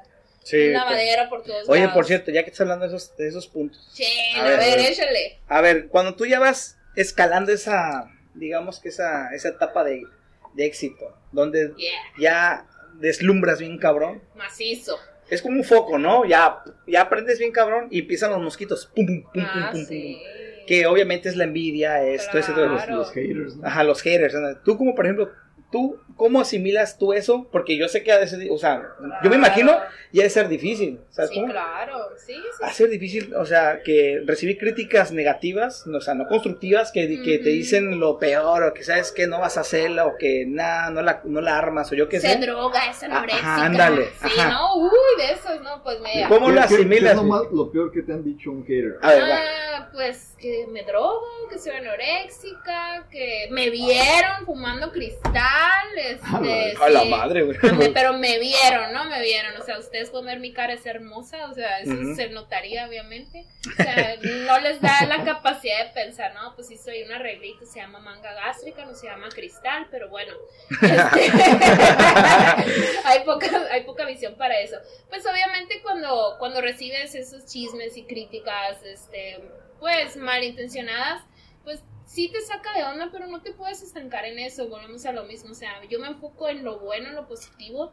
Sí, 0.49 0.57
Un 0.57 0.73
pues. 0.73 0.73
lavadero 0.75 1.29
por 1.29 1.43
todos 1.43 1.69
Oye, 1.69 1.81
lados. 1.81 1.95
por 1.95 2.07
cierto, 2.07 2.31
ya 2.31 2.43
que 2.43 2.51
estás 2.51 2.63
hablando 2.63 2.89
de 2.89 2.97
esos, 2.97 3.17
de 3.17 3.29
esos 3.29 3.47
puntos. 3.49 3.91
Che, 3.95 4.05
A 4.37 4.41
a, 4.41 4.45
ver, 4.49 4.59
ver, 4.59 4.73
a 4.73 4.77
ver. 4.77 4.93
échale. 4.93 5.39
A 5.49 5.61
ver, 5.61 5.89
cuando 5.89 6.15
tú 6.15 6.25
ya 6.27 6.39
vas 6.41 6.79
escalando 6.97 7.53
esa, 7.53 8.11
digamos 8.35 8.81
que 8.81 8.89
esa, 8.89 9.29
esa 9.35 9.51
etapa 9.51 9.85
de, 9.85 10.05
de 10.55 10.65
éxito, 10.65 11.15
donde 11.33 11.73
Yeah, 11.77 11.93
ya 12.19 12.67
deslumbras 12.95 13.59
bien 13.61 13.79
cabrón, 13.79 14.23
macizo. 14.37 14.99
es 15.31 15.43
como 15.43 15.57
un 15.59 15.65
foco, 15.65 15.99
¿no? 15.99 16.25
Ya, 16.25 16.63
ya 16.87 17.03
aprendes 17.03 17.39
bien 17.39 17.53
cabrón 17.53 17.89
y 17.91 18.01
empiezan 18.01 18.31
los 18.31 18.41
mosquitos. 18.41 18.87
Pum, 18.95 19.07
pum, 19.07 19.23
pum, 19.23 19.33
pum, 19.33 19.43
Ah, 19.45 19.69
pum, 19.73 19.81
pum, 19.81 19.87
sí. 19.89 20.19
pum. 20.21 20.67
Que 20.67 20.87
obviamente 20.87 21.29
es 21.29 21.37
la 21.37 21.45
envidia, 21.45 22.03
esto, 22.05 22.39
ese, 22.39 22.53
todo. 22.53 22.67
Los, 22.67 22.83
Claro. 22.85 22.97
los 22.99 23.13
haters, 23.13 23.57
¿no? 23.57 23.67
Ajá, 23.67 23.85
los 23.85 24.03
haters. 24.03 24.35
¿no? 24.35 24.57
Tú 24.59 24.77
como, 24.77 24.95
por 24.95 25.07
ejemplo, 25.07 25.31
tú, 25.71 25.99
¿cómo 26.17 26.41
asimilas 26.41 26.99
tú 26.99 27.13
eso? 27.13 27.47
Porque 27.53 27.77
yo 27.77 27.89
sé 27.89 28.03
que 28.03 28.13
ha 28.13 28.19
de 28.19 28.27
ser, 28.27 28.49
o 28.51 28.59
sea, 28.59 28.83
yo 29.23 29.31
me 29.31 29.37
imagino, 29.37 29.77
ya 30.13 30.23
de 30.23 30.31
ser 30.31 30.49
difícil, 30.49 30.99
¿sabes 31.11 31.31
Sí, 31.31 31.37
cómo? 31.41 31.53
claro. 31.53 31.99
Sí, 32.17 32.33
sí. 32.35 32.41
Va 32.63 32.69
a 32.69 32.73
ser 32.73 32.89
difícil, 32.91 33.35
o 33.35 33.45
sea, 33.45 33.81
que 33.85 34.23
recibir 34.27 34.57
críticas 34.59 35.13
negativas, 35.13 35.87
o 35.87 36.01
sea, 36.01 36.15
no 36.15 36.27
constructivas, 36.27 36.91
que, 36.93 37.23
que 37.23 37.39
te 37.39 37.51
dicen 37.51 38.01
lo 38.01 38.19
peor, 38.19 38.63
o 38.63 38.73
que 38.75 38.83
sabes 38.85 39.13
que 39.13 39.27
no 39.27 39.41
vas 39.41 39.57
a 39.59 39.61
hacerla, 39.61 40.07
o 40.07 40.17
que 40.17 40.45
nada, 40.47 40.91
no 40.91 41.03
la, 41.03 41.21
no 41.25 41.41
la 41.41 41.59
armas, 41.59 41.93
o 41.93 41.95
yo 41.95 42.09
qué 42.09 42.21
Se 42.21 42.33
sé. 42.35 42.39
droga, 42.39 42.91
es 42.91 43.03
anoréxica. 43.03 43.55
Ajá, 43.55 43.65
ándale, 43.67 44.05
Sí, 44.23 44.41
ajá. 44.41 44.51
¿no? 44.51 44.77
Uy, 44.77 44.91
de 45.19 45.33
esos, 45.33 45.61
¿no? 45.63 45.83
Pues 45.83 46.01
me... 46.01 46.25
¿Cómo 46.29 46.47
¿Qué- 46.47 46.53
lo 46.55 46.61
qué- 46.63 46.69
qué 46.69 46.75
asimilas, 46.77 47.11
es 47.13 47.17
lo, 47.17 47.23
más- 47.25 47.43
lo 47.53 47.71
peor 47.71 47.93
que 47.93 48.03
te 48.03 48.13
han 48.13 48.25
dicho 48.25 48.51
un 48.51 48.65
hater? 48.65 48.97
A 49.03 49.09
ver, 49.13 49.23
va. 49.23 49.39
Pues 49.93 50.35
que 50.39 50.67
me 50.69 50.83
drogo, 50.83 51.49
que 51.51 51.59
soy 51.59 51.77
anoréxica, 51.77 53.07
que 53.11 53.49
me 53.51 53.71
vieron 53.71 54.45
fumando 54.45 54.93
cristal, 54.93 55.89
este... 55.97 56.75
A 56.81 56.89
la 56.89 57.01
sí. 57.03 57.09
madre, 57.09 57.43
güey. 57.43 57.59
Pero 57.93 58.13
me 58.15 58.39
vieron, 58.39 58.93
¿no? 58.93 59.05
Me 59.07 59.21
vieron. 59.21 59.57
O 59.61 59.65
sea, 59.65 59.79
ustedes 59.79 60.11
pueden 60.11 60.27
ver 60.27 60.41
mi 60.41 60.53
cara 60.53 60.75
es 60.75 60.87
hermosa, 60.87 61.51
o 61.51 61.55
sea, 61.55 61.81
eso 61.81 62.15
se 62.15 62.29
notaría, 62.29 62.87
obviamente. 62.87 63.47
O 63.67 63.83
sea, 63.83 64.17
no 64.47 64.61
les 64.61 64.81
da 64.81 65.07
la 65.07 65.25
capacidad 65.25 65.87
de 65.87 65.93
pensar, 65.93 66.35
no, 66.35 66.55
pues 66.55 66.69
sí 66.69 66.77
soy 66.77 67.03
una 67.03 67.19
reglita, 67.19 67.67
se 67.67 67.81
llama 67.81 67.99
manga 67.99 68.33
gástrica, 68.35 68.85
no 68.85 68.95
se 68.95 69.07
llama 69.07 69.29
cristal, 69.29 69.87
pero 69.91 70.09
bueno. 70.09 70.35
Este, 70.71 71.33
hay, 73.05 73.25
poca, 73.25 73.47
hay 73.71 73.85
poca 73.85 74.05
visión 74.07 74.35
para 74.37 74.59
eso. 74.61 74.77
Pues 75.09 75.27
obviamente 75.27 75.81
cuando, 75.83 76.37
cuando 76.39 76.61
recibes 76.61 77.15
esos 77.15 77.47
chismes 77.47 77.97
y 77.97 78.05
críticas, 78.05 78.83
este, 78.85 79.39
pues 79.79 80.17
malintencionadas, 80.17 81.25
pues 81.65 81.83
sí 82.07 82.31
te 82.31 82.41
saca 82.41 82.73
de 82.75 82.85
onda, 82.85 83.11
pero 83.13 83.27
no 83.27 83.43
te 83.43 83.53
puedes 83.53 83.83
estancar 83.83 84.25
en 84.25 84.39
eso, 84.39 84.69
volvemos 84.69 85.05
a 85.07 85.13
lo 85.13 85.25
mismo, 85.25 85.53
o 85.53 85.55
sea, 85.55 85.85
yo 85.89 85.99
me 85.99 86.09
enfoco 86.09 86.49
en 86.49 86.65
lo 86.65 86.81
bueno, 86.81 87.09
en 87.09 87.15
lo 87.15 87.29
positivo, 87.29 87.93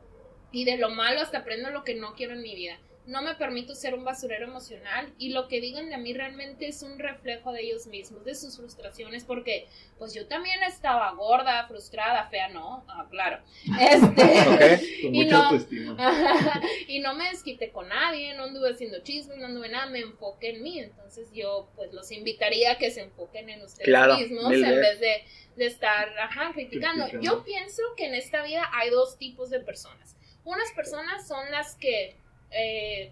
y 0.52 0.64
de 0.64 0.78
lo 0.78 0.90
malo 0.90 1.20
hasta 1.20 1.40
aprendo 1.40 1.70
lo 1.70 1.84
que 1.84 1.96
no 1.96 2.14
quiero 2.14 2.34
en 2.34 2.42
mi 2.42 2.56
vida. 2.56 2.80
No 3.08 3.22
me 3.22 3.36
permito 3.36 3.76
ser 3.76 3.94
un 3.94 4.04
basurero 4.04 4.46
emocional 4.46 5.14
y 5.20 5.30
lo 5.30 5.48
que 5.48 5.62
digan 5.62 5.90
de 5.90 5.98
mí 5.98 6.14
realmente 6.14 6.68
es 6.68 6.82
un 6.82 6.98
reflejo 6.98 7.52
de 7.52 7.62
ellos 7.62 7.86
mismos, 7.88 8.26
de 8.26 8.34
sus 8.34 8.58
frustraciones, 8.58 9.24
porque 9.24 9.68
pues 10.00 10.14
yo 10.14 10.28
también 10.28 10.64
estaba 10.64 11.12
gorda, 11.12 11.68
frustrada, 11.68 12.28
fea, 12.30 12.48
no, 12.50 12.84
ah, 12.88 13.06
claro. 13.10 13.40
Este, 13.80 14.06
Ok. 14.06 14.82
Con 15.04 15.16
Y 15.16 15.26
no. 15.26 15.44
autoestima. 15.44 15.98
y 16.88 17.00
no 17.00 17.14
me 17.16 17.30
desquité 17.30 17.72
con 17.72 17.90
nadie, 17.90 18.34
no 18.34 18.46
anduve 18.46 18.72
haciendo 18.72 19.00
chismes, 19.04 19.38
no 19.38 19.46
anduve 19.46 19.70
nada, 19.70 19.86
me 19.86 20.00
enfoqué 20.00 20.50
en 20.52 20.64
mí. 20.64 20.80
Entonces 20.80 21.30
yo 21.34 21.70
pues 21.76 21.94
los 21.94 22.12
invitaría 22.12 22.72
a 22.72 22.78
que 22.78 22.90
se 22.92 23.02
enfoquen 23.02 23.50
en 23.50 23.62
ustedes 23.62 23.86
Claro, 23.86 24.18
mismos 24.18 24.52
en 24.52 24.62
vez 24.82 25.00
de, 25.00 25.24
de 25.56 25.66
estar 25.68 26.10
ajá. 26.20 26.52
Criticando. 26.54 27.08
Yo 27.22 27.44
pienso 27.44 27.82
que 27.96 28.08
en 28.08 28.16
esta 28.16 28.44
vida 28.44 28.68
hay 28.74 28.90
dos 28.90 29.18
tipos 29.18 29.50
de 29.50 29.60
personas. 29.60 30.16
Unas 30.44 30.72
personas 30.74 31.28
son 31.28 31.50
las 31.52 31.76
que 31.76 32.16
eh, 32.56 33.12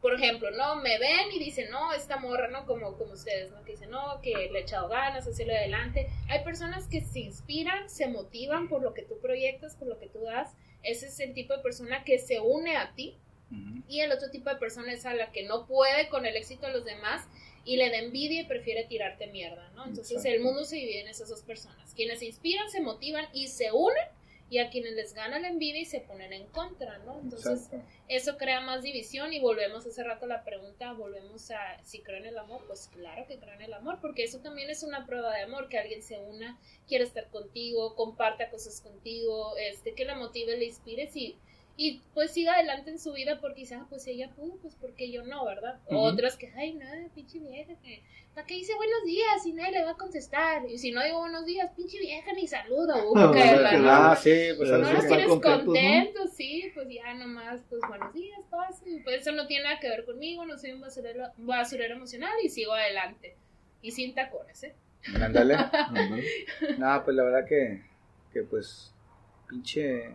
por 0.00 0.14
ejemplo, 0.14 0.50
¿no? 0.52 0.76
Me 0.76 0.98
ven 0.98 1.32
y 1.32 1.38
dicen, 1.38 1.70
no, 1.70 1.92
esta 1.92 2.18
morra, 2.18 2.48
¿no? 2.48 2.64
Como, 2.66 2.96
como 2.96 3.12
ustedes, 3.12 3.50
¿no? 3.50 3.64
Que 3.64 3.72
dicen, 3.72 3.90
no, 3.90 4.20
que 4.22 4.50
le 4.52 4.60
he 4.60 4.62
echado 4.62 4.88
ganas, 4.88 5.26
hacerlo 5.26 5.54
adelante. 5.54 6.08
Hay 6.28 6.44
personas 6.44 6.86
que 6.86 7.00
se 7.00 7.20
inspiran, 7.20 7.90
se 7.90 8.06
motivan 8.06 8.68
por 8.68 8.82
lo 8.82 8.94
que 8.94 9.02
tú 9.02 9.18
proyectas, 9.20 9.74
por 9.74 9.88
lo 9.88 9.98
que 9.98 10.06
tú 10.06 10.20
das. 10.20 10.54
Ese 10.82 11.06
es 11.06 11.18
el 11.20 11.34
tipo 11.34 11.56
de 11.56 11.62
persona 11.62 12.04
que 12.04 12.18
se 12.18 12.40
une 12.40 12.76
a 12.76 12.94
ti. 12.94 13.18
Y 13.88 14.00
el 14.00 14.10
otro 14.10 14.30
tipo 14.30 14.50
de 14.50 14.56
persona 14.56 14.92
es 14.92 15.06
a 15.06 15.14
la 15.14 15.30
que 15.30 15.44
no 15.44 15.66
puede 15.66 16.08
con 16.08 16.26
el 16.26 16.36
éxito 16.36 16.66
de 16.66 16.72
los 16.72 16.84
demás 16.84 17.28
y 17.64 17.76
le 17.76 17.90
da 17.90 17.98
envidia 17.98 18.40
y 18.42 18.44
prefiere 18.44 18.84
tirarte 18.84 19.28
mierda, 19.28 19.70
¿no? 19.74 19.86
Entonces 19.86 20.24
el 20.24 20.40
mundo 20.40 20.64
se 20.64 20.76
divide 20.76 21.02
en 21.02 21.08
esas 21.08 21.28
dos 21.28 21.42
personas. 21.42 21.94
Quienes 21.94 22.18
se 22.18 22.26
inspiran, 22.26 22.68
se 22.70 22.80
motivan 22.80 23.26
y 23.32 23.48
se 23.48 23.70
unen 23.72 24.04
y 24.48 24.58
a 24.58 24.70
quienes 24.70 24.94
les 24.94 25.12
gana 25.12 25.40
la 25.40 25.48
envidia 25.48 25.80
y 25.80 25.84
se 25.84 26.00
ponen 26.00 26.32
en 26.32 26.46
contra, 26.46 26.98
¿no? 26.98 27.18
Entonces, 27.20 27.68
eso 28.08 28.36
crea 28.36 28.60
más 28.60 28.82
división 28.82 29.32
y 29.32 29.40
volvemos 29.40 29.86
hace 29.86 30.04
rato 30.04 30.26
a 30.26 30.28
la 30.28 30.44
pregunta, 30.44 30.92
volvemos 30.92 31.50
a 31.50 31.82
si 31.82 32.00
creo 32.00 32.18
en 32.18 32.26
el 32.26 32.38
amor, 32.38 32.62
pues 32.66 32.88
claro 32.92 33.26
que 33.26 33.38
creo 33.38 33.54
en 33.54 33.62
el 33.62 33.74
amor, 33.74 33.98
porque 34.00 34.22
eso 34.22 34.38
también 34.38 34.70
es 34.70 34.84
una 34.84 35.04
prueba 35.04 35.34
de 35.34 35.42
amor, 35.42 35.68
que 35.68 35.78
alguien 35.78 36.02
se 36.02 36.18
una, 36.18 36.60
quiere 36.86 37.04
estar 37.04 37.28
contigo, 37.30 37.96
comparta 37.96 38.50
cosas 38.50 38.80
contigo, 38.80 39.56
este, 39.56 39.94
que 39.94 40.04
la 40.04 40.14
motive, 40.14 40.56
le 40.56 40.66
inspire, 40.66 41.10
y 41.14 41.36
y 41.78 42.00
pues 42.14 42.32
siga 42.32 42.54
adelante 42.54 42.90
en 42.90 42.98
su 42.98 43.12
vida 43.12 43.38
porque 43.38 43.60
dice, 43.60 43.74
ah, 43.74 43.86
pues 43.90 44.06
ella 44.06 44.30
pudo, 44.34 44.56
pues 44.62 44.74
porque 44.74 45.12
yo 45.12 45.24
no, 45.24 45.44
¿verdad? 45.44 45.78
Otras 45.90 46.36
que, 46.36 46.50
ay, 46.56 46.72
nada, 46.74 46.96
pinche 47.14 47.38
vieja, 47.38 47.74
que, 47.82 48.02
¿para 48.34 48.46
qué 48.46 48.54
dice 48.54 48.74
buenos 48.76 49.04
días 49.04 49.44
y 49.44 49.52
nadie 49.52 49.72
le 49.72 49.84
va 49.84 49.90
a 49.90 49.96
contestar? 49.96 50.64
Y 50.70 50.78
si 50.78 50.90
no 50.90 51.04
digo 51.04 51.18
buenos 51.18 51.44
días, 51.44 51.70
pinche 51.76 51.98
vieja, 51.98 52.32
ni 52.32 52.46
saluda, 52.46 53.04
uh, 53.04 53.14
no, 53.14 53.34
¿no? 53.34 53.90
Ah, 53.90 54.16
sí, 54.16 54.48
pues 54.56 54.70
no 54.70 54.78
los 54.90 55.06
tienes 55.06 55.26
contentos, 55.26 56.30
sí, 56.32 56.70
pues 56.72 56.88
ya 56.88 57.12
nomás, 57.12 57.60
pues 57.68 57.82
buenos 57.86 58.14
días, 58.14 58.40
pasen. 58.48 59.04
Pues 59.04 59.20
eso 59.20 59.32
no 59.32 59.46
tiene 59.46 59.64
nada 59.64 59.78
que 59.78 59.90
ver 59.90 60.06
conmigo, 60.06 60.46
no 60.46 60.56
soy 60.56 60.72
un 60.72 60.80
basurero, 60.80 61.24
basurero 61.36 61.96
emocional 61.96 62.32
y 62.42 62.48
sigo 62.48 62.72
adelante. 62.72 63.36
Y 63.82 63.90
sin 63.90 64.14
tacones, 64.14 64.62
¿eh? 64.64 64.74
Ándale. 65.20 65.56
no, 66.78 67.04
pues 67.04 67.14
la 67.14 67.22
verdad 67.22 67.46
que, 67.46 67.82
que 68.32 68.42
pues, 68.44 68.94
pinche 69.46 70.14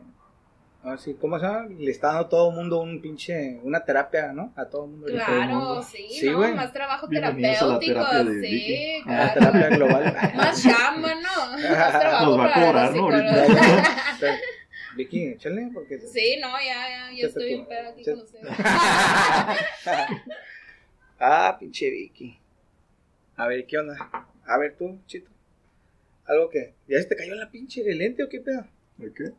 Ah, 0.84 0.98
sí, 0.98 1.16
¿cómo 1.20 1.38
se 1.38 1.46
llama? 1.46 1.68
Le 1.78 1.92
está 1.92 2.08
dando 2.08 2.22
a 2.22 2.30
todo 2.30 2.50
el 2.50 2.56
mundo 2.56 2.80
un 2.80 3.02
pinche, 3.02 3.60
una 3.62 3.84
terapia, 3.86 4.34
¿no? 4.34 4.52
A 4.56 4.66
todo 4.66 4.86
el 4.86 4.92
mundo. 4.92 5.08
Claro, 5.08 5.84
sí, 5.84 6.08
sí 6.10 6.28
¿no? 6.28 6.40
Más 6.56 6.74
trabajo 6.74 7.08
terapéutico, 7.08 8.08
sí. 8.42 9.02
Claro. 9.04 9.22
Una 9.22 9.34
terapia 9.34 9.70
global. 9.70 10.16
Más 10.36 10.64
chamba, 10.64 11.14
¿no? 11.16 11.52
Más 11.70 12.00
trabajo 12.00 12.26
Nos 12.26 12.40
va 12.40 12.46
a 12.46 12.54
cobrar, 12.54 12.96
¿no? 12.96 13.10
Vicky, 14.98 15.28
échale, 15.28 15.70
porque... 15.72 16.00
Sí, 16.00 16.38
no, 16.42 16.50
ya, 16.58 16.90
ya, 16.90 17.12
yo 17.16 17.28
estoy 17.28 17.54
en 17.54 17.66
pedo 17.66 17.90
aquí 17.90 18.04
con 18.04 18.20
ustedes. 18.20 18.46
ah, 21.20 21.58
pinche 21.60 21.90
Vicky. 21.92 22.40
A 23.38 23.48
ver, 23.48 23.68
¿qué 23.68 23.78
onda? 23.78 23.96
A 24.46 24.58
ver 24.58 24.76
tú, 24.76 25.00
Chito. 25.06 25.30
¿Algo 26.26 26.50
que? 26.50 26.74
¿Ya 26.88 26.98
se 27.00 27.06
te 27.06 27.16
cayó 27.16 27.36
la 27.36 27.50
pinche 27.50 27.82
el 27.82 28.00
lente 28.00 28.24
o 28.24 28.30
qué 28.30 28.40
pedo? 28.40 28.66
¿De 28.98 29.14
qué? 29.14 29.32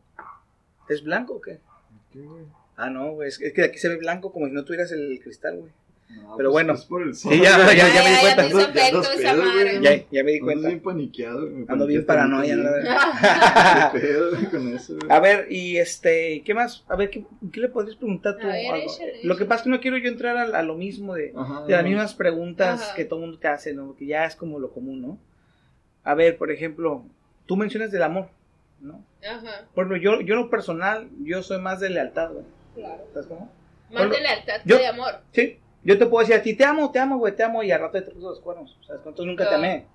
¿Es 0.89 1.03
blanco 1.03 1.35
o 1.35 1.41
qué? 1.41 1.59
Ah, 2.75 2.89
no, 2.89 3.11
güey. 3.13 3.29
Es 3.29 3.37
que 3.37 3.63
aquí 3.63 3.77
se 3.77 3.89
ve 3.89 3.97
blanco 3.97 4.31
como 4.31 4.47
si 4.47 4.51
no 4.51 4.63
tuvieras 4.65 4.91
el 4.91 5.19
cristal, 5.23 5.57
güey. 5.57 5.71
No, 6.09 6.37
Pero 6.37 6.51
pues 6.51 6.63
bueno. 6.65 6.73
Es 6.73 6.85
por 6.85 7.01
el 7.01 7.15
Sí, 7.15 7.29
ya, 7.29 7.57
ya, 7.57 7.73
ya, 7.73 7.93
ya, 7.93 8.03
me 8.03 8.09
di 8.11 8.17
cuenta. 8.21 8.47
Ya, 8.47 8.91
ya, 8.91 9.81
ya, 9.81 9.81
ya, 9.81 10.05
ya 10.11 10.23
me 10.23 10.31
di 10.33 10.39
cuenta. 10.39 10.67
Ando 10.67 10.69
bien 10.69 10.81
paniqueado. 10.81 11.49
me 11.49 11.65
Ando 11.67 11.87
bien 11.87 12.05
paranoia, 12.05 12.55
la. 12.55 13.89
¿Qué 13.93 13.99
pedo 13.99 14.29
güey, 14.31 14.45
con 14.45 14.75
eso, 14.75 14.95
güey? 14.95 15.11
A 15.11 15.19
ver, 15.19 15.47
y 15.51 15.77
este, 15.77 16.43
¿qué 16.45 16.53
más? 16.53 16.83
A 16.87 16.95
ver, 16.95 17.09
¿qué, 17.09 17.25
qué 17.51 17.61
le 17.61 17.69
podrías 17.69 17.95
preguntar 17.95 18.37
tú? 18.37 18.45
A 18.47 18.51
ver, 18.51 18.71
Algo. 18.73 18.91
échale, 18.91 19.19
Lo 19.23 19.37
que 19.37 19.45
pasa 19.45 19.61
es 19.61 19.63
que 19.63 19.69
no 19.71 19.79
quiero 19.79 19.97
yo 19.97 20.07
entrar 20.09 20.37
a, 20.37 20.59
a 20.59 20.61
lo 20.61 20.75
mismo 20.75 21.15
de, 21.15 21.33
Ajá, 21.35 21.65
de 21.65 21.73
las 21.73 21.83
mismas 21.83 22.13
preguntas 22.13 22.81
Ajá. 22.81 22.95
que 22.95 23.05
todo 23.05 23.19
el 23.19 23.25
mundo 23.25 23.39
te 23.39 23.47
hace, 23.47 23.73
¿no? 23.73 23.95
Que 23.95 24.05
ya 24.05 24.25
es 24.25 24.35
como 24.35 24.59
lo 24.59 24.71
común, 24.71 25.01
¿no? 25.01 25.17
A 26.03 26.13
ver, 26.13 26.37
por 26.37 26.51
ejemplo, 26.51 27.05
tú 27.47 27.55
mencionas 27.55 27.91
del 27.91 28.03
amor, 28.03 28.27
¿no? 28.83 29.03
Ajá, 29.27 29.65
Por 29.73 29.85
ejemplo, 29.85 29.97
yo, 29.97 30.21
yo 30.21 30.35
en 30.35 30.41
lo 30.41 30.49
personal, 30.49 31.09
yo 31.23 31.41
soy 31.41 31.59
más 31.59 31.79
de 31.79 31.89
lealtad, 31.89 32.31
güey. 32.31 32.45
claro. 32.75 33.03
¿Sabes 33.13 33.27
cómo? 33.27 33.45
Más 33.89 34.07
Bueno, 34.07 34.13
de 34.13 34.21
lealtad 34.21 34.61
yo- 34.65 34.75
que 34.77 34.81
de 34.83 34.87
amor. 34.89 35.13
Sí. 35.31 35.57
Yo 35.85 35.97
te 35.97 36.05
puedo 36.05 36.21
decir 36.25 36.39
a 36.39 36.43
ti, 36.43 36.53
te 36.53 36.63
amo, 36.63 36.91
te 36.91 36.99
amo, 36.99 37.17
güey, 37.17 37.35
te 37.35 37.43
amo, 37.43 37.61
y 37.61 37.71
al 37.71 37.81
rato 37.81 38.01
te 38.01 38.11
puso 38.11 38.29
los 38.29 38.39
cuernos. 38.39 38.77
¿Sabes? 38.87 38.99
Entonces 39.05 39.25
nunca 39.25 39.49
te 39.49 39.55
amé. 39.55 39.85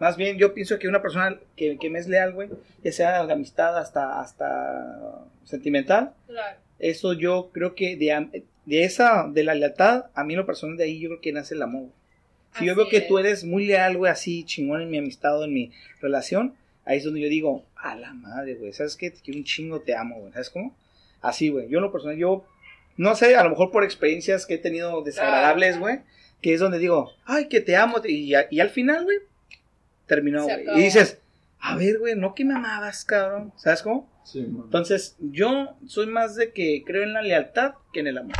Más 0.00 0.16
bien, 0.16 0.36
yo 0.36 0.52
pienso 0.52 0.78
que 0.80 0.88
una 0.88 1.00
persona 1.00 1.38
que, 1.56 1.78
que 1.78 1.90
me 1.90 2.00
es 2.00 2.08
leal, 2.08 2.32
güey, 2.32 2.48
ya 2.82 2.90
sea 2.90 3.24
de 3.24 3.32
amistad 3.32 3.78
hasta, 3.78 4.20
hasta 4.20 5.20
sentimental, 5.44 6.12
Claro. 6.26 6.58
eso 6.80 7.12
yo 7.12 7.50
creo 7.52 7.74
que 7.76 7.96
de, 7.96 8.42
de 8.66 8.84
esa, 8.84 9.28
de 9.28 9.44
la 9.44 9.54
lealtad, 9.54 10.06
a 10.14 10.24
mí 10.24 10.34
lo 10.34 10.44
personal 10.46 10.76
de 10.76 10.84
ahí 10.84 10.98
yo 10.98 11.08
creo 11.10 11.20
que 11.20 11.32
nace 11.32 11.54
el 11.54 11.62
amor. 11.62 11.86
Si 12.58 12.66
yo 12.66 12.74
veo 12.74 12.88
que 12.88 12.98
es. 12.98 13.08
tú 13.08 13.18
eres 13.18 13.44
muy 13.44 13.66
leal, 13.66 13.96
güey, 13.96 14.10
así 14.10 14.44
chingón 14.44 14.82
en 14.82 14.90
mi 14.90 14.98
amistad 14.98 15.38
o 15.38 15.44
en 15.44 15.54
mi 15.54 15.70
relación, 16.00 16.54
ahí 16.84 16.98
es 16.98 17.04
donde 17.04 17.20
yo 17.20 17.28
digo, 17.28 17.64
a 17.82 17.94
la 17.96 18.12
madre, 18.14 18.54
güey, 18.54 18.72
¿sabes 18.72 18.96
qué? 18.96 19.10
Te 19.10 19.20
quiero 19.20 19.38
un 19.38 19.44
chingo, 19.44 19.80
te 19.80 19.94
amo, 19.96 20.20
güey, 20.20 20.32
¿sabes 20.32 20.50
cómo? 20.50 20.74
Así, 21.20 21.50
güey, 21.50 21.68
yo 21.68 21.78
en 21.78 21.84
lo 21.84 21.92
personal, 21.92 22.16
yo, 22.16 22.44
no 22.96 23.14
sé, 23.14 23.36
a 23.36 23.44
lo 23.44 23.50
mejor 23.50 23.70
por 23.70 23.84
experiencias 23.84 24.46
que 24.46 24.54
he 24.54 24.58
tenido 24.58 25.02
desagradables, 25.02 25.78
güey, 25.78 26.00
que 26.40 26.54
es 26.54 26.60
donde 26.60 26.78
digo, 26.78 27.12
ay, 27.24 27.48
que 27.48 27.60
te 27.60 27.76
amo, 27.76 27.98
y, 28.04 28.32
y 28.50 28.60
al 28.60 28.70
final, 28.70 29.04
güey, 29.04 29.18
terminó, 30.06 30.44
güey. 30.44 30.64
Y 30.76 30.82
dices, 30.82 31.18
a 31.60 31.76
ver, 31.76 31.98
güey, 31.98 32.14
no 32.16 32.34
que 32.34 32.44
me 32.44 32.54
amabas, 32.54 33.04
cabrón, 33.04 33.52
¿sabes 33.56 33.82
cómo? 33.82 34.08
Sí, 34.24 34.40
man. 34.42 34.62
Entonces, 34.64 35.16
yo 35.18 35.76
soy 35.86 36.06
más 36.06 36.36
de 36.36 36.52
que 36.52 36.82
creo 36.86 37.02
en 37.02 37.12
la 37.12 37.22
lealtad 37.22 37.74
que 37.92 38.00
en 38.00 38.06
el 38.06 38.18
amor. 38.18 38.36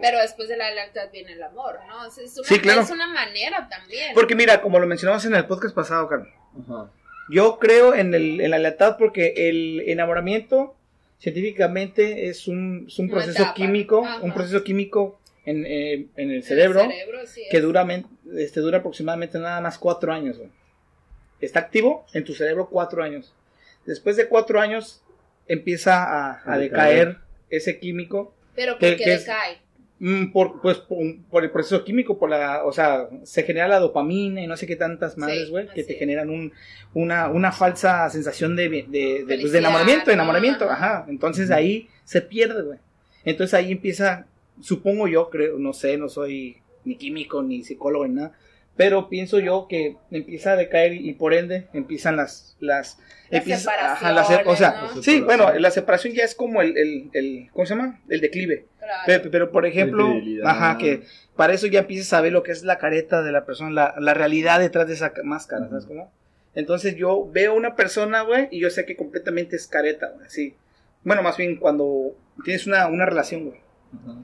Pero 0.00 0.18
después 0.20 0.48
de 0.48 0.56
la 0.56 0.70
lealtad 0.72 1.10
viene 1.12 1.32
el 1.32 1.42
amor, 1.42 1.78
¿no? 1.88 2.06
Es 2.06 2.18
es 2.18 2.36
una, 2.36 2.48
Sí, 2.48 2.58
claro. 2.58 2.80
es 2.82 2.90
una 2.90 3.06
manera 3.06 3.68
también. 3.68 4.12
Porque 4.14 4.34
mira, 4.34 4.60
como 4.60 4.78
lo 4.78 4.86
mencionamos 4.86 5.24
en 5.24 5.34
el 5.34 5.46
podcast 5.46 5.74
pasado, 5.74 6.08
Carlos, 6.08 6.28
Ajá. 6.68 6.90
Yo 7.30 7.58
creo 7.58 7.94
en, 7.94 8.14
el, 8.14 8.40
en 8.40 8.50
la 8.50 8.58
lealtad 8.58 8.96
porque 8.98 9.34
el 9.48 9.82
enamoramiento 9.86 10.74
científicamente 11.18 12.28
es 12.28 12.48
un, 12.48 12.84
es 12.88 12.98
un 12.98 13.06
Una 13.06 13.14
proceso 13.14 13.42
etapa. 13.42 13.54
químico, 13.54 14.04
Ajá. 14.04 14.20
un 14.22 14.32
proceso 14.34 14.62
químico 14.62 15.18
en, 15.46 15.64
eh, 15.66 16.06
en 16.16 16.30
el 16.30 16.36
El 16.36 16.42
cerebro, 16.44 16.88
sí 17.26 17.42
que 17.50 17.60
dura, 17.60 17.86
este, 18.36 18.60
dura 18.60 18.78
aproximadamente 18.78 19.38
nada 19.38 19.60
más 19.60 19.78
cuatro 19.78 20.12
años. 20.12 20.36
güey. 20.38 20.50
Está 21.40 21.60
activo 21.60 22.06
en 22.14 22.24
tu 22.24 22.34
cerebro 22.34 22.68
cuatro 22.70 23.02
años. 23.02 23.34
Después 23.86 24.16
de 24.16 24.28
cuatro 24.28 24.60
años 24.60 25.02
empieza 25.46 26.02
a, 26.04 26.42
a 26.46 26.58
decaer 26.58 27.18
ese 27.50 27.78
químico 27.78 28.34
Pero 28.54 28.78
que 28.78 28.92
es- 28.92 29.26
decae. 29.26 29.58
Mm, 30.00 30.32
por, 30.32 30.60
pues, 30.60 30.78
por, 30.78 30.98
por 31.30 31.44
el 31.44 31.50
proceso 31.50 31.84
químico, 31.84 32.18
por 32.18 32.28
la, 32.28 32.64
o 32.64 32.72
sea, 32.72 33.08
se 33.22 33.44
genera 33.44 33.68
la 33.68 33.78
dopamina 33.78 34.42
y 34.42 34.46
no 34.46 34.56
sé 34.56 34.66
qué 34.66 34.74
tantas 34.76 35.16
madres, 35.16 35.44
Sí, 35.44 35.50
güey, 35.50 35.68
que 35.68 35.84
te 35.84 35.94
generan 35.94 36.30
un, 36.30 36.52
una, 36.94 37.28
una 37.28 37.52
falsa 37.52 38.10
sensación 38.10 38.56
de, 38.56 38.68
de, 38.68 39.24
de, 39.24 39.38
pues, 39.40 39.52
de 39.52 39.58
enamoramiento, 39.58 40.06
¿no? 40.06 40.12
enamoramiento, 40.12 40.64
Ajá. 40.68 40.98
ajá. 40.98 41.06
Entonces 41.08 41.50
ahí 41.50 41.88
se 42.04 42.20
pierde, 42.20 42.62
güey. 42.62 42.78
Entonces 43.24 43.54
ahí 43.54 43.70
empieza, 43.70 44.26
supongo 44.60 45.06
yo, 45.06 45.30
creo, 45.30 45.58
no 45.58 45.72
sé, 45.72 45.96
no 45.96 46.08
soy 46.08 46.56
ni 46.84 46.96
químico, 46.96 47.42
ni 47.42 47.62
psicólogo, 47.62 48.06
ni 48.06 48.14
nada, 48.14 48.32
pero 48.76 49.08
pienso 49.08 49.38
yo 49.38 49.66
que 49.68 49.96
empieza 50.10 50.52
a 50.52 50.56
decaer 50.56 50.92
y, 50.94 51.12
por 51.14 51.32
ende 51.34 51.68
empiezan 51.72 52.16
las, 52.16 52.56
las, 52.60 52.98
Las 53.30 53.40
empieza- 53.42 53.70
ajá, 53.70 54.12
las- 54.12 54.26
o 54.26 54.28
sea, 54.28 54.38
separaciones, 54.38 54.96
¿no? 54.96 55.02
sí, 55.02 55.20
bueno, 55.20 55.52
la 55.58 55.70
separación 55.70 56.12
ya 56.14 56.24
es 56.24 56.34
como 56.34 56.60
el, 56.62 56.76
el, 56.76 57.10
el, 57.12 57.48
¿cómo 57.52 57.66
se 57.66 57.74
llama? 57.76 58.00
El 58.08 58.20
declive. 58.20 58.66
Claro. 58.78 59.02
Pero, 59.06 59.30
pero, 59.30 59.50
por 59.52 59.64
ejemplo, 59.66 60.12
ajá, 60.44 60.76
que 60.78 61.02
para 61.36 61.52
eso 61.54 61.66
ya 61.68 61.80
empiezas 61.80 62.12
a 62.12 62.20
ver 62.20 62.32
lo 62.32 62.42
que 62.42 62.52
es 62.52 62.64
la 62.64 62.78
careta 62.78 63.22
de 63.22 63.32
la 63.32 63.44
persona, 63.46 63.70
la, 63.70 63.94
la 63.98 64.12
realidad 64.14 64.58
detrás 64.60 64.86
de 64.88 64.94
esa 64.94 65.12
ca- 65.12 65.22
máscara, 65.24 65.68
¿sabes 65.68 65.86
cómo? 65.86 66.12
Entonces 66.54 66.94
yo 66.96 67.28
veo 67.32 67.54
una 67.54 67.74
persona, 67.76 68.22
güey, 68.22 68.48
y 68.50 68.60
yo 68.60 68.70
sé 68.70 68.84
que 68.84 68.96
completamente 68.96 69.56
es 69.56 69.66
careta, 69.66 70.08
güey, 70.14 70.26
así. 70.26 70.54
Bueno, 71.02 71.22
más 71.22 71.36
bien 71.36 71.56
cuando 71.56 72.16
tienes 72.44 72.66
una, 72.66 72.86
una 72.88 73.06
relación, 73.06 73.46
güey. 73.46 73.60
Ajá. 74.02 74.18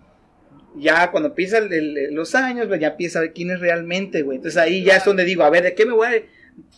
Ya 0.77 1.11
cuando 1.11 1.31
empiezan 1.31 1.69
los 2.15 2.35
años, 2.35 2.69
güey, 2.69 2.81
ya 2.81 2.89
empieza 2.89 3.19
a 3.19 3.23
ver 3.23 3.33
quién 3.33 3.51
es 3.51 3.61
realmente, 3.61 4.23
güey. 4.23 4.37
Entonces 4.37 4.61
ahí 4.61 4.85
ya 4.85 4.97
es 4.97 5.05
donde 5.05 5.25
digo, 5.25 5.43
a 5.43 5.51
ver, 5.51 5.65
¿de 5.65 5.75
qué 5.75 5.85
me 5.85 5.93
voy 5.93 6.07
a, 6.07 6.23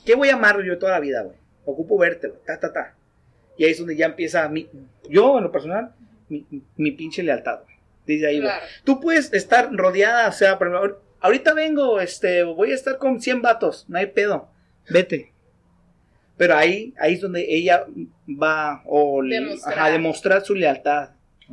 qué 0.07 0.15
voy 0.15 0.31
a 0.31 0.35
amar 0.35 0.63
yo 0.63 0.79
toda 0.79 0.93
la 0.93 1.01
vida, 1.01 1.23
güey? 1.23 1.37
Ocupo 1.65 1.99
verte, 1.99 2.29
güey, 2.29 2.41
ta, 2.47 2.59
ta, 2.59 2.73
ta. 2.73 2.95
Y 3.59 3.65
ahí 3.65 3.73
es 3.73 3.79
donde 3.79 3.95
ya 3.97 4.07
empieza 4.07 4.49
mi, 4.49 4.69
yo 5.09 5.37
en 5.39 5.45
lo 5.45 5.53
personal, 5.53 5.93
mi, 6.29 6.47
mi 6.77 6.91
pinche 6.93 7.23
lealtad, 7.23 7.61
güey. 7.65 7.77
Desde 8.07 8.27
ahí, 8.27 8.39
güey. 8.39 8.49
Claro. 8.49 8.65
Tú 8.85 8.99
puedes 9.01 9.33
estar 9.33 9.71
rodeada, 9.73 10.29
o 10.29 10.33
sea, 10.33 10.59
por 10.59 10.69
ejemplo, 10.69 11.01
ahorita 11.21 11.53
vengo, 11.55 12.01
este, 12.01 12.43
voy 12.45 12.73
a 12.73 12.75
estar 12.75 12.97
con 12.99 13.21
100 13.21 13.43
vatos, 13.43 13.85
no 13.89 13.99
hay 13.99 14.07
pedo, 14.07 14.49
vete. 14.89 15.33
Pero 16.39 16.57
ahí, 16.57 16.95
ahí 16.99 17.15
es 17.15 17.21
donde 17.21 17.45
ella 17.49 17.85
va 18.29 18.83
o 18.87 19.23
le- 19.23 19.37
Demostrar. 19.41 19.79
ajá, 19.79 19.91
demostrar 19.91 20.43
su 20.45 20.55
lealtad, 20.55 21.11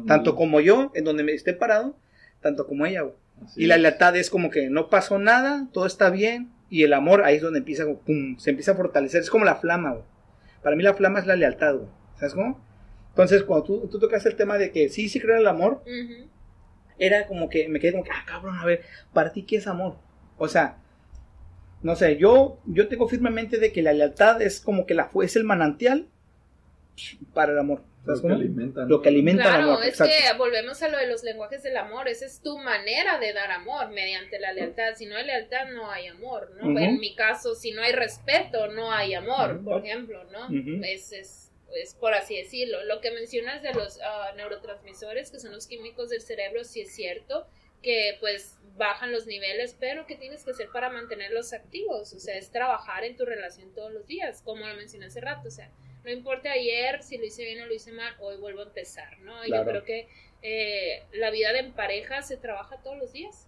tanto 0.08 0.14
Ándale. 0.32 0.38
como 0.38 0.62
yo, 0.62 0.92
en 0.96 1.04
donde 1.04 1.24
me 1.24 1.34
esté 1.34 1.54
parado, 1.54 1.96
tanto 2.42 2.68
como 2.68 2.86
ella, 2.86 3.02
güey. 3.02 3.16
Así 3.44 3.64
Y 3.64 3.68
la 3.68 3.78
lealtad 3.78 4.16
es 4.16 4.30
como 4.30 4.50
que 4.50 4.70
no 4.70 4.90
pasó 4.90 5.18
nada, 5.18 5.68
todo 5.72 5.86
está 5.86 6.10
bien, 6.10 6.52
y 6.70 6.84
el 6.84 6.94
amor 6.94 7.24
ahí 7.24 7.38
es 7.38 7.42
donde 7.42 7.60
empieza, 7.60 7.86
pum, 7.86 8.38
se 8.38 8.52
empieza 8.52 8.74
a 8.74 8.76
fortalecer, 8.76 9.22
es 9.22 9.30
como 9.30 9.46
la 9.46 9.56
flama, 9.56 9.92
güey. 9.92 10.04
Para 10.62 10.76
mí 10.76 10.84
la 10.84 10.94
flama 10.94 11.20
es 11.20 11.26
la 11.26 11.36
lealtad, 11.36 11.76
güey. 11.76 11.88
¿Sabes 12.16 12.34
cómo? 12.34 12.64
Entonces, 13.10 13.44
cuando 13.44 13.66
tú, 13.66 13.88
tú 13.88 14.00
tocas 14.00 14.26
el 14.26 14.36
tema 14.36 14.58
de 14.58 14.72
que 14.72 14.90
sí, 14.90 15.10
sí 15.10 15.20
creo 15.20 15.36
en 15.36 15.42
el 15.42 15.48
amor, 15.48 15.84
era 16.98 17.28
como 17.28 17.50
que 17.50 17.68
me 17.70 17.80
quedé 17.80 17.94
como 17.94 18.04
que, 18.04 18.12
ah, 18.12 18.24
cabrón, 18.26 18.58
a 18.58 18.66
ver, 18.66 18.82
para 19.14 19.32
ti, 19.32 19.44
¿qué 19.44 19.58
es 19.58 19.68
amor? 19.68 19.98
O 20.38 20.48
sea, 20.48 20.78
no 21.82 21.96
sé, 21.96 22.18
yo, 22.18 22.60
yo 22.66 22.88
tengo 22.88 23.08
firmemente 23.08 23.58
de 23.58 23.72
que 23.72 23.82
la 23.82 23.94
lealtad 23.94 24.42
es 24.42 24.60
como 24.60 24.86
que 24.86 24.94
la, 24.94 25.10
es 25.24 25.36
el 25.36 25.46
manantial 25.46 26.08
para 27.34 27.52
el 27.54 27.60
amor. 27.60 27.84
Lo 28.06 28.22
que 28.22 28.28
alimenta, 28.34 28.82
¿no? 28.82 28.88
Lo 28.88 29.02
que 29.02 29.10
alimenta 29.10 29.44
el 29.44 29.50
Claro, 29.50 29.72
amor. 29.72 29.84
es 29.84 29.90
exacto. 29.90 30.14
que 30.32 30.38
volvemos 30.38 30.82
a 30.82 30.88
lo 30.88 30.98
de 30.98 31.08
los 31.08 31.24
lenguajes 31.24 31.62
del 31.62 31.78
amor. 31.78 32.08
Esa 32.08 32.26
es 32.26 32.42
tu 32.42 32.58
manera 32.58 33.20
de 33.20 33.34
dar 33.34 33.52
amor 33.52 33.90
mediante 33.90 34.40
la 34.40 34.52
lealtad. 34.54 34.96
Si 34.96 35.06
no 35.06 35.16
hay 35.16 35.26
lealtad, 35.26 35.70
no 35.72 35.92
hay 35.92 36.08
amor, 36.08 36.52
¿no? 36.60 36.80
En 36.80 37.00
mi 37.00 37.14
caso, 37.16 37.54
si 37.56 37.72
no 37.72 37.82
hay 37.84 37.92
respeto, 37.92 38.68
no 38.70 38.92
hay 38.92 39.14
amor, 39.14 39.64
por 39.64 39.86
ejemplo, 39.86 40.24
¿no? 40.26 40.48
Es, 40.84 41.12
es, 41.12 41.52
es 41.76 41.94
por 41.96 42.14
así 42.14 42.36
decirlo. 42.38 42.84
Lo 42.86 43.00
que 43.02 43.12
mencionas 43.12 43.62
de 43.62 43.74
los 43.74 44.00
ah, 44.02 44.32
neurotransmisores, 44.36 45.30
que 45.30 45.40
son 45.40 45.52
los 45.52 45.68
químicos 45.68 46.10
del 46.10 46.22
cerebro, 46.22 46.64
sí 46.64 46.82
es 46.82 46.96
cierto 46.96 47.46
que 47.84 48.18
pues 48.20 48.56
bajan 48.76 49.12
los 49.12 49.26
niveles, 49.28 49.76
pero 49.80 50.06
¿qué 50.08 50.16
tienes 50.16 50.44
que 50.44 50.52
hacer 50.52 50.70
para 50.72 50.90
mantenerlos 50.90 51.54
activos? 51.54 52.14
O 52.14 52.20
sea, 52.20 52.38
es 52.38 52.50
trabajar 52.52 53.04
en 53.04 53.16
tu 53.18 53.26
relación 53.26 53.74
todos 53.74 53.92
los 53.92 54.08
días, 54.08 54.42
como 54.42 54.66
lo 54.68 54.74
mencioné 54.76 55.08
hace 55.08 55.22
rato, 55.22 55.48
o 55.50 55.52
sea, 55.52 55.70
no 56.10 56.16
importa 56.16 56.52
ayer 56.52 57.04
si 57.04 57.20
lo 57.20 57.26
hice 57.26 57.44
bien 57.44 57.62
o 57.62 57.68
lo 57.68 57.74
hice 57.76 57.92
mal, 57.92 58.16
hoy 58.20 58.38
vuelvo 58.38 58.62
a 58.62 58.64
empezar, 58.64 59.20
¿no? 59.20 59.40
Claro. 59.44 59.64
Yo 59.64 59.70
creo 59.70 59.84
que 59.86 60.08
eh, 60.42 61.04
la 61.14 61.30
vida 61.30 61.54
de 61.54 61.60
en 61.60 61.74
pareja 61.74 62.24
se 62.24 62.36
trabaja 62.36 62.82
todos 62.82 62.98
los 62.98 63.14
días. 63.14 63.48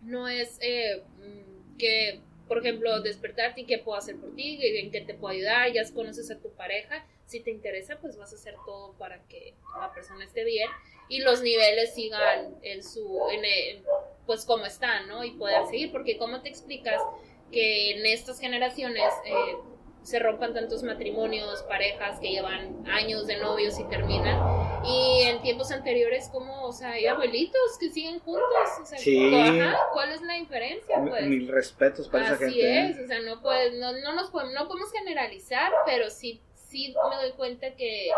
No 0.00 0.26
es 0.26 0.56
eh, 0.62 1.02
mm, 1.18 1.76
que, 1.76 2.20
por 2.48 2.56
ejemplo, 2.58 3.02
despertarte 3.02 3.60
y 3.60 3.66
qué 3.66 3.76
puedo 3.76 3.98
hacer 3.98 4.16
por 4.16 4.34
ti, 4.34 4.58
en 4.62 4.90
qué 4.90 5.02
te 5.02 5.12
puedo 5.12 5.34
ayudar, 5.34 5.70
ya 5.70 5.82
conoces 5.92 6.30
a 6.30 6.40
tu 6.40 6.50
pareja, 6.54 7.06
si 7.26 7.40
te 7.40 7.50
interesa, 7.50 7.98
pues 8.00 8.16
vas 8.16 8.32
a 8.32 8.36
hacer 8.36 8.54
todo 8.64 8.94
para 8.94 9.22
que 9.28 9.52
la 9.78 9.92
persona 9.92 10.24
esté 10.24 10.44
bien 10.44 10.70
y 11.10 11.20
los 11.20 11.42
niveles 11.42 11.94
sigan 11.94 12.56
en 12.62 12.82
su, 12.82 13.20
en 13.30 13.44
el- 13.44 13.82
pues 14.26 14.46
como 14.46 14.64
están, 14.64 15.08
¿no? 15.08 15.24
Y 15.24 15.32
poder 15.32 15.66
seguir, 15.66 15.92
porque 15.92 16.16
¿cómo 16.16 16.40
te 16.40 16.48
explicas 16.48 17.02
que 17.50 17.90
en 17.90 18.06
estas 18.06 18.40
generaciones 18.40 19.12
eh, 19.26 19.56
se 20.02 20.18
rompan 20.18 20.52
tantos 20.54 20.82
matrimonios, 20.82 21.62
parejas 21.62 22.18
que 22.20 22.30
llevan 22.30 22.84
años 22.88 23.26
de 23.26 23.36
novios 23.38 23.78
y 23.78 23.84
terminan? 23.84 24.38
Y 24.84 25.22
en 25.28 25.40
tiempos 25.42 25.70
anteriores, 25.70 26.28
como, 26.28 26.66
o 26.66 26.72
sea, 26.72 26.90
hay 26.92 27.06
abuelitos 27.06 27.78
que 27.78 27.88
siguen 27.90 28.18
juntos, 28.20 28.42
o 28.80 28.84
sea, 28.84 28.98
Sí. 28.98 29.32
ajá, 29.34 29.78
¿cuál 29.92 30.10
es 30.12 30.20
la 30.22 30.34
diferencia? 30.34 31.00
Pues? 31.08 31.24
Mil 31.26 31.48
respetos 31.48 32.08
para 32.08 32.24
esa 32.24 32.34
Así 32.34 32.44
gente. 32.46 32.60
¿eh? 32.80 32.88
es, 32.90 32.98
o 32.98 33.06
sea, 33.06 33.20
no, 33.20 33.40
puedes, 33.40 33.74
no, 33.78 33.92
no, 33.92 34.12
nos 34.14 34.30
podemos, 34.30 34.54
no 34.54 34.66
podemos 34.66 34.90
generalizar, 34.92 35.70
pero 35.86 36.10
sí, 36.10 36.40
sí 36.54 36.94
me 37.10 37.16
doy 37.16 37.32
cuenta 37.32 37.74
que 37.76 38.10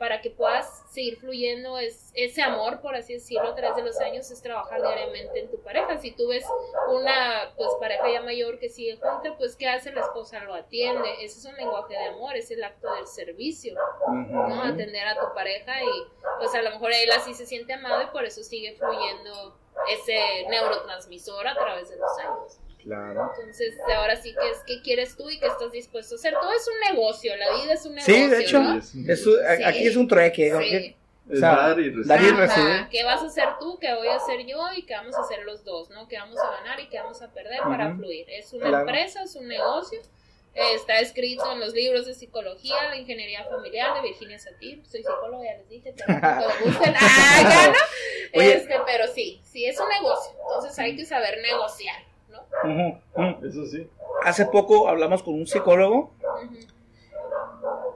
para 0.00 0.22
que 0.22 0.30
puedas 0.30 0.82
seguir 0.90 1.18
fluyendo 1.18 1.76
es 1.76 2.10
ese 2.14 2.40
amor, 2.40 2.80
por 2.80 2.94
así 2.94 3.12
decirlo, 3.12 3.50
a 3.50 3.54
través 3.54 3.76
de 3.76 3.82
los 3.82 4.00
años, 4.00 4.30
es 4.30 4.40
trabajar 4.40 4.80
diariamente 4.80 5.40
en 5.40 5.50
tu 5.50 5.60
pareja. 5.60 5.98
Si 5.98 6.12
tú 6.12 6.28
ves 6.28 6.46
una 6.88 7.52
pues 7.54 7.68
pareja 7.78 8.10
ya 8.10 8.22
mayor 8.22 8.58
que 8.58 8.70
sigue 8.70 8.96
junta, 8.96 9.36
pues 9.36 9.56
¿qué 9.56 9.68
hace 9.68 9.92
la 9.92 10.00
esposa? 10.00 10.40
Lo 10.40 10.54
atiende. 10.54 11.22
Ese 11.22 11.40
es 11.40 11.44
un 11.44 11.54
lenguaje 11.54 11.92
de 11.92 12.04
amor, 12.06 12.34
es 12.34 12.50
el 12.50 12.64
acto 12.64 12.94
del 12.94 13.06
servicio, 13.06 13.74
¿no? 14.08 14.62
Atender 14.62 15.06
a 15.06 15.20
tu 15.20 15.34
pareja 15.34 15.82
y 15.82 16.06
pues 16.38 16.54
a 16.54 16.62
lo 16.62 16.70
mejor 16.70 16.92
él 16.94 17.12
así 17.12 17.34
se 17.34 17.44
siente 17.44 17.74
amado 17.74 18.02
y 18.02 18.06
por 18.06 18.24
eso 18.24 18.42
sigue 18.42 18.72
fluyendo 18.78 19.58
ese 19.86 20.46
neurotransmisor 20.48 21.46
a 21.46 21.54
través 21.54 21.90
de 21.90 21.96
los 21.98 22.18
años. 22.20 22.58
Claro. 22.82 23.32
Entonces, 23.38 23.74
ahora 23.94 24.16
sí 24.16 24.34
que 24.34 24.50
es 24.50 24.58
qué 24.66 24.82
quieres 24.82 25.16
tú 25.16 25.28
y 25.30 25.38
qué 25.38 25.46
estás 25.46 25.70
dispuesto 25.72 26.14
a 26.14 26.18
hacer. 26.18 26.34
Todo 26.34 26.52
es 26.52 26.66
un 26.68 26.94
negocio, 26.94 27.36
la 27.36 27.54
vida 27.54 27.74
es 27.74 27.84
un 27.86 27.94
negocio. 27.94 28.14
Sí, 28.14 28.26
de 28.28 28.40
hecho, 28.40 28.60
¿no? 28.60 28.78
Es 28.78 28.94
un- 28.94 29.10
Es. 29.10 29.26
Aquí 29.66 29.86
es 29.86 29.96
un 29.96 30.08
trueque. 30.08 30.52
Sí. 30.60 30.96
o 31.32 31.36
sea, 31.36 31.54
dar 31.54 31.78
y 31.78 31.84
recibir. 31.90 32.06
dar 32.06 32.20
y 32.22 32.26
Ajá, 32.28 32.36
recibir. 32.40 32.88
¿Qué 32.90 33.04
vas 33.04 33.22
a 33.22 33.26
hacer 33.26 33.48
tú? 33.60 33.78
¿Qué 33.78 33.94
voy 33.94 34.08
a 34.08 34.16
hacer 34.16 34.44
yo? 34.46 34.58
¿Y 34.76 34.82
qué 34.82 34.94
vamos 34.94 35.14
a 35.16 35.20
hacer 35.20 35.44
los 35.44 35.62
dos? 35.64 35.88
¿no? 35.90 36.08
¿Qué 36.08 36.16
vamos 36.18 36.36
a 36.40 36.50
ganar 36.50 36.80
y 36.80 36.88
qué 36.88 36.98
vamos 36.98 37.22
a 37.22 37.32
perder 37.32 37.60
para 37.60 37.88
Ujú. 37.90 37.98
fluir? 37.98 38.26
Es 38.30 38.52
una 38.52 38.66
Claro. 38.68 38.80
empresa, 38.88 39.22
es 39.22 39.36
un 39.36 39.46
negocio. 39.46 40.00
Eh, 40.52 40.74
Está 40.74 40.98
escrito 40.98 41.52
en 41.52 41.60
los 41.60 41.72
libros 41.72 42.06
de 42.06 42.14
psicología, 42.14 42.74
la 42.88 42.96
ingeniería 42.96 43.44
familiar 43.44 43.94
de 43.94 44.00
Virginia 44.08 44.36
Satir. 44.40 44.82
Soy 44.84 45.02
psicóloga, 45.04 45.44
ya 45.44 45.58
les 45.58 45.68
dije, 45.68 45.94
pero 45.96 46.18
no 46.18 46.48
me 46.48 46.64
gusten. 46.64 46.94
Ah, 47.00 47.42
ya 47.42 47.66
no. 47.68 47.78
Oye. 48.40 48.54
Este, 48.56 48.74
pero 48.84 49.06
sí, 49.14 49.40
sí, 49.44 49.64
es 49.66 49.78
un 49.78 49.88
negocio. 49.88 50.32
Entonces 50.42 50.76
hay 50.80 50.96
que 50.96 51.06
saber 51.06 51.38
negociar, 51.42 52.02
Eso 53.42 53.66
sí. 53.66 53.88
Hace 54.24 54.46
poco 54.46 54.88
hablamos 54.88 55.22
con 55.22 55.34
un 55.34 55.46
psicólogo. 55.46 56.14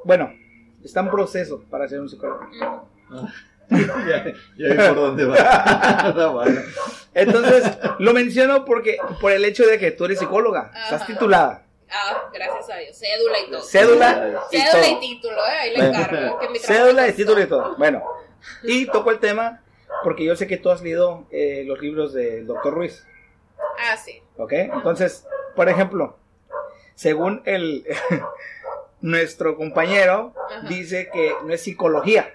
Bueno, 0.05 0.33
está 0.83 1.01
en 1.01 1.11
proceso 1.11 1.63
para 1.71 1.89
ser 1.89 2.01
un 2.01 2.09
psicólogo. 2.09 2.41
ujú. 3.11 3.29
ya, 3.71 4.25
ya 4.57 4.69
vi 4.69 4.77
por 4.77 4.95
dónde 4.95 5.25
va. 5.25 6.45
Entonces, 7.15 7.79
lo 7.99 8.13
menciono 8.13 8.65
porque 8.65 8.99
por 9.21 9.33
el 9.33 9.45
hecho 9.45 9.67
de 9.67 9.79
que 9.79 9.91
tú 9.91 10.05
eres 10.05 10.19
psicóloga, 10.19 10.71
estás 10.85 11.07
titulada. 11.07 11.65
Ah, 11.91 12.29
gracias 12.33 12.71
a 12.71 12.77
Dios. 12.79 12.97
Cédula 12.97 13.41
y 13.41 13.51
todo. 13.51 13.63
Cédula 13.63 14.47
y 14.51 14.59
Cédula 14.59 14.89
y 14.89 15.01
título, 15.01 15.37
¿eh? 15.47 15.59
Ahí 15.61 15.77
le 15.77 15.87
encargo. 15.87 16.39
que 16.41 16.49
mi 16.49 16.59
trabajo 16.59 16.85
Cédula 16.87 17.09
y 17.09 17.13
título 17.13 17.41
y 17.41 17.47
todo. 17.47 17.63
todo. 17.63 17.77
Bueno, 17.77 18.03
y 18.65 18.87
toco 18.87 19.11
el 19.11 19.21
tema 19.21 19.63
porque 20.03 20.25
yo 20.25 20.35
sé 20.35 20.47
que 20.47 20.57
tú 20.57 20.71
has 20.71 20.83
leído 20.83 21.27
eh, 21.31 21.63
los 21.67 21.81
libros 21.81 22.13
del 22.13 22.47
doctor 22.47 22.75
Ruiz. 22.75 23.07
Ah, 23.79 23.97
sí. 23.97 24.21
¿Ok? 24.37 24.53
Entonces, 24.53 25.27
por 25.57 25.69
ejemplo, 25.69 26.17
según 26.95 27.43
el 27.45 27.85
nuestro 29.01 29.57
compañero, 29.57 30.35
Ajá. 30.51 30.69
dice 30.69 31.09
que 31.13 31.33
no 31.45 31.53
es 31.53 31.61
psicología. 31.63 32.35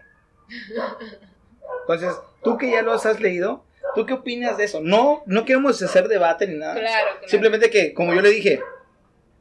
Entonces, 1.81 2.15
tú 2.43 2.57
que 2.57 2.71
ya 2.71 2.81
los 2.81 3.05
has 3.05 3.19
leído, 3.19 3.63
¿tú 3.95 4.05
qué 4.05 4.13
opinas 4.13 4.57
de 4.57 4.65
eso? 4.65 4.79
No, 4.81 5.23
no 5.25 5.45
queremos 5.45 5.81
hacer 5.81 6.07
debate 6.07 6.47
ni 6.47 6.55
nada. 6.57 6.73
Claro, 6.75 7.07
claro. 7.13 7.27
Simplemente 7.27 7.69
que, 7.69 7.93
como 7.93 8.13
yo 8.13 8.21
le 8.21 8.29
dije 8.29 8.61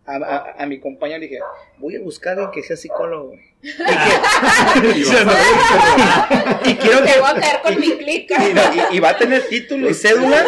a, 0.07 0.17
a- 0.17 0.55
a 0.63 0.67
mi 0.67 0.81
compañero, 0.81 1.21
le 1.21 1.27
dije, 1.29 1.41
voy 1.79 1.97
a 1.97 2.01
buscar 2.01 2.39
a 2.39 2.45
alguien 2.47 2.63
que 2.63 2.67
sea 2.67 2.77
psicólogo. 2.77 3.35
Y, 3.63 3.77
que- 3.77 3.85
quiero 6.81 7.03
que... 7.05 7.13
Te 7.13 7.21
voy 7.21 7.31
a 7.31 7.35
caer 7.41 7.61
con 7.63 7.81
mi 7.81 7.99
clic. 7.99 8.31
y, 8.31 8.55
no, 8.55 8.63
y- 8.93 8.97
y 8.97 9.01
va 9.01 9.11
a 9.11 9.17
tener 9.19 9.47
título 9.49 9.89
y 9.91 9.95
cédula 9.95 10.45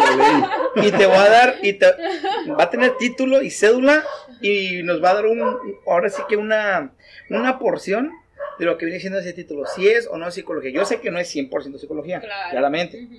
y 0.76 0.90
te 0.90 1.06
va 1.06 1.24
a 1.24 1.28
dar 1.30 1.56
y 1.62 1.72
te 1.74 1.86
va 2.58 2.64
a 2.64 2.70
tener 2.70 2.96
título 2.98 3.42
y 3.42 3.50
cédula 3.50 4.04
y 4.40 4.82
nos 4.82 5.02
va 5.02 5.10
a 5.10 5.14
dar 5.14 5.26
un 5.26 5.40
ahora 5.86 6.08
sí 6.08 6.22
que 6.28 6.36
una 6.36 6.92
una 7.28 7.58
porción 7.58 8.12
de 8.58 8.66
lo 8.66 8.76
que 8.76 8.84
viene 8.86 9.00
siendo 9.00 9.18
ese 9.18 9.32
título, 9.32 9.64
si 9.66 9.88
es 9.88 10.06
o 10.06 10.18
no 10.18 10.28
es 10.28 10.34
psicología. 10.34 10.70
Yo 10.70 10.84
sé 10.84 11.00
que 11.00 11.10
no 11.10 11.18
es 11.18 11.34
100% 11.34 11.78
psicología, 11.78 12.20
Claro. 12.20 12.50
claramente, 12.50 13.04
Ujú. 13.04 13.16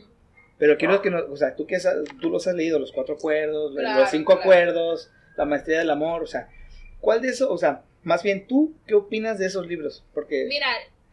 pero 0.60 0.78
quiero 0.78 1.02
que 1.02 1.10
nos, 1.10 1.24
o 1.30 1.36
sea, 1.36 1.56
tú 1.56 1.66
que 1.66 1.78
tú 2.22 2.30
los 2.30 2.46
has 2.48 2.54
leído 2.54 2.78
los 2.78 2.92
cuatro 2.92 3.16
acuerdos, 3.16 3.74
Claro, 3.76 4.02
los 4.02 4.10
cinco 4.12 4.34
claro. 4.34 4.42
acuerdos, 4.42 5.10
la 5.38 5.46
maestría 5.46 5.80
del 5.80 5.90
amor, 5.90 6.22
o 6.22 6.28
sea, 6.28 6.48
¿cuál 7.00 7.22
de 7.22 7.30
eso, 7.30 7.52
o 7.52 7.58
sea, 7.58 7.82
más 8.04 8.22
bien 8.22 8.46
tú 8.46 8.74
qué 8.86 8.94
opinas 8.94 9.40
de 9.40 9.48
esos 9.48 9.66
libros? 9.66 10.04
Porque 10.14 10.46
Mira, 10.48 10.68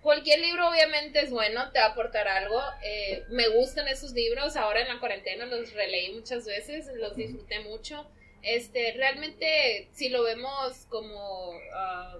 cualquier 0.08 0.40
libro 0.40 0.70
obviamente 0.70 1.20
es 1.20 1.30
bueno, 1.30 1.70
te 1.70 1.80
va 1.80 1.84
a 1.84 1.88
aportar 1.90 2.26
algo. 2.28 2.58
Eh, 2.82 3.24
me 3.28 3.46
gustan 3.48 3.88
esos 3.88 4.12
libros, 4.12 4.56
ahora 4.56 4.80
en 4.80 4.88
la 4.88 5.00
cuarentena 5.00 5.44
los 5.44 5.74
releí 5.74 6.14
muchas 6.14 6.46
veces, 6.46 6.90
los 6.94 7.14
disfruté 7.14 7.60
mucho. 7.60 8.10
Este, 8.40 8.92
realmente, 8.92 9.90
si 9.92 10.08
lo 10.08 10.22
vemos 10.22 10.86
como 10.88 11.52
ah, 11.74 12.16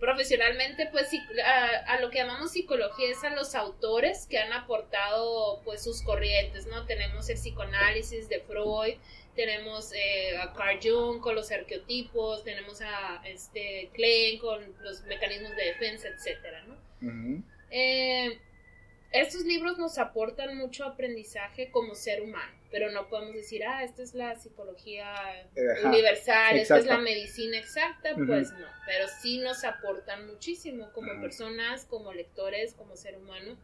profesionalmente, 0.00 0.86
pues 0.86 1.10
a, 1.44 1.92
a 1.92 2.00
lo 2.00 2.08
que 2.08 2.20
llamamos 2.20 2.52
psicología 2.52 3.10
es 3.10 3.22
a 3.22 3.28
los 3.28 3.54
autores 3.54 4.26
que 4.26 4.38
han 4.38 4.54
aportado 4.54 5.60
pues 5.62 5.84
sus 5.84 6.00
corrientes, 6.00 6.66
¿no? 6.68 6.86
Tenemos 6.86 7.28
el 7.28 7.36
psicoanálisis 7.36 8.30
de 8.30 8.40
Freud, 8.40 8.94
tenemos 9.34 9.92
eh, 9.92 10.38
a 10.38 10.54
Carl 10.54 10.78
Jung 10.82 11.20
con 11.20 11.34
los 11.34 11.52
arqueotipos, 11.52 12.44
tenemos 12.44 12.80
a 12.80 13.20
este 13.26 13.90
Klein 13.92 14.38
con 14.38 14.74
los 14.80 15.02
mecanismos 15.02 15.54
de 15.54 15.64
defensa, 15.66 16.08
etcétera, 16.08 16.62
¿no? 16.62 16.85
Eh, 17.70 18.38
estos 19.12 19.44
libros 19.44 19.78
nos 19.78 19.98
aportan 19.98 20.56
mucho 20.56 20.84
aprendizaje 20.84 21.70
como 21.70 21.94
ser 21.94 22.22
humano, 22.22 22.52
pero 22.70 22.90
no 22.90 23.08
podemos 23.08 23.34
decir, 23.34 23.64
ah, 23.64 23.82
esta 23.82 24.02
es 24.02 24.14
la 24.14 24.36
psicología 24.36 25.12
Ajá, 25.14 25.88
universal, 25.88 26.56
esta 26.58 26.78
es 26.78 26.86
la 26.86 26.98
medicina 26.98 27.56
exacta, 27.56 28.14
pues 28.14 28.52
no, 28.52 28.66
pero 28.84 29.06
sí 29.22 29.38
nos 29.38 29.64
aportan 29.64 30.26
muchísimo 30.26 30.92
como 30.92 31.20
personas, 31.20 31.86
como 31.86 32.12
lectores, 32.12 32.74
como 32.74 32.96
ser 32.96 33.16
humano. 33.16 33.56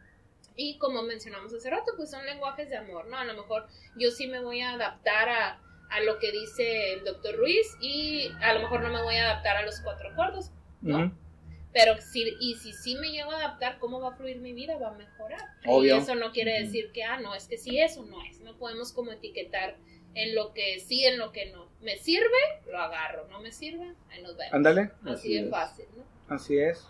Y 0.55 0.77
como 0.79 1.03
mencionamos 1.03 1.53
hace 1.55 1.71
rato, 1.71 1.93
pues 1.97 2.11
son 2.11 2.27
lenguajes 2.27 2.69
de 2.69 2.77
amor, 2.77 3.07
¿no? 3.07 3.17
A 3.17 3.25
lo 3.25 3.35
mejor 3.35 3.67
yo 3.97 4.11
sí 4.11 4.27
me 4.27 4.41
voy 4.41 4.61
a 4.61 4.73
adaptar 4.73 5.29
a, 5.31 5.61
a 5.91 6.01
lo 6.01 6.19
que 6.19 6.31
dice 6.31 6.95
el 6.95 7.05
doctor 7.05 7.37
Ruiz 7.37 7.77
y 7.81 8.31
a 8.41 8.53
lo 8.55 8.61
mejor 8.61 8.83
no 8.83 8.91
me 8.91 9.03
voy 9.03 9.17
a 9.17 9.31
adaptar 9.31 9.57
a 9.57 9.63
los 9.63 9.81
cuatro 9.81 10.11
acuerdos, 10.11 10.51
¿no? 10.83 11.17
Pero 11.73 12.01
si, 12.01 12.35
y 12.41 12.55
si 12.57 12.73
sí 12.73 12.97
me 12.97 13.11
llego 13.11 13.31
a 13.33 13.37
adaptar, 13.39 13.79
¿cómo 13.79 14.01
va 14.01 14.11
a 14.11 14.17
fluir 14.17 14.39
mi 14.39 14.53
vida? 14.53 14.77
Va 14.79 14.89
a 14.89 14.93
mejorar. 14.95 15.41
Obvio. 15.67 15.97
Y 15.97 15.99
eso 15.99 16.15
no 16.15 16.33
quiere 16.33 16.61
decir 16.63 16.93
que, 16.93 17.03
ah, 17.05 17.19
no, 17.21 17.35
es 17.35 17.49
que 17.49 17.57
sí, 17.57 17.79
eso 17.81 18.05
no 18.05 18.23
es. 18.25 18.41
No 18.41 18.57
podemos 18.59 18.93
como 18.93 19.11
etiquetar 19.13 19.77
en 20.15 20.35
lo 20.35 20.53
que 20.53 20.81
sí, 20.81 21.05
en 21.07 21.19
lo 21.19 21.33
que 21.33 21.51
no. 21.51 21.71
¿Me 21.81 21.97
sirve? 21.97 22.27
Lo 22.71 22.79
agarro. 22.79 23.27
¿No 23.29 23.41
me 23.41 23.51
sirve? 23.53 23.95
Ahí 24.11 24.23
nos 24.23 24.37
vemos. 24.37 24.53
Ándale, 24.53 24.91
Así, 25.05 25.11
Así 25.13 25.35
de 25.35 25.41
es. 25.45 25.51
fácil, 25.51 25.87
¿no? 25.97 26.35
así 26.35 26.59
es. 26.59 26.87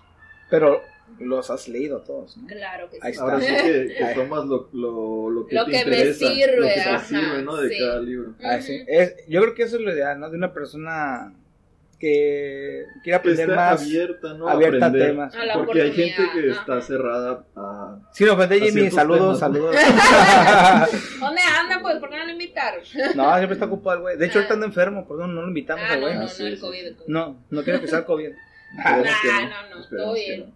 Pero 0.50 0.82
los 1.20 1.50
has 1.50 1.68
leído 1.68 2.02
todos, 2.02 2.36
¿no? 2.36 2.46
Claro 2.48 2.90
que 2.90 2.96
sí. 3.00 3.18
Ahora 3.20 3.40
sí 3.40 3.46
que, 3.46 3.94
que 3.96 4.14
tomas 4.14 4.46
lo, 4.46 4.68
lo, 4.72 5.30
lo 5.30 5.46
que 5.46 5.54
Lo 5.54 5.64
te 5.64 5.70
que 5.70 5.76
me 5.78 5.82
interesa, 5.96 6.28
sirve, 6.28 6.56
lo 6.56 6.66
que 6.66 6.74
te 6.74 6.80
ajá, 6.80 7.04
sirve, 7.04 7.42
¿no? 7.42 7.56
De 7.56 7.68
sí. 7.68 7.78
cada 7.78 8.00
libro. 8.00 8.34
Ah, 8.42 8.60
sí. 8.60 8.82
Es- 8.88 9.14
yo 9.28 9.40
creo 9.42 9.54
que 9.54 9.62
eso 9.62 9.76
es 9.76 9.82
lo 9.82 9.92
ideal, 9.92 10.18
¿no? 10.18 10.28
De 10.28 10.36
una 10.36 10.52
persona 10.52 11.34
que 12.02 12.84
quiera 13.04 13.22
Que 13.22 13.30
aprender 13.30 13.48
más. 13.54 13.80
abierta, 13.80 14.34
¿no? 14.34 14.48
abierta 14.48 14.86
a 14.86 14.88
aprender. 14.88 15.10
temas. 15.12 15.34
A 15.36 15.44
la 15.44 15.54
Porque 15.54 15.82
hay 15.82 15.92
gente 15.92 16.22
que 16.32 16.48
está 16.50 16.80
cerrada 16.82 17.44
a... 17.54 18.00
Sin 18.12 18.28
ofender, 18.28 18.60
A 18.60 18.66
Jimmy, 18.66 18.90
saludos, 18.90 19.38
temas, 19.38 19.38
saludos. 19.38 19.76
¿Dónde 21.20 21.40
anda? 21.42 21.78
Pues, 21.80 21.96
¿por 21.98 22.10
qué 22.10 22.18
no 22.18 22.24
lo 22.24 22.30
invitaron? 22.32 22.80
no, 23.14 23.34
siempre 23.36 23.52
está 23.52 23.66
ocupado 23.66 23.96
el 23.98 24.02
güey. 24.02 24.16
De 24.18 24.26
hecho, 24.26 24.38
ahorita 24.40 24.54
anda 24.54 24.66
enfermo, 24.66 25.06
por 25.06 25.18
eso 25.20 25.28
no 25.28 25.42
lo 25.42 25.46
invitamos 25.48 25.84
Ah, 25.88 25.92
al 25.92 26.00
no, 26.00 26.06
güey. 26.06 26.14
no, 26.16 26.22
no, 26.22 26.28
sí, 26.28 26.44
el 26.44 26.56
sí. 26.56 26.60
COVID. 26.60 26.86
el 26.86 26.96
COVID. 26.96 27.08
No, 27.08 27.36
no 27.50 27.62
quiero 27.62 27.80
que 27.80 27.86
sea 27.86 28.04
COVID. 28.04 28.30
Nah, 28.74 28.96
no, 28.96 29.80
no, 29.80 29.86
todo 29.86 30.14
bien. 30.14 30.40
no. 30.40 30.46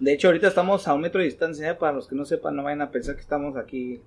De 0.00 0.12
hecho, 0.14 0.28
ahorita 0.28 0.48
estamos 0.48 0.88
a 0.88 0.94
un 0.94 1.02
metro 1.02 1.20
de 1.20 1.26
distancia. 1.26 1.70
¿eh? 1.70 1.74
Para 1.74 1.92
los 1.92 2.08
que 2.08 2.16
no 2.16 2.24
sepan, 2.24 2.56
no 2.56 2.62
vayan 2.64 2.80
a 2.80 2.90
pensar 2.90 3.14
que 3.14 3.20
estamos 3.20 3.54
aquí 3.56 4.00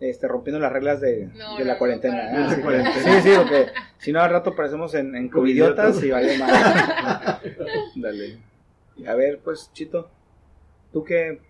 este, 0.00 0.28
rompiendo 0.28 0.58
las 0.60 0.72
reglas 0.72 1.00
de, 1.00 1.26
No, 1.26 1.54
de 1.56 1.60
no, 1.60 1.64
la 1.64 1.72
no, 1.74 1.78
cuarentena. 1.78 2.52
¿eh? 2.54 2.92
Sí, 3.02 3.30
sí, 3.30 3.30
porque 3.36 3.66
si 3.98 4.12
no 4.12 4.20
al 4.20 4.30
rato 4.30 4.54
parecemos 4.54 4.94
en, 4.94 5.14
en 5.14 5.28
covidiotas 5.28 6.02
y 6.02 6.10
vaya 6.10 6.38
mal. 6.38 7.40
Dale. 7.96 8.38
A 9.06 9.14
ver, 9.14 9.40
pues, 9.42 9.70
Chito, 9.72 10.08
tú 10.92 11.04
que, 11.04 11.40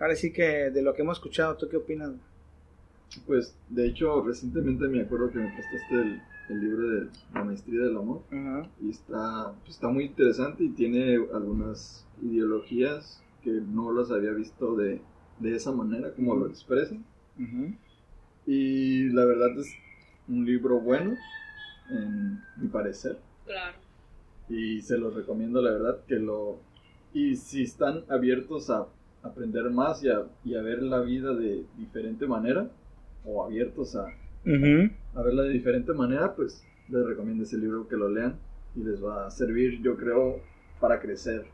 ahora 0.00 0.16
sí 0.16 0.32
que 0.32 0.70
de 0.70 0.82
lo 0.82 0.94
que 0.94 1.02
hemos 1.02 1.18
escuchado, 1.18 1.56
¿tú 1.56 1.68
qué 1.68 1.76
opinas? 1.76 2.12
Pues, 3.26 3.54
de 3.68 3.86
hecho, 3.86 4.22
recientemente 4.22 4.86
me 4.88 5.02
acuerdo 5.02 5.30
que 5.30 5.38
me 5.38 5.52
prestaste 5.52 5.94
el, 5.94 6.22
el 6.50 6.60
libro 6.60 6.88
de 6.88 7.06
La 7.34 7.44
Maestría 7.44 7.82
del 7.84 7.96
Amor. 7.96 8.22
Y 8.82 8.90
está, 8.90 9.52
pues, 9.64 9.76
está 9.76 9.88
muy 9.88 10.04
interesante 10.04 10.64
y 10.64 10.70
tiene 10.70 11.14
algunas 11.34 12.06
ideologías 12.22 13.22
que 13.42 13.50
no 13.50 13.92
las 13.92 14.10
había 14.10 14.32
visto 14.32 14.76
de, 14.76 15.00
de 15.38 15.56
esa 15.56 15.72
manera, 15.72 16.12
como 16.12 16.34
lo 16.36 16.46
expresan. 16.48 17.04
Ujú. 17.38 17.74
Y 18.48 19.10
la 19.10 19.26
verdad 19.26 19.58
es 19.58 19.74
un 20.26 20.46
libro 20.46 20.80
bueno, 20.80 21.18
en 21.90 22.40
mi 22.56 22.68
parecer. 22.68 23.18
Claro. 23.44 23.76
Y 24.48 24.80
se 24.80 24.96
los 24.96 25.14
recomiendo, 25.14 25.60
la 25.60 25.72
verdad, 25.72 25.98
que 26.06 26.14
lo... 26.14 26.58
Y 27.12 27.36
si 27.36 27.64
están 27.64 28.04
abiertos 28.08 28.70
a 28.70 28.86
aprender 29.22 29.68
más 29.68 30.02
y 30.02 30.08
a, 30.08 30.22
y 30.46 30.54
a 30.54 30.62
ver 30.62 30.82
la 30.82 31.00
vida 31.00 31.34
de 31.34 31.66
diferente 31.76 32.26
manera, 32.26 32.70
o 33.26 33.44
abiertos 33.44 33.94
a, 33.96 34.06
Ujú. 34.46 34.90
a 35.14 35.22
verla 35.22 35.42
de 35.42 35.50
diferente 35.50 35.92
manera, 35.92 36.34
pues 36.34 36.64
les 36.88 37.04
recomiendo 37.04 37.42
ese 37.42 37.58
libro 37.58 37.86
que 37.86 37.96
lo 37.96 38.08
lean 38.08 38.38
y 38.74 38.80
les 38.82 39.04
va 39.04 39.26
a 39.26 39.30
servir, 39.30 39.82
yo 39.82 39.94
creo, 39.98 40.40
para 40.80 41.00
crecer 41.00 41.44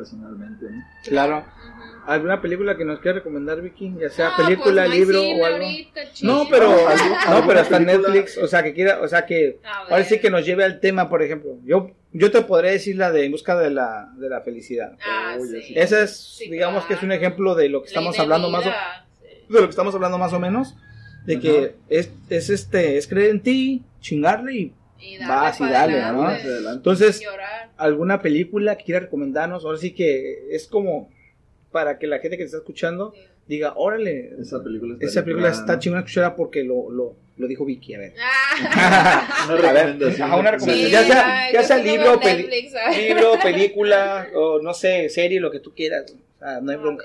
personalmente. 0.00 0.66
¿no? 0.70 0.82
Claro. 1.04 1.44
¿Alguna 2.06 2.40
película 2.40 2.76
que 2.76 2.84
nos 2.84 3.00
quiera 3.00 3.18
recomendar, 3.18 3.60
Vicky? 3.62 3.94
Ya 4.00 4.10
sea 4.10 4.28
No, 4.38 4.44
película, 4.44 4.82
pues, 4.84 4.92
hay 4.92 4.98
libro 5.00 5.20
o 5.22 5.44
algo. 5.44 5.46
ahorita, 5.64 6.00
No, 6.22 6.46
pero, 6.48 6.70
¿Algún- 6.70 7.10
no, 7.30 7.46
pero 7.48 7.60
hasta 7.60 7.78
película? 7.78 8.08
Netflix, 8.12 8.38
o 8.38 8.46
sea, 8.46 8.62
que 8.62 8.74
quiera, 8.74 9.00
o 9.00 9.08
sea, 9.08 9.26
que 9.26 9.58
ahora 9.88 10.04
sí 10.04 10.20
que 10.20 10.30
nos 10.30 10.44
lleve 10.44 10.62
al 10.64 10.78
tema, 10.80 11.08
por 11.08 11.22
ejemplo. 11.22 11.56
Yo, 11.64 11.90
yo 12.12 12.30
te 12.30 12.42
podría 12.42 12.70
decir 12.72 12.96
la 12.96 13.10
de 13.10 13.24
En 13.24 13.32
busca 13.32 13.56
de 13.56 13.70
la, 13.70 14.10
de 14.16 14.28
la 14.28 14.40
felicidad. 14.42 14.96
Ah, 15.04 15.36
ya 15.38 15.44
sí. 15.46 15.62
sí. 15.62 15.74
Esa 15.76 16.02
es, 16.02 16.16
Sí, 16.16 16.50
digamos 16.50 16.84
que 16.84 16.94
es 16.94 17.02
un 17.02 17.10
ejemplo 17.12 17.54
de 17.54 17.68
lo 17.70 17.80
que 17.80 17.86
Ley 17.86 17.92
estamos 17.94 18.18
hablando 18.20 18.50
más 18.50 18.66
o, 18.66 18.70
de 18.70 19.60
lo 19.60 19.62
que 19.66 19.70
estamos 19.70 19.94
hablando 19.94 20.18
más 20.18 20.32
o 20.32 20.38
menos, 20.38 20.76
de 21.24 21.34
Ajá. 21.34 21.42
que 21.42 21.74
es, 21.88 22.10
es 22.28 22.50
este, 22.50 22.98
es 22.98 23.08
creer 23.08 23.30
en 23.30 23.40
ti, 23.40 23.82
chingarle 24.00 24.54
y 24.54 24.72
Y 25.00 25.18
Vas 25.18 25.60
y 25.60 25.64
dale, 25.64 26.00
adelante, 26.00 26.12
¿no? 26.12 26.28
Adelante. 26.28 26.76
entonces 26.76 27.22
alguna 27.76 28.22
película 28.22 28.76
que 28.76 28.84
quiera 28.84 29.00
recomendarnos, 29.00 29.64
ahora 29.64 29.78
sí 29.78 29.92
que 29.92 30.48
es 30.50 30.66
como 30.66 31.10
para 31.72 31.98
que 31.98 32.06
la 32.06 32.18
gente 32.18 32.36
que 32.36 32.42
te 32.44 32.46
está 32.46 32.58
escuchando 32.58 33.12
Sí. 33.14 33.20
diga, 33.46 33.74
órale, 33.76 34.32
Esa 34.40 34.62
película, 34.62 34.94
esa 34.94 35.06
estaría 35.06 35.24
película 35.24 35.48
está 35.50 35.78
chingona 35.78 36.04
porque 36.34 36.64
lo, 36.64 36.90
lo, 36.90 37.16
lo 37.36 37.46
dijo 37.46 37.64
Vicky, 37.64 37.94
a 37.94 37.98
ver. 37.98 38.14
Ah. 38.18 39.46
Una 39.58 39.68
A 39.68 39.72
ver, 39.72 39.96
una 40.38 40.50
recomendación. 40.52 40.86
Sí, 40.86 40.90
ya 40.90 41.04
sea, 41.04 41.52
ya 41.52 41.62
libro, 41.84 42.16
Netflix, 42.16 42.72
película, 43.42 44.28
o 44.34 44.60
no 44.60 44.72
sé, 44.74 45.08
serie, 45.10 45.38
lo 45.40 45.50
que 45.50 45.60
tú 45.60 45.74
quieras. 45.74 46.06
O 46.10 46.38
sea, 46.38 46.60
no 46.60 46.70
hay 46.72 46.78
bronca. 46.78 47.04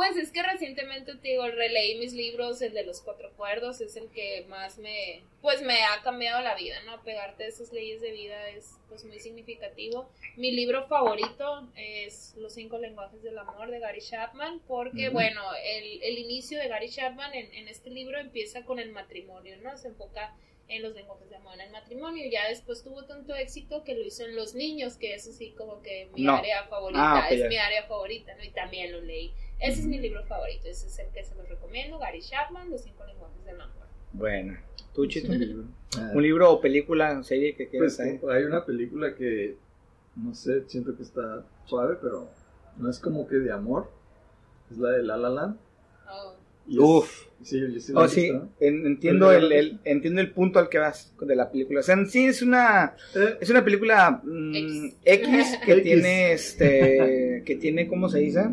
Pues 0.00 0.16
es 0.16 0.32
que 0.32 0.42
recientemente 0.42 1.14
te 1.16 1.28
digo, 1.28 1.46
releí 1.46 1.98
mis 1.98 2.14
libros, 2.14 2.62
el 2.62 2.72
de 2.72 2.84
los 2.86 3.02
cuatro 3.02 3.30
cuerdos, 3.36 3.82
es 3.82 3.96
el 3.96 4.08
que 4.08 4.46
más 4.48 4.78
me, 4.78 5.20
pues 5.42 5.60
me 5.60 5.74
ha 5.84 6.00
cambiado 6.02 6.40
la 6.40 6.54
vida, 6.54 6.82
¿no? 6.86 7.02
Pegarte 7.02 7.44
a 7.44 7.48
esas 7.48 7.70
leyes 7.70 8.00
de 8.00 8.10
vida 8.10 8.48
es 8.48 8.78
pues 8.88 9.04
muy 9.04 9.20
significativo. 9.20 10.08
Mi 10.36 10.52
libro 10.52 10.86
favorito 10.86 11.68
es 11.76 12.32
Los 12.38 12.54
cinco 12.54 12.78
lenguajes 12.78 13.22
del 13.22 13.36
amor 13.36 13.70
de 13.70 13.78
Gary 13.78 14.00
Chapman, 14.00 14.62
porque 14.66 15.10
bueno, 15.10 15.42
el, 15.62 16.02
el 16.02 16.18
inicio 16.18 16.58
de 16.58 16.68
Gary 16.68 16.88
Chapman 16.88 17.34
en, 17.34 17.52
en 17.52 17.68
este 17.68 17.90
libro 17.90 18.18
empieza 18.18 18.64
con 18.64 18.78
el 18.78 18.92
matrimonio, 18.92 19.58
¿no? 19.58 19.76
Se 19.76 19.88
enfoca 19.88 20.34
en 20.68 20.82
los 20.82 20.94
lenguajes 20.94 21.28
de 21.28 21.36
amor 21.36 21.54
en 21.56 21.60
el 21.62 21.70
matrimonio, 21.72 22.24
ya 22.30 22.48
después 22.48 22.82
tuvo 22.82 23.04
tanto 23.04 23.34
éxito 23.34 23.84
que 23.84 23.94
lo 23.94 24.02
hizo 24.06 24.24
en 24.24 24.34
los 24.34 24.54
niños, 24.54 24.96
que 24.96 25.12
eso 25.14 25.30
sí 25.30 25.50
como 25.58 25.82
que 25.82 26.08
mi 26.14 26.22
No. 26.22 26.36
área 26.36 26.64
favorita, 26.68 27.26
Ah, 27.26 27.28
es 27.28 27.46
mi 27.48 27.58
área 27.58 27.82
favorita, 27.86 28.34
¿no? 28.36 28.44
Y 28.44 28.50
también 28.50 28.92
lo 28.92 29.02
leí. 29.02 29.34
Ese 29.60 29.80
es 29.80 29.86
mi 29.86 29.98
libro 29.98 30.24
favorito, 30.24 30.68
ese 30.68 30.86
es 30.86 30.98
el 30.98 31.08
que 31.12 31.24
se 31.24 31.34
los 31.34 31.48
recomiendo, 31.48 31.98
Gary 31.98 32.20
Chapman, 32.20 32.70
Los 32.70 32.82
cinco 32.82 33.04
lenguajes 33.06 33.44
del 33.44 33.60
amor. 33.60 33.86
Bueno, 34.12 34.56
tú, 34.94 35.06
Chito. 35.06 35.32
Ah, 35.98 36.10
Un 36.14 36.22
libro 36.22 36.50
o 36.52 36.60
película, 36.60 37.22
serie 37.22 37.54
que 37.54 37.68
quieras 37.68 37.96
Pues 37.98 38.32
hay 38.34 38.44
una 38.44 38.64
película 38.64 39.14
que, 39.14 39.56
no 40.16 40.34
sé, 40.34 40.64
siento 40.66 40.96
que 40.96 41.02
está 41.02 41.44
suave, 41.66 41.96
pero 42.00 42.28
no 42.76 42.88
es 42.90 42.98
como 42.98 43.26
que 43.28 43.36
de 43.36 43.52
amor. 43.52 43.90
Es 44.70 44.78
la 44.78 44.90
de 44.90 45.02
La 45.02 45.16
La 45.16 45.28
Land. 45.30 45.56
Oh, 46.08 46.34
Y 46.66 46.74
es- 46.76 46.80
Uf. 46.82 47.26
Sí, 47.42 47.58
yo 47.58 47.80
sí 47.80 47.92
Oh, 47.96 48.06
sí, 48.06 48.30
en- 48.60 48.86
entiendo 48.86 49.32
el, 49.32 49.50
el- 49.50 49.80
entiendo 49.84 50.20
el 50.20 50.30
punto 50.30 50.58
al 50.58 50.68
que 50.68 50.78
vas 50.78 51.10
de 51.18 51.34
la 51.34 51.50
película. 51.50 51.80
O 51.80 51.82
sea, 51.82 51.94
en 51.94 52.06
sí 52.06 52.26
es 52.26 52.42
una 52.42 52.94
Eh, 53.14 53.38
es 53.40 53.48
una 53.50 53.64
película 53.64 54.20
mm, 54.22 54.54
X. 54.54 54.94
X 55.04 55.58
que 55.64 55.72
X. 55.72 55.82
tiene 55.82 56.32
este 56.32 57.42
que 57.46 57.56
tiene 57.56 57.88
¿cómo 57.88 58.08
se 58.10 58.18
dice? 58.18 58.44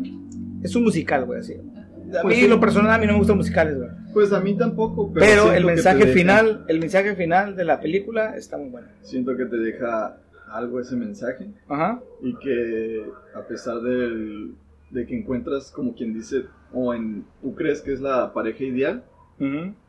Es 0.62 0.74
un 0.76 0.84
musical, 0.84 1.24
güey, 1.24 1.40
así. 1.40 1.54
A 1.54 2.22
Pues 2.22 2.36
mí 2.36 2.42
sí. 2.42 2.48
lo 2.48 2.58
personal 2.58 2.90
a 2.92 2.98
mí 2.98 3.06
no 3.06 3.12
me 3.12 3.18
gustan 3.18 3.36
musicales, 3.36 3.76
güey. 3.76 3.90
pues 4.14 4.32
a 4.32 4.40
mí 4.40 4.56
tampoco, 4.56 5.12
pero, 5.12 5.26
Pero, 5.26 5.52
el 5.52 5.64
mensaje 5.66 5.98
deja- 5.98 6.12
final, 6.12 6.64
el 6.68 6.80
mensaje 6.80 7.14
final 7.14 7.54
de 7.54 7.64
la 7.64 7.80
película 7.80 8.34
está 8.36 8.56
muy 8.56 8.70
bueno. 8.70 8.88
Siento 9.02 9.36
que 9.36 9.44
te 9.44 9.56
deja 9.56 10.16
algo 10.50 10.80
ese 10.80 10.96
mensaje 10.96 11.50
Ajá. 11.68 12.00
y 12.22 12.34
que 12.38 13.04
a 13.34 13.42
pesar 13.46 13.80
del, 13.82 14.54
de 14.90 15.06
que 15.06 15.18
encuentras 15.18 15.70
como 15.70 15.94
quien 15.94 16.14
dice, 16.14 16.46
o 16.72 16.94
en, 16.94 17.26
tú 17.42 17.54
crees 17.54 17.82
que 17.82 17.92
es 17.92 18.00
la 18.00 18.32
pareja 18.32 18.64
ideal, 18.64 19.04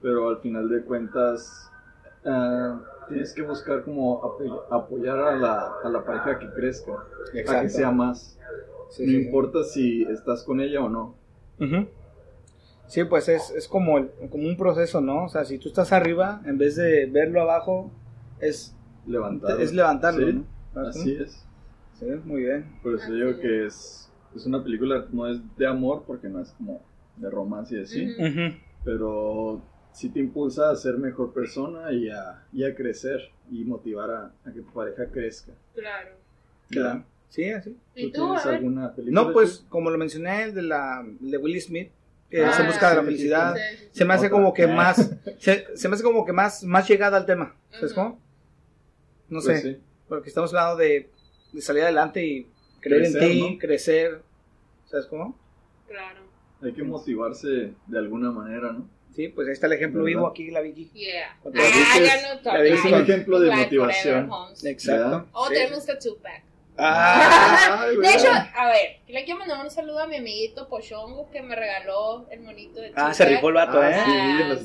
pero 0.01 0.29
al 0.29 0.37
final 0.39 0.67
de 0.69 0.81
cuentas 0.83 1.71
ah, 2.25 2.79
tienes 3.07 3.33
que 3.33 3.41
buscar 3.41 3.83
como 3.83 4.21
apoy- 4.21 4.61
apoyar 4.69 5.17
a 5.17 5.35
la, 5.37 5.71
a 5.83 5.89
la 5.89 6.03
pareja 6.03 6.37
que 6.37 6.49
crezca, 6.49 6.91
a 6.91 7.31
que 7.31 7.39
Exacto. 7.39 7.69
sea 7.69 7.91
más. 7.91 8.37
Sí, 8.89 9.03
no 9.05 9.11
sí, 9.11 9.17
sí. 9.19 9.25
importa 9.25 9.63
si 9.63 10.03
estás 10.03 10.43
con 10.43 10.59
ella 10.61 10.81
o 10.83 10.89
no. 10.89 11.15
Sí, 12.87 13.03
pues 13.03 13.29
es, 13.29 13.51
es 13.51 13.67
como, 13.67 13.97
el- 13.99 14.09
como 14.31 14.47
un 14.47 14.57
proceso, 14.57 14.99
¿no? 14.99 15.25
O 15.25 15.29
sea, 15.29 15.45
si 15.45 15.59
tú 15.59 15.67
estás 15.69 15.91
arriba, 15.91 16.41
en 16.45 16.57
vez 16.57 16.75
de 16.75 17.05
verlo 17.05 17.41
abajo, 17.41 17.91
es, 18.39 18.75
Levantar. 19.05 19.61
es 19.61 19.73
levantarlo, 19.73 20.25
Sí, 20.27 20.33
¿no? 20.33 20.45
¿Sabes 20.73 20.89
Así 20.95 21.13
cómo? 21.15 21.23
es. 21.25 21.45
Sí, 21.99 22.05
muy 22.25 22.41
bien. 22.43 22.65
Por 22.81 22.95
eso 22.95 23.11
digo 23.13 23.39
que 23.39 23.65
es, 23.67 24.09
es 24.35 24.45
una 24.45 24.63
película, 24.63 25.05
no 25.11 25.27
es 25.27 25.39
de 25.57 25.67
amor, 25.67 26.03
porque 26.07 26.29
no 26.29 26.39
es 26.41 26.49
como 26.53 26.81
de 27.17 27.29
romance 27.29 27.75
y 27.75 27.81
así, 27.81 28.15
pero 28.83 29.61
sí 29.91 30.09
te 30.09 30.19
impulsa 30.19 30.69
a 30.71 30.75
ser 30.75 30.97
mejor 30.97 31.33
persona 31.33 31.91
y 31.91 32.09
a, 32.09 32.43
y 32.53 32.63
a 32.63 32.73
crecer 32.73 33.19
y 33.51 33.63
motivar 33.65 34.09
a, 34.09 34.31
a 34.45 34.51
que 34.53 34.61
tu 34.61 34.71
pareja 34.71 35.05
crezca. 35.11 35.51
Claro. 35.75 36.11
Claro. 36.69 37.03
Sí, 37.29 37.49
así. 37.51 37.77
¿Y 37.95 38.11
¿Tú 38.11 38.19
tú? 38.19 38.25
tienes 38.25 38.45
alguna 38.45 38.93
película? 38.95 39.21
No, 39.23 39.31
pues, 39.33 39.65
como 39.69 39.89
lo 39.91 39.97
mencioné, 39.97 40.43
el 40.43 40.53
de, 40.55 40.61
la, 40.63 41.05
el 41.21 41.31
de 41.31 41.37
Will 41.37 41.61
Smith, 41.61 41.91
que 42.29 42.43
Ah, 42.43 42.51
se 42.53 42.63
busca 42.63 42.89
de 42.89 42.95
la 42.95 43.03
felicidad, 43.03 43.55
Sí, 43.55 43.61
sí, 43.71 43.77
sí. 43.85 43.89
se 43.91 44.05
me 44.05 44.13
hace 44.15 44.25
Otra. 44.27 44.37
como 44.37 44.53
que 44.53 44.63
Ah. 44.63 44.67
más, 44.75 45.15
se, 45.39 45.65
se 45.75 45.87
me 45.89 45.95
hace 45.95 46.03
como 46.03 46.25
que 46.25 46.33
más, 46.33 46.63
más 46.63 46.87
llegada 46.87 47.17
al 47.17 47.25
tema, 47.25 47.55
¿sabes 47.71 47.91
Ujú. 47.91 47.95
cómo? 48.01 48.19
No 49.29 49.41
Pues 49.41 49.61
sé, 49.61 49.73
sí. 49.75 49.81
porque 50.07 50.29
estamos 50.29 50.51
hablando 50.53 50.77
de, 50.77 51.09
de 51.53 51.61
salir 51.61 51.83
adelante 51.83 52.25
y 52.25 52.47
creer 52.81 53.05
en 53.05 53.19
ti, 53.19 53.41
¿no? 53.53 53.57
crecer, 53.59 54.21
¿sabes 54.85 55.05
cómo? 55.05 55.37
Claro. 55.87 56.21
Hay 56.61 56.73
que 56.73 56.83
motivarse 56.83 57.73
de 57.87 57.97
alguna 57.97 58.31
manera, 58.31 58.71
¿no? 58.73 58.89
Sí, 59.15 59.27
pues 59.29 59.47
ahí 59.47 59.53
está 59.53 59.67
el 59.67 59.73
ejemplo 59.73 60.03
¿Verdad? 60.03 60.17
vivo 60.19 60.27
aquí, 60.27 60.51
la 60.51 60.61
Vicky. 60.61 60.89
Yeah. 60.93 61.37
Ah, 61.43 61.49
ya 61.99 62.51
no 62.53 62.53
ves 62.59 62.73
Es 62.79 62.85
un 62.85 62.93
ejemplo 62.93 63.39
de 63.39 63.51
motivación. 63.55 64.29
Exacto. 64.63 65.03
¿Verdad? 65.03 65.25
O 65.31 65.47
Sí. 65.47 65.53
tenemos 65.53 65.85
que 65.85 65.95
Tupac. 65.95 66.31
Ah, 66.31 66.48
Ay, 66.79 67.97
De 67.97 68.13
hecho, 68.13 68.27
a 68.31 68.67
ver, 68.67 68.99
le 69.07 69.23
quiero 69.25 69.39
mandar 69.39 69.63
un 69.63 69.69
saludo 69.71 69.99
a 69.99 70.07
mi 70.07 70.17
amiguito 70.17 70.67
Pochongo 70.69 71.29
que 71.31 71.41
me 71.41 71.55
regaló 71.55 72.27
el 72.31 72.41
monito 72.41 72.79
de 72.79 72.87
ah, 72.95 73.11
chica. 73.11 73.13
se 73.13 73.25
rifó 73.25 73.49
el 73.49 73.55
vato, 73.55 73.79
Ah, 73.81 73.89
¿eh? 73.91 73.95
sí, 74.05 74.11
Ah, 74.11 74.55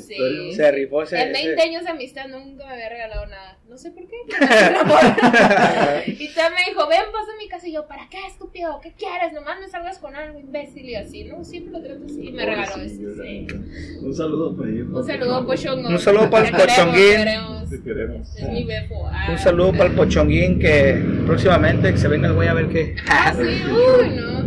sí. 0.48 0.52
Se 0.54 0.70
rifó 0.70 1.02
ese. 1.02 1.20
En 1.20 1.32
20 1.32 1.52
ese- 1.54 1.62
años 1.62 1.84
de 1.84 1.90
amistad 1.90 2.26
nunca 2.28 2.66
me 2.66 2.72
había 2.74 2.88
regalado 2.88 3.26
nada. 3.26 3.58
No 3.68 3.78
sé 3.78 3.90
por 3.90 4.06
qué. 4.06 4.16
pero 4.28 4.46
me 4.46 4.66
enamoró. 4.68 4.98
y 6.06 6.28
también 6.34 6.52
me 6.54 6.70
dijo, 6.70 6.86
ven, 6.88 7.00
pasa 7.12 7.32
a 7.34 7.38
mi 7.38 7.48
casa. 7.48 7.66
Y 7.66 7.72
yo, 7.72 7.86
¿para 7.86 8.08
qué, 8.08 8.18
estúpido? 8.26 8.78
¿Qué 8.82 8.92
quieres? 8.92 9.32
Nomás 9.32 9.58
me 9.60 9.68
salgas 9.68 9.98
con 9.98 10.14
algo 10.14 10.38
imbécil 10.38 10.88
y 10.88 10.94
así, 10.94 11.24
¿no? 11.24 11.42
Siempre 11.44 11.72
lo 11.72 11.82
trato 11.82 12.04
así. 12.04 12.28
Y 12.28 12.32
me 12.32 12.44
regaló 12.46 12.72
Pobrecillo, 12.72 13.12
eso, 13.12 13.22
sí. 13.22 13.46
Un 14.02 14.14
saludo 14.14 14.56
para 14.56 14.68
ellos. 14.70 14.86
Un 14.92 15.04
saludo, 15.06 15.46
Pochongo. 15.46 15.88
Un 15.88 15.98
saludo 15.98 16.30
para 16.30 16.48
el 16.48 16.54
Pochonguín. 16.54 16.94
te 17.10 17.16
queremos. 17.16 17.70
Te 17.70 17.82
queremos. 17.82 18.36
Es 18.36 18.48
mi 18.50 18.64
befo. 18.64 19.08
Ah. 19.10 19.28
Un 19.30 19.38
saludo 19.38 19.72
para 19.72 19.86
el 19.86 19.92
Pochonguín 19.96 20.58
que 20.60 21.02
próximamente 21.26 21.88
se 22.04 22.08
venga 22.08 22.28
el 22.28 22.34
güey 22.34 22.48
a 22.48 22.52
ver 22.52 22.68
qué. 22.68 22.96
Ah, 23.08 23.32
sí, 23.34 23.40
uy, 23.42 24.08
no. 24.10 24.42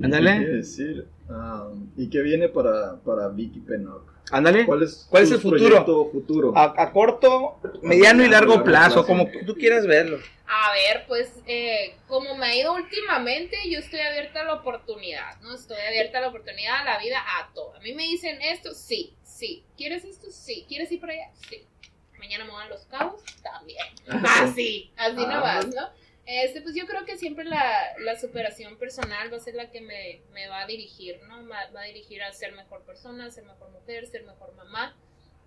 ¿Qué 0.00 0.04
Ándale, 0.04 0.38
decir? 0.48 1.08
Ah, 1.30 1.70
¿Y 1.96 2.10
qué 2.10 2.20
viene 2.20 2.50
para, 2.50 2.96
para 3.02 3.28
Vicky 3.28 3.60
Pennock? 3.60 4.12
ándale. 4.30 4.66
¿Cuál 4.66 4.82
es, 4.82 5.06
¿Cuál 5.08 5.22
es 5.22 5.30
el 5.30 5.38
futuro? 5.38 6.10
futuro? 6.12 6.52
A, 6.54 6.74
a 6.76 6.92
corto, 6.92 7.58
mediano 7.82 8.22
y 8.22 8.28
largo 8.28 8.62
plazo, 8.62 9.06
como 9.06 9.30
tú 9.46 9.54
quieras 9.54 9.86
verlo. 9.86 10.18
A 10.46 10.72
ver, 10.74 11.06
pues 11.08 11.32
eh, 11.46 11.94
como 12.06 12.36
me 12.36 12.44
ha 12.48 12.54
ido 12.54 12.74
últimamente, 12.74 13.56
yo 13.70 13.78
estoy 13.78 14.00
abierta 14.00 14.42
a 14.42 14.44
la 14.44 14.54
oportunidad, 14.56 15.40
¿no? 15.40 15.54
Estoy 15.54 15.78
abierta 15.88 16.18
a 16.18 16.20
la 16.20 16.28
oportunidad, 16.28 16.82
a 16.82 16.84
la 16.84 16.98
vida, 16.98 17.16
a 17.18 17.50
todo. 17.54 17.74
A 17.76 17.80
mí 17.80 17.94
me 17.94 18.02
dicen 18.02 18.42
esto, 18.42 18.74
sí, 18.74 19.14
sí. 19.22 19.64
¿Quieres 19.78 20.04
esto? 20.04 20.26
Sí. 20.30 20.66
¿Quieres 20.68 20.92
ir 20.92 21.00
para 21.00 21.14
allá? 21.14 21.30
Sí. 21.48 21.64
Mañana 22.18 22.44
me 22.44 22.52
van 22.52 22.68
los 22.68 22.84
cabos, 22.84 23.22
también. 23.42 23.86
Así, 24.06 24.92
así 24.98 25.16
Ah. 25.26 25.34
nomás, 25.34 25.66
¿no? 25.68 26.03
Este, 26.26 26.62
pues 26.62 26.74
yo 26.74 26.86
creo 26.86 27.04
que 27.04 27.18
siempre 27.18 27.44
la, 27.44 27.98
la 27.98 28.18
superación 28.18 28.78
personal 28.78 29.30
va 29.32 29.36
a 29.36 29.40
ser 29.40 29.54
la 29.54 29.70
que 29.70 29.82
me, 29.82 30.22
me 30.32 30.48
va 30.48 30.62
a 30.62 30.66
dirigir, 30.66 31.20
¿no? 31.28 31.42
Me 31.42 31.50
va 31.50 31.80
a 31.80 31.84
dirigir 31.84 32.22
a 32.22 32.32
ser 32.32 32.54
mejor 32.54 32.82
persona, 32.84 33.30
ser 33.30 33.44
mejor 33.44 33.70
mujer, 33.70 34.06
ser 34.06 34.24
mejor 34.24 34.54
mamá. 34.54 34.96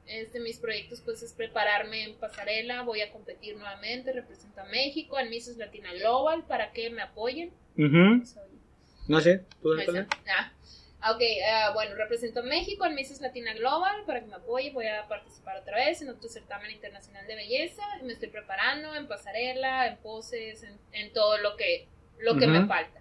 Este, 0.05 0.39
mis 0.39 0.57
proyectos 0.57 1.01
pues 1.01 1.21
es 1.21 1.33
prepararme 1.33 2.03
en 2.03 2.15
pasarela, 2.15 2.83
voy 2.83 3.01
a 3.01 3.11
competir 3.11 3.57
nuevamente, 3.57 4.13
represento 4.13 4.61
a 4.61 4.65
México 4.65 5.19
en 5.19 5.29
Misses 5.29 5.57
Latina 5.57 5.93
Global 5.93 6.45
para 6.47 6.71
que 6.71 6.89
me 6.89 7.01
apoyen. 7.01 7.51
No 9.07 9.19
sé, 9.19 9.43
tú. 9.61 9.73
Ah. 10.27 10.53
Ok, 10.99 11.21
ah, 11.51 11.71
bueno, 11.75 11.95
represento 11.95 12.39
a 12.39 12.43
México 12.43 12.85
en 12.85 12.95
Misses 12.95 13.21
Latina 13.21 13.53
Global 13.53 14.03
para 14.05 14.19
que 14.21 14.25
me 14.25 14.35
apoye. 14.35 14.71
Voy 14.71 14.87
a 14.87 15.07
participar 15.07 15.57
otra 15.57 15.75
vez 15.77 16.01
en 16.01 16.09
otro 16.09 16.27
certamen 16.27 16.71
internacional 16.71 17.25
de 17.27 17.35
belleza. 17.35 17.83
Me 18.03 18.13
estoy 18.13 18.29
preparando 18.29 18.95
en 18.95 19.07
pasarela, 19.07 19.87
en 19.87 19.97
poses, 19.97 20.63
en, 20.63 20.77
en 20.93 21.13
todo 21.13 21.37
lo 21.37 21.55
que, 21.55 21.87
lo 22.19 22.35
que 22.37 22.47
me 22.47 22.65
falta. 22.65 22.99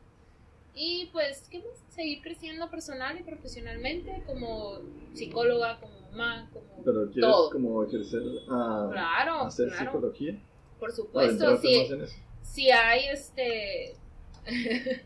Y 0.74 1.06
pues, 1.10 1.48
¿qué 1.50 1.60
más? 1.60 1.82
Seguir 1.88 2.20
creciendo 2.20 2.70
personal 2.70 3.18
y 3.18 3.22
profesionalmente 3.22 4.22
como 4.26 4.78
psicóloga, 5.14 5.80
como 5.80 5.98
mamá, 6.10 6.50
como 6.52 6.84
¿Pero 6.84 7.10
quieres 7.10 7.30
todo. 7.30 7.50
como 7.50 7.82
ejercer 7.84 8.20
a 8.50 8.88
Claro, 8.92 9.40
hacer 9.46 9.68
claro. 9.70 9.92
psicología? 9.92 10.32
Por 10.78 10.90
¿Para 10.90 10.92
supuesto, 10.92 11.50
entrarte 11.52 12.06
si, 12.06 12.16
si 12.42 12.70
hay 12.70 13.06
este... 13.08 13.96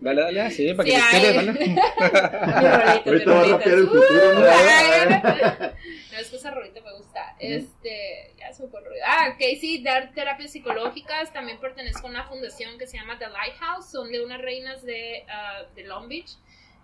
Dale, 0.00 0.20
dale, 0.22 0.40
ah, 0.40 0.50
sí, 0.50 0.74
para 0.74 0.86
si 0.88 0.94
que 0.94 1.00
te 1.00 1.02
hay... 1.02 1.20
quede, 1.22 1.34
dale. 1.34 1.50
Ahorita 3.06 3.30
va 3.32 3.40
a 3.40 3.44
rapear 3.46 3.78
el 3.78 3.84
Uh, 3.84 3.88
futuro, 3.88 4.34
¿no? 4.34 4.40
No, 6.12 6.18
es 6.18 6.28
que 6.28 6.36
esa 6.36 6.50
rolita 6.50 6.80
me 6.80 6.92
gusta. 6.96 7.36
Este, 7.38 8.34
ya 8.38 8.52
se 8.52 8.62
ruido. 8.66 9.04
Ah, 9.06 9.32
ok, 9.34 9.42
sí, 9.60 9.82
dar 9.82 10.12
terapias 10.12 10.52
psicológicas. 10.52 11.32
También 11.32 11.58
pertenezco 11.58 12.06
a 12.06 12.10
una 12.10 12.24
fundación 12.24 12.78
que 12.78 12.86
se 12.86 12.98
llama 12.98 13.18
The 13.18 13.28
Lighthouse. 13.28 13.90
Son 13.90 14.10
de 14.10 14.22
unas 14.22 14.40
reinas 14.40 14.82
de, 14.84 15.24
ah, 15.28 15.62
de 15.74 15.84
Long 15.84 16.08
Beach. 16.08 16.32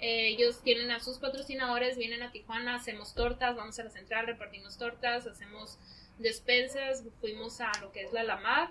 Eh, 0.00 0.28
ellos 0.28 0.62
tienen 0.62 0.90
a 0.90 1.00
sus 1.00 1.18
patrocinadores, 1.18 1.96
vienen 1.96 2.22
a 2.22 2.30
Tijuana, 2.30 2.76
hacemos 2.76 3.14
tortas, 3.14 3.56
vamos 3.56 3.78
a 3.78 3.84
la 3.84 3.90
central, 3.90 4.26
repartimos 4.26 4.76
tortas, 4.76 5.26
hacemos 5.26 5.78
despensas, 6.18 7.02
fuimos 7.20 7.60
a 7.60 7.72
lo 7.80 7.92
que 7.92 8.02
es 8.02 8.12
la 8.12 8.22
Lamar 8.22 8.70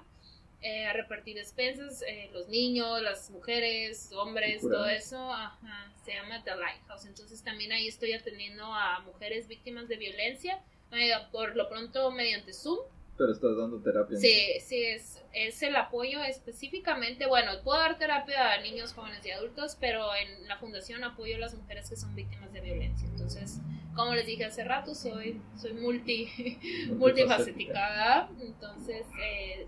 eh, 0.62 0.86
a 0.86 0.93
repartir 0.93 1.36
despensas, 1.36 2.01
eh, 2.08 2.30
los 2.34 2.47
niños, 2.47 3.01
las 3.01 3.30
mujeres, 3.30 4.12
hombres, 4.14 4.62
todo 4.62 4.88
eso, 4.88 5.32
ajá, 5.32 5.93
se 6.03 6.14
llama 6.14 6.43
The 6.43 6.56
Lighthouse. 6.56 7.06
Entonces 7.06 7.43
también 7.43 7.72
ahí 7.72 7.88
estoy 7.88 8.14
atendiendo 8.14 8.66
a 8.66 8.99
mujeres 9.01 9.47
víctimas 9.47 9.88
de 9.88 9.97
violencia, 9.97 10.64
eh, 10.91 11.12
por 11.32 11.56
lo 11.56 11.70
pronto 11.70 12.12
mediante 12.12 12.53
Zoom. 12.53 12.80
Pero 13.18 13.32
estás 13.32 13.56
dando 13.58 13.80
terapia. 13.80 14.18
Sí, 14.18 14.60
sí, 14.60 14.84
es, 14.84 15.24
es 15.34 15.62
el 15.64 15.76
apoyo 15.76 16.22
específicamente, 16.24 17.28
bueno, 17.28 17.51
puedo 17.64 17.80
dar 17.80 17.97
terapia 17.97 18.53
a 18.53 18.62
niños, 18.62 18.93
jóvenes 18.93 19.26
y 19.26 19.32
adultos, 19.32 19.78
pero 19.80 20.14
en 20.16 20.47
la 20.47 20.58
fundación 20.58 21.03
apoyo 21.03 21.36
a 21.36 21.39
las 21.39 21.53
mujeres 21.53 21.89
que 21.89 21.95
son 21.95 22.14
víctimas 22.16 22.51
de 22.51 22.62
violencia. 22.62 23.08
Entonces, 23.08 23.60
como 23.95 24.14
les 24.14 24.26
dije 24.26 24.45
hace 24.45 24.64
rato, 24.64 24.93
soy, 24.93 25.41
soy 25.56 25.74
multi, 25.74 26.60
multifacética. 26.97 28.30
Entonces, 28.41 29.06
eh, 29.24 29.68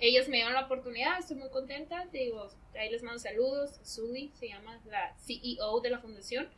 ellas 0.00 0.28
me 0.28 0.36
dieron 0.36 0.54
la 0.54 0.64
oportunidad, 0.64 1.18
estoy 1.18 1.36
muy 1.36 1.50
contenta, 1.50 2.06
te 2.10 2.18
digo, 2.18 2.48
ahí 2.74 2.90
les 2.90 3.02
mando 3.02 3.18
saludos, 3.18 3.80
Zully 3.84 4.30
se 4.34 4.48
llama 4.48 4.80
la 4.90 5.14
CEO 5.18 5.80
de 5.80 5.90
la 5.90 5.98
fundación, 5.98 6.48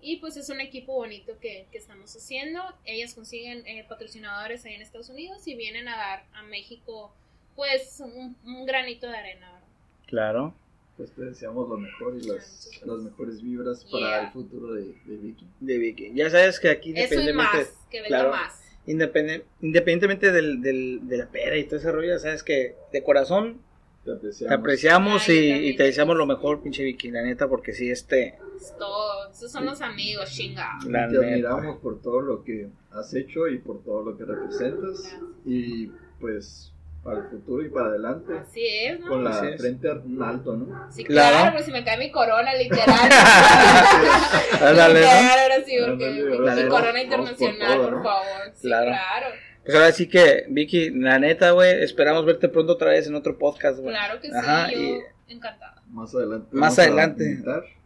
y 0.00 0.16
pues 0.16 0.36
es 0.36 0.48
un 0.50 0.60
equipo 0.60 0.94
bonito 0.94 1.38
que, 1.40 1.66
que 1.70 1.78
estamos 1.78 2.14
haciendo, 2.16 2.60
ellas 2.84 3.14
consiguen 3.14 3.66
eh, 3.66 3.84
patrocinadores 3.88 4.64
ahí 4.64 4.74
en 4.74 4.82
Estados 4.82 5.08
Unidos 5.08 5.46
y 5.46 5.54
vienen 5.54 5.88
a 5.88 5.96
dar 5.96 6.24
a 6.34 6.42
México 6.42 7.12
pues 7.54 8.00
un, 8.00 8.36
un 8.44 8.66
granito 8.66 9.08
de 9.08 9.16
arena, 9.16 9.52
¿verdad? 9.52 9.68
Claro. 10.06 10.54
Pues 10.96 11.10
te 11.12 11.22
deseamos 11.22 11.68
lo 11.68 11.78
mejor 11.78 12.16
y 12.16 12.26
las, 12.26 12.70
mejores 13.02 13.42
vibras 13.42 13.84
para 13.90 14.26
el 14.26 14.30
futuro 14.32 14.74
de, 14.74 14.94
de 15.06 15.16
Vicky. 15.16 15.46
De 15.60 15.78
Vicky. 15.78 16.12
Ya 16.14 16.28
sabes 16.28 16.60
que 16.60 16.68
aquí 16.68 16.92
Eso 16.94 17.20
y 17.20 17.32
más, 17.32 17.74
que 17.90 18.02
venga 18.02 18.08
claro. 18.08 18.30
más. 18.30 18.61
Independe- 18.86 19.44
independientemente 19.60 20.32
del, 20.32 20.60
del, 20.60 21.00
de 21.08 21.16
la 21.18 21.26
pera 21.26 21.56
y 21.56 21.64
todo 21.64 21.76
ese 21.76 21.92
rollo, 21.92 22.18
sabes 22.18 22.42
que 22.42 22.74
de 22.92 23.02
corazón 23.02 23.60
Te 24.04 24.12
apreciamos. 24.12 24.48
te 24.48 24.54
apreciamos 24.60 25.28
Ay, 25.28 25.48
yo 25.48 25.56
y, 25.68 25.76
te 25.76 25.82
deseamos 25.84 26.16
lo 26.16 26.26
mejor, 26.26 26.62
pinche 26.62 26.82
Vicky, 26.84 27.10
la 27.10 27.22
neta, 27.22 27.48
porque 27.48 27.72
sí, 27.72 27.90
este, 27.90 28.38
Es 28.56 28.74
todo, 28.78 29.30
esos 29.30 29.50
son 29.52 29.64
los 29.66 29.80
amigos, 29.80 30.30
chinga. 30.32 30.78
Te 30.82 30.88
neta. 30.88 31.04
admiramos 31.04 31.78
por 31.78 32.00
todo 32.02 32.20
lo 32.20 32.42
que 32.42 32.68
has 32.90 33.14
hecho 33.14 33.46
y 33.48 33.58
por 33.58 33.82
todo 33.84 34.04
lo 34.04 34.16
que 34.18 34.24
representas. 34.24 34.80
Gracias. 35.02 35.16
Y 35.46 35.90
pues 36.20 36.71
para 37.02 37.18
el 37.18 37.24
futuro 37.30 37.64
y 37.66 37.68
para 37.68 37.86
adelante, 37.88 38.32
Así 38.38 38.64
es, 38.64 39.00
¿no? 39.00 39.08
con 39.08 39.24
la 39.24 39.30
Así 39.30 39.58
frente 39.58 39.88
en 39.90 40.22
alto, 40.22 40.56
¿no? 40.56 40.86
Sí, 40.92 41.02
Claro. 41.04 41.36
claro, 41.36 41.52
pues 41.54 41.64
si 41.66 41.72
me 41.72 41.82
cae 41.84 41.98
mi 41.98 42.10
corona, 42.12 42.54
literal. 42.54 42.88
Ándale, 44.60 45.00
¿no? 45.00 45.06
Literal, 45.06 45.38
ahora 45.40 45.64
sí, 45.66 45.76
porque 45.86 46.10
mi 46.10 46.62
sí, 46.62 46.68
corona 46.68 47.02
internacional, 47.02 47.58
por 47.58 47.76
todo, 47.76 47.84
por 47.84 47.92
¿no? 47.98 48.02
favor. 48.04 48.26
Sí, 48.54 48.62
Claro. 48.68 48.86
claro. 48.86 49.26
Pues 49.64 49.74
ahora 49.76 49.92
sí 49.92 50.08
que, 50.08 50.44
Vicky, 50.48 50.90
la 50.90 51.18
neta, 51.18 51.50
güey, 51.52 51.82
esperamos 51.82 52.24
verte 52.24 52.48
pronto 52.48 52.72
otra 52.72 52.90
vez 52.90 53.06
en 53.06 53.14
otro 53.14 53.38
podcast, 53.38 53.78
güey. 53.78 53.94
Claro 53.94 54.20
que 54.20 54.28
sí, 54.28 54.34
Ajá, 54.36 54.70
yo 54.72 54.78
y- 54.80 54.98
encantada. 55.28 55.82
Más 55.88 56.14
adelante. 56.14 56.48
Más 56.52 56.78
adelante. 56.78 57.38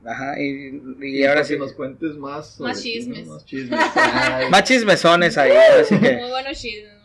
Ajá, 0.06 0.40
y, 0.40 0.80
y 1.02 1.20
Y 1.20 1.24
ahora 1.26 1.42
sí. 1.42 1.54
que 1.54 1.58
nos 1.58 1.72
cuentes 1.72 2.12
más. 2.16 2.60
Más 2.60 2.80
ti, 2.80 3.00
¿no? 3.00 3.04
chismes. 3.14 3.26
Más 3.26 3.44
chismes. 3.44 3.80
Ay, 3.96 4.46
Más 4.50 4.62
chismesones 4.64 5.36
ahí, 5.36 5.52
así 5.80 5.98
que. 5.98 6.12
Muy 6.16 6.30
buenos 6.30 6.56
chismes, 6.60 6.95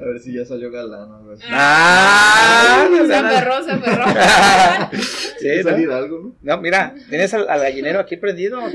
a 0.00 0.04
ver 0.04 0.20
si 0.20 0.32
ya 0.34 0.44
salió 0.44 0.70
galán. 0.70 1.10
A 1.12 1.18
ver. 1.20 1.38
Ah, 1.50 2.88
no, 2.90 3.06
se 3.06 3.14
aferró, 3.14 3.64
se 3.64 3.70
aferró. 3.72 4.04
Sí, 5.38 5.48
¿no? 5.58 5.62
salir 5.70 5.90
algo, 5.90 6.18
¿no? 6.18 6.36
No, 6.42 6.60
mira, 6.60 6.94
tienes 7.08 7.32
al, 7.32 7.48
al 7.48 7.60
gallinero 7.60 8.00
aquí 8.00 8.16
prendido. 8.16 8.60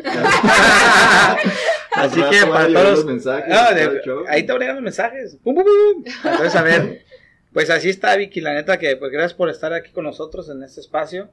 Así 1.91 2.21
que 2.29 2.45
para 2.47 2.67
todos. 2.67 2.89
los 2.99 3.05
mensajes, 3.05 3.49
No, 3.49 3.73
de- 3.75 4.01
ahí 4.29 4.43
te 4.45 4.51
van 4.51 4.61
a 4.61 4.65
llegar 4.65 4.75
los 4.75 4.83
mensajes. 4.83 5.37
Pum, 5.43 5.55
pum, 5.55 5.63
pum. 5.65 6.03
Entonces, 6.23 6.55
a 6.55 6.63
ver, 6.63 7.03
pues 7.51 7.69
así 7.69 7.89
está 7.89 8.15
Vicky, 8.15 8.41
la 8.41 8.53
neta 8.53 8.77
que 8.79 8.95
pues 8.97 9.11
gracias 9.11 9.33
por 9.33 9.49
estar 9.49 9.73
aquí 9.73 9.91
con 9.91 10.05
nosotros 10.05 10.49
en 10.49 10.63
este 10.63 10.79
espacio. 10.81 11.29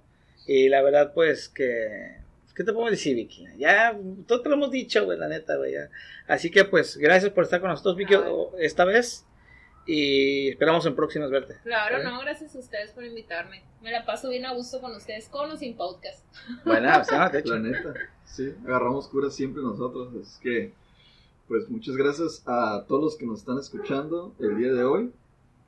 Y 0.47 0.69
la 0.69 0.83
verdad, 0.83 1.13
pues 1.15 1.49
que. 1.49 2.19
¿Qué 2.55 2.65
te 2.65 2.73
puedo 2.75 2.91
decir, 2.91 3.15
Vicky? 3.17 3.47
Ya, 3.57 3.97
todo 4.27 4.43
te 4.43 4.49
lo 4.51 4.57
hemos 4.57 4.71
dicho, 4.71 5.05
güey, 5.05 5.19
la 5.19 5.29
neta, 5.29 5.57
güey. 5.57 5.73
ya. 5.73 5.89
Así 6.27 6.51
que, 6.51 6.65
pues, 6.65 6.97
gracias 6.99 7.33
por 7.33 7.45
estar 7.45 7.61
con 7.61 7.71
nosotros, 7.71 7.97
Vicky, 7.97 8.15
o- 8.17 8.53
esta 8.59 8.85
vez. 8.85 9.25
Y 9.87 10.51
esperamos 10.51 10.85
en 10.87 10.95
próximas 10.95 11.31
verte. 11.31 11.57
Claro, 11.63 11.99
¿Eh? 11.99 12.05
no, 12.05 12.21
gracias 12.21 12.55
a 12.55 12.59
ustedes 12.59 12.93
por 12.93 13.05
invitarme. 13.05 13.63
Me 13.83 13.91
la 13.91 14.05
paso 14.05 14.29
bien 14.29 14.47
a 14.47 14.53
gusto 14.53 14.81
con 14.81 14.95
ustedes, 14.95 15.29
con 15.29 15.51
o 15.51 15.57
sin 15.57 15.77
podcast. 15.77 16.25
Bueno, 16.65 16.91
pues, 16.95 17.11
no, 17.11 17.29
de 17.31 17.39
hecho. 17.39 17.55
La 17.55 17.61
neta, 17.61 17.95
sí, 18.25 18.55
agarramos 18.65 19.09
curas 19.09 19.35
siempre 19.35 19.63
nosotros. 19.63 20.15
Es 20.15 20.39
que, 20.43 20.73
pues 21.49 21.69
muchas 21.69 21.97
gracias 21.97 22.43
a 22.47 22.85
todos 22.87 23.03
los 23.03 23.17
que 23.17 23.27
nos 23.27 23.41
están 23.41 23.59
escuchando 23.59 24.35
el 24.39 24.57
día 24.59 24.73
de 24.73 24.85
hoy 24.85 25.13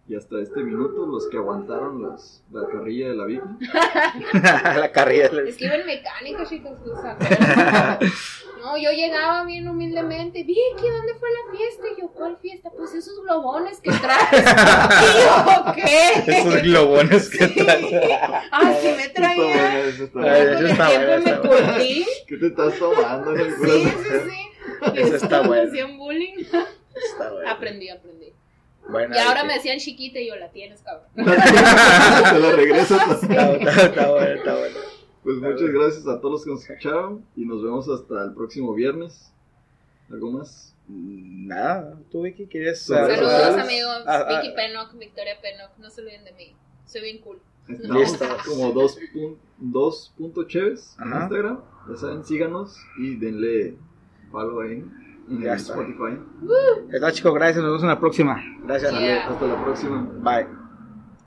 y 0.09 0.17
hasta 0.17 0.41
este 0.41 0.63
minuto, 0.63 1.07
los 1.07 1.29
que 1.29 1.37
aguantaron 1.37 2.03
las, 2.03 2.43
la 2.51 2.67
carrilla 2.67 3.11
de 3.11 3.15
la 3.15 3.25
Vicky. 3.25 3.43
la 4.35 4.91
carrilla. 4.93 5.27
Es 5.47 5.57
que 5.57 5.65
iba 5.65 5.77
en 5.77 5.87
mecánica, 5.87 6.45
chicos. 6.45 6.73
no, 8.63 8.77
yo 8.79 8.91
llegaba 8.93 9.45
bien 9.45 9.67
humildemente. 9.69 10.45
Vicky, 10.45 10.89
¿dónde 10.89 11.15
fue 11.19 11.29
la 11.31 11.57
fiesta? 11.59 11.85
Y 11.97 12.01
yo, 12.01 12.09
¿cuál 12.13 12.39
fiesta? 12.39 12.71
Pues 12.77 12.95
esos 12.95 13.21
globones 13.23 13.81
que 13.81 13.91
traes. 13.91 14.31
yo, 15.67 15.73
¿qué? 15.75 16.39
Esos 16.39 16.63
globones 16.63 17.29
que 17.29 17.49
traes. 17.49 18.21
Ah, 18.53 18.73
sí 18.81 18.89
me 18.97 19.09
traía. 19.09 19.81
eso 19.81 20.05
está 20.05 20.21
Ay, 20.21 20.27
buena. 20.47 20.53
eso 20.59 20.67
está 20.69 20.87
bueno, 20.87 21.09
me 21.25 21.31
está 21.31 21.41
bueno. 21.41 21.73
curtí. 21.73 22.07
¿Qué 22.29 22.37
te 22.37 22.47
estás 22.47 22.79
tomando? 22.79 23.37
Sí, 23.37 23.51
sí, 23.65 23.85
sí. 24.31 24.91
Eso 24.95 25.17
está 25.17 25.43
Me 25.43 25.49
bueno. 25.49 25.69
hacían 25.69 25.99
bullying. 25.99 26.35
Está 26.39 27.31
bueno. 27.33 27.51
Aprendí, 27.51 27.89
aprendí. 27.89 28.33
Bueno, 28.89 29.15
Y 29.15 29.19
ahora 29.19 29.45
me 29.45 29.55
decían 29.55 29.79
chiquita 29.79 30.19
y 30.19 30.29
yo 30.29 30.37
la 30.37 30.51
tienes, 30.51 30.83
cabrón. 30.83 31.07
Te 31.17 32.39
la 32.39 32.53
regresas. 32.53 33.23
Está 33.23 34.09
bueno, 34.09 34.27
está 34.35 34.55
bueno. 34.57 34.79
Pues 35.23 35.37
muchas 35.39 35.71
gracias 35.71 36.07
a 36.09 36.21
todos 36.21 36.33
los 36.33 36.45
que 36.45 36.51
nos 36.51 36.69
escucharon 36.69 37.25
y 37.37 37.45
nos 37.47 37.63
vemos 37.63 37.89
hasta 37.89 38.25
el 38.25 38.35
próximo 38.35 38.75
viernes. 38.75 39.33
¿Algo 40.11 40.33
más? 40.33 40.75
Mm, 40.89 41.47
Nada, 41.47 41.99
tú 42.11 42.23
Vicky, 42.23 42.47
¿quieres? 42.47 42.83
Saludos, 42.83 43.19
sociales. 43.31 43.65
amigos. 43.65 44.03
Ah, 44.07 44.27
ah. 44.29 44.41
Vicky 44.43 44.55
Pennock, 44.55 44.99
Victoria 44.99 45.35
Pennock. 45.41 45.79
No 45.79 45.89
se 45.91 46.01
olviden 46.01 46.25
de 46.25 46.33
mí. 46.33 46.57
Soy 46.87 47.03
bien 47.03 47.19
cool. 47.21 47.39
Estamos 47.69 48.43
como 48.45 48.73
dos, 48.73 48.99
pun- 49.15 49.37
dos 49.59 50.13
punto 50.19 50.43
chéves 50.45 50.97
en. 51.01 51.13
Instagram. 51.23 51.61
Ya 51.89 51.97
saben, 51.97 52.25
síganos 52.25 52.77
y 52.99 53.15
denle 53.17 53.77
follow 54.33 54.61
ahí 54.61 54.85
en 55.31 55.41
Ya 55.41 55.55
está. 55.55 55.73
Spotify. 55.75 56.19
Está 56.93 57.13
chicos, 57.13 57.33
gracias, 57.35 57.59
nos 57.59 57.67
vemos 57.71 57.83
en 57.83 57.89
la 57.89 58.01
próxima. 58.01 58.43
Gracias. 58.65 58.93
Yeah. 58.99 59.29
Hasta 59.29 59.47
la 59.47 59.65
próxima. 59.65 60.03
Bye. 60.21 60.62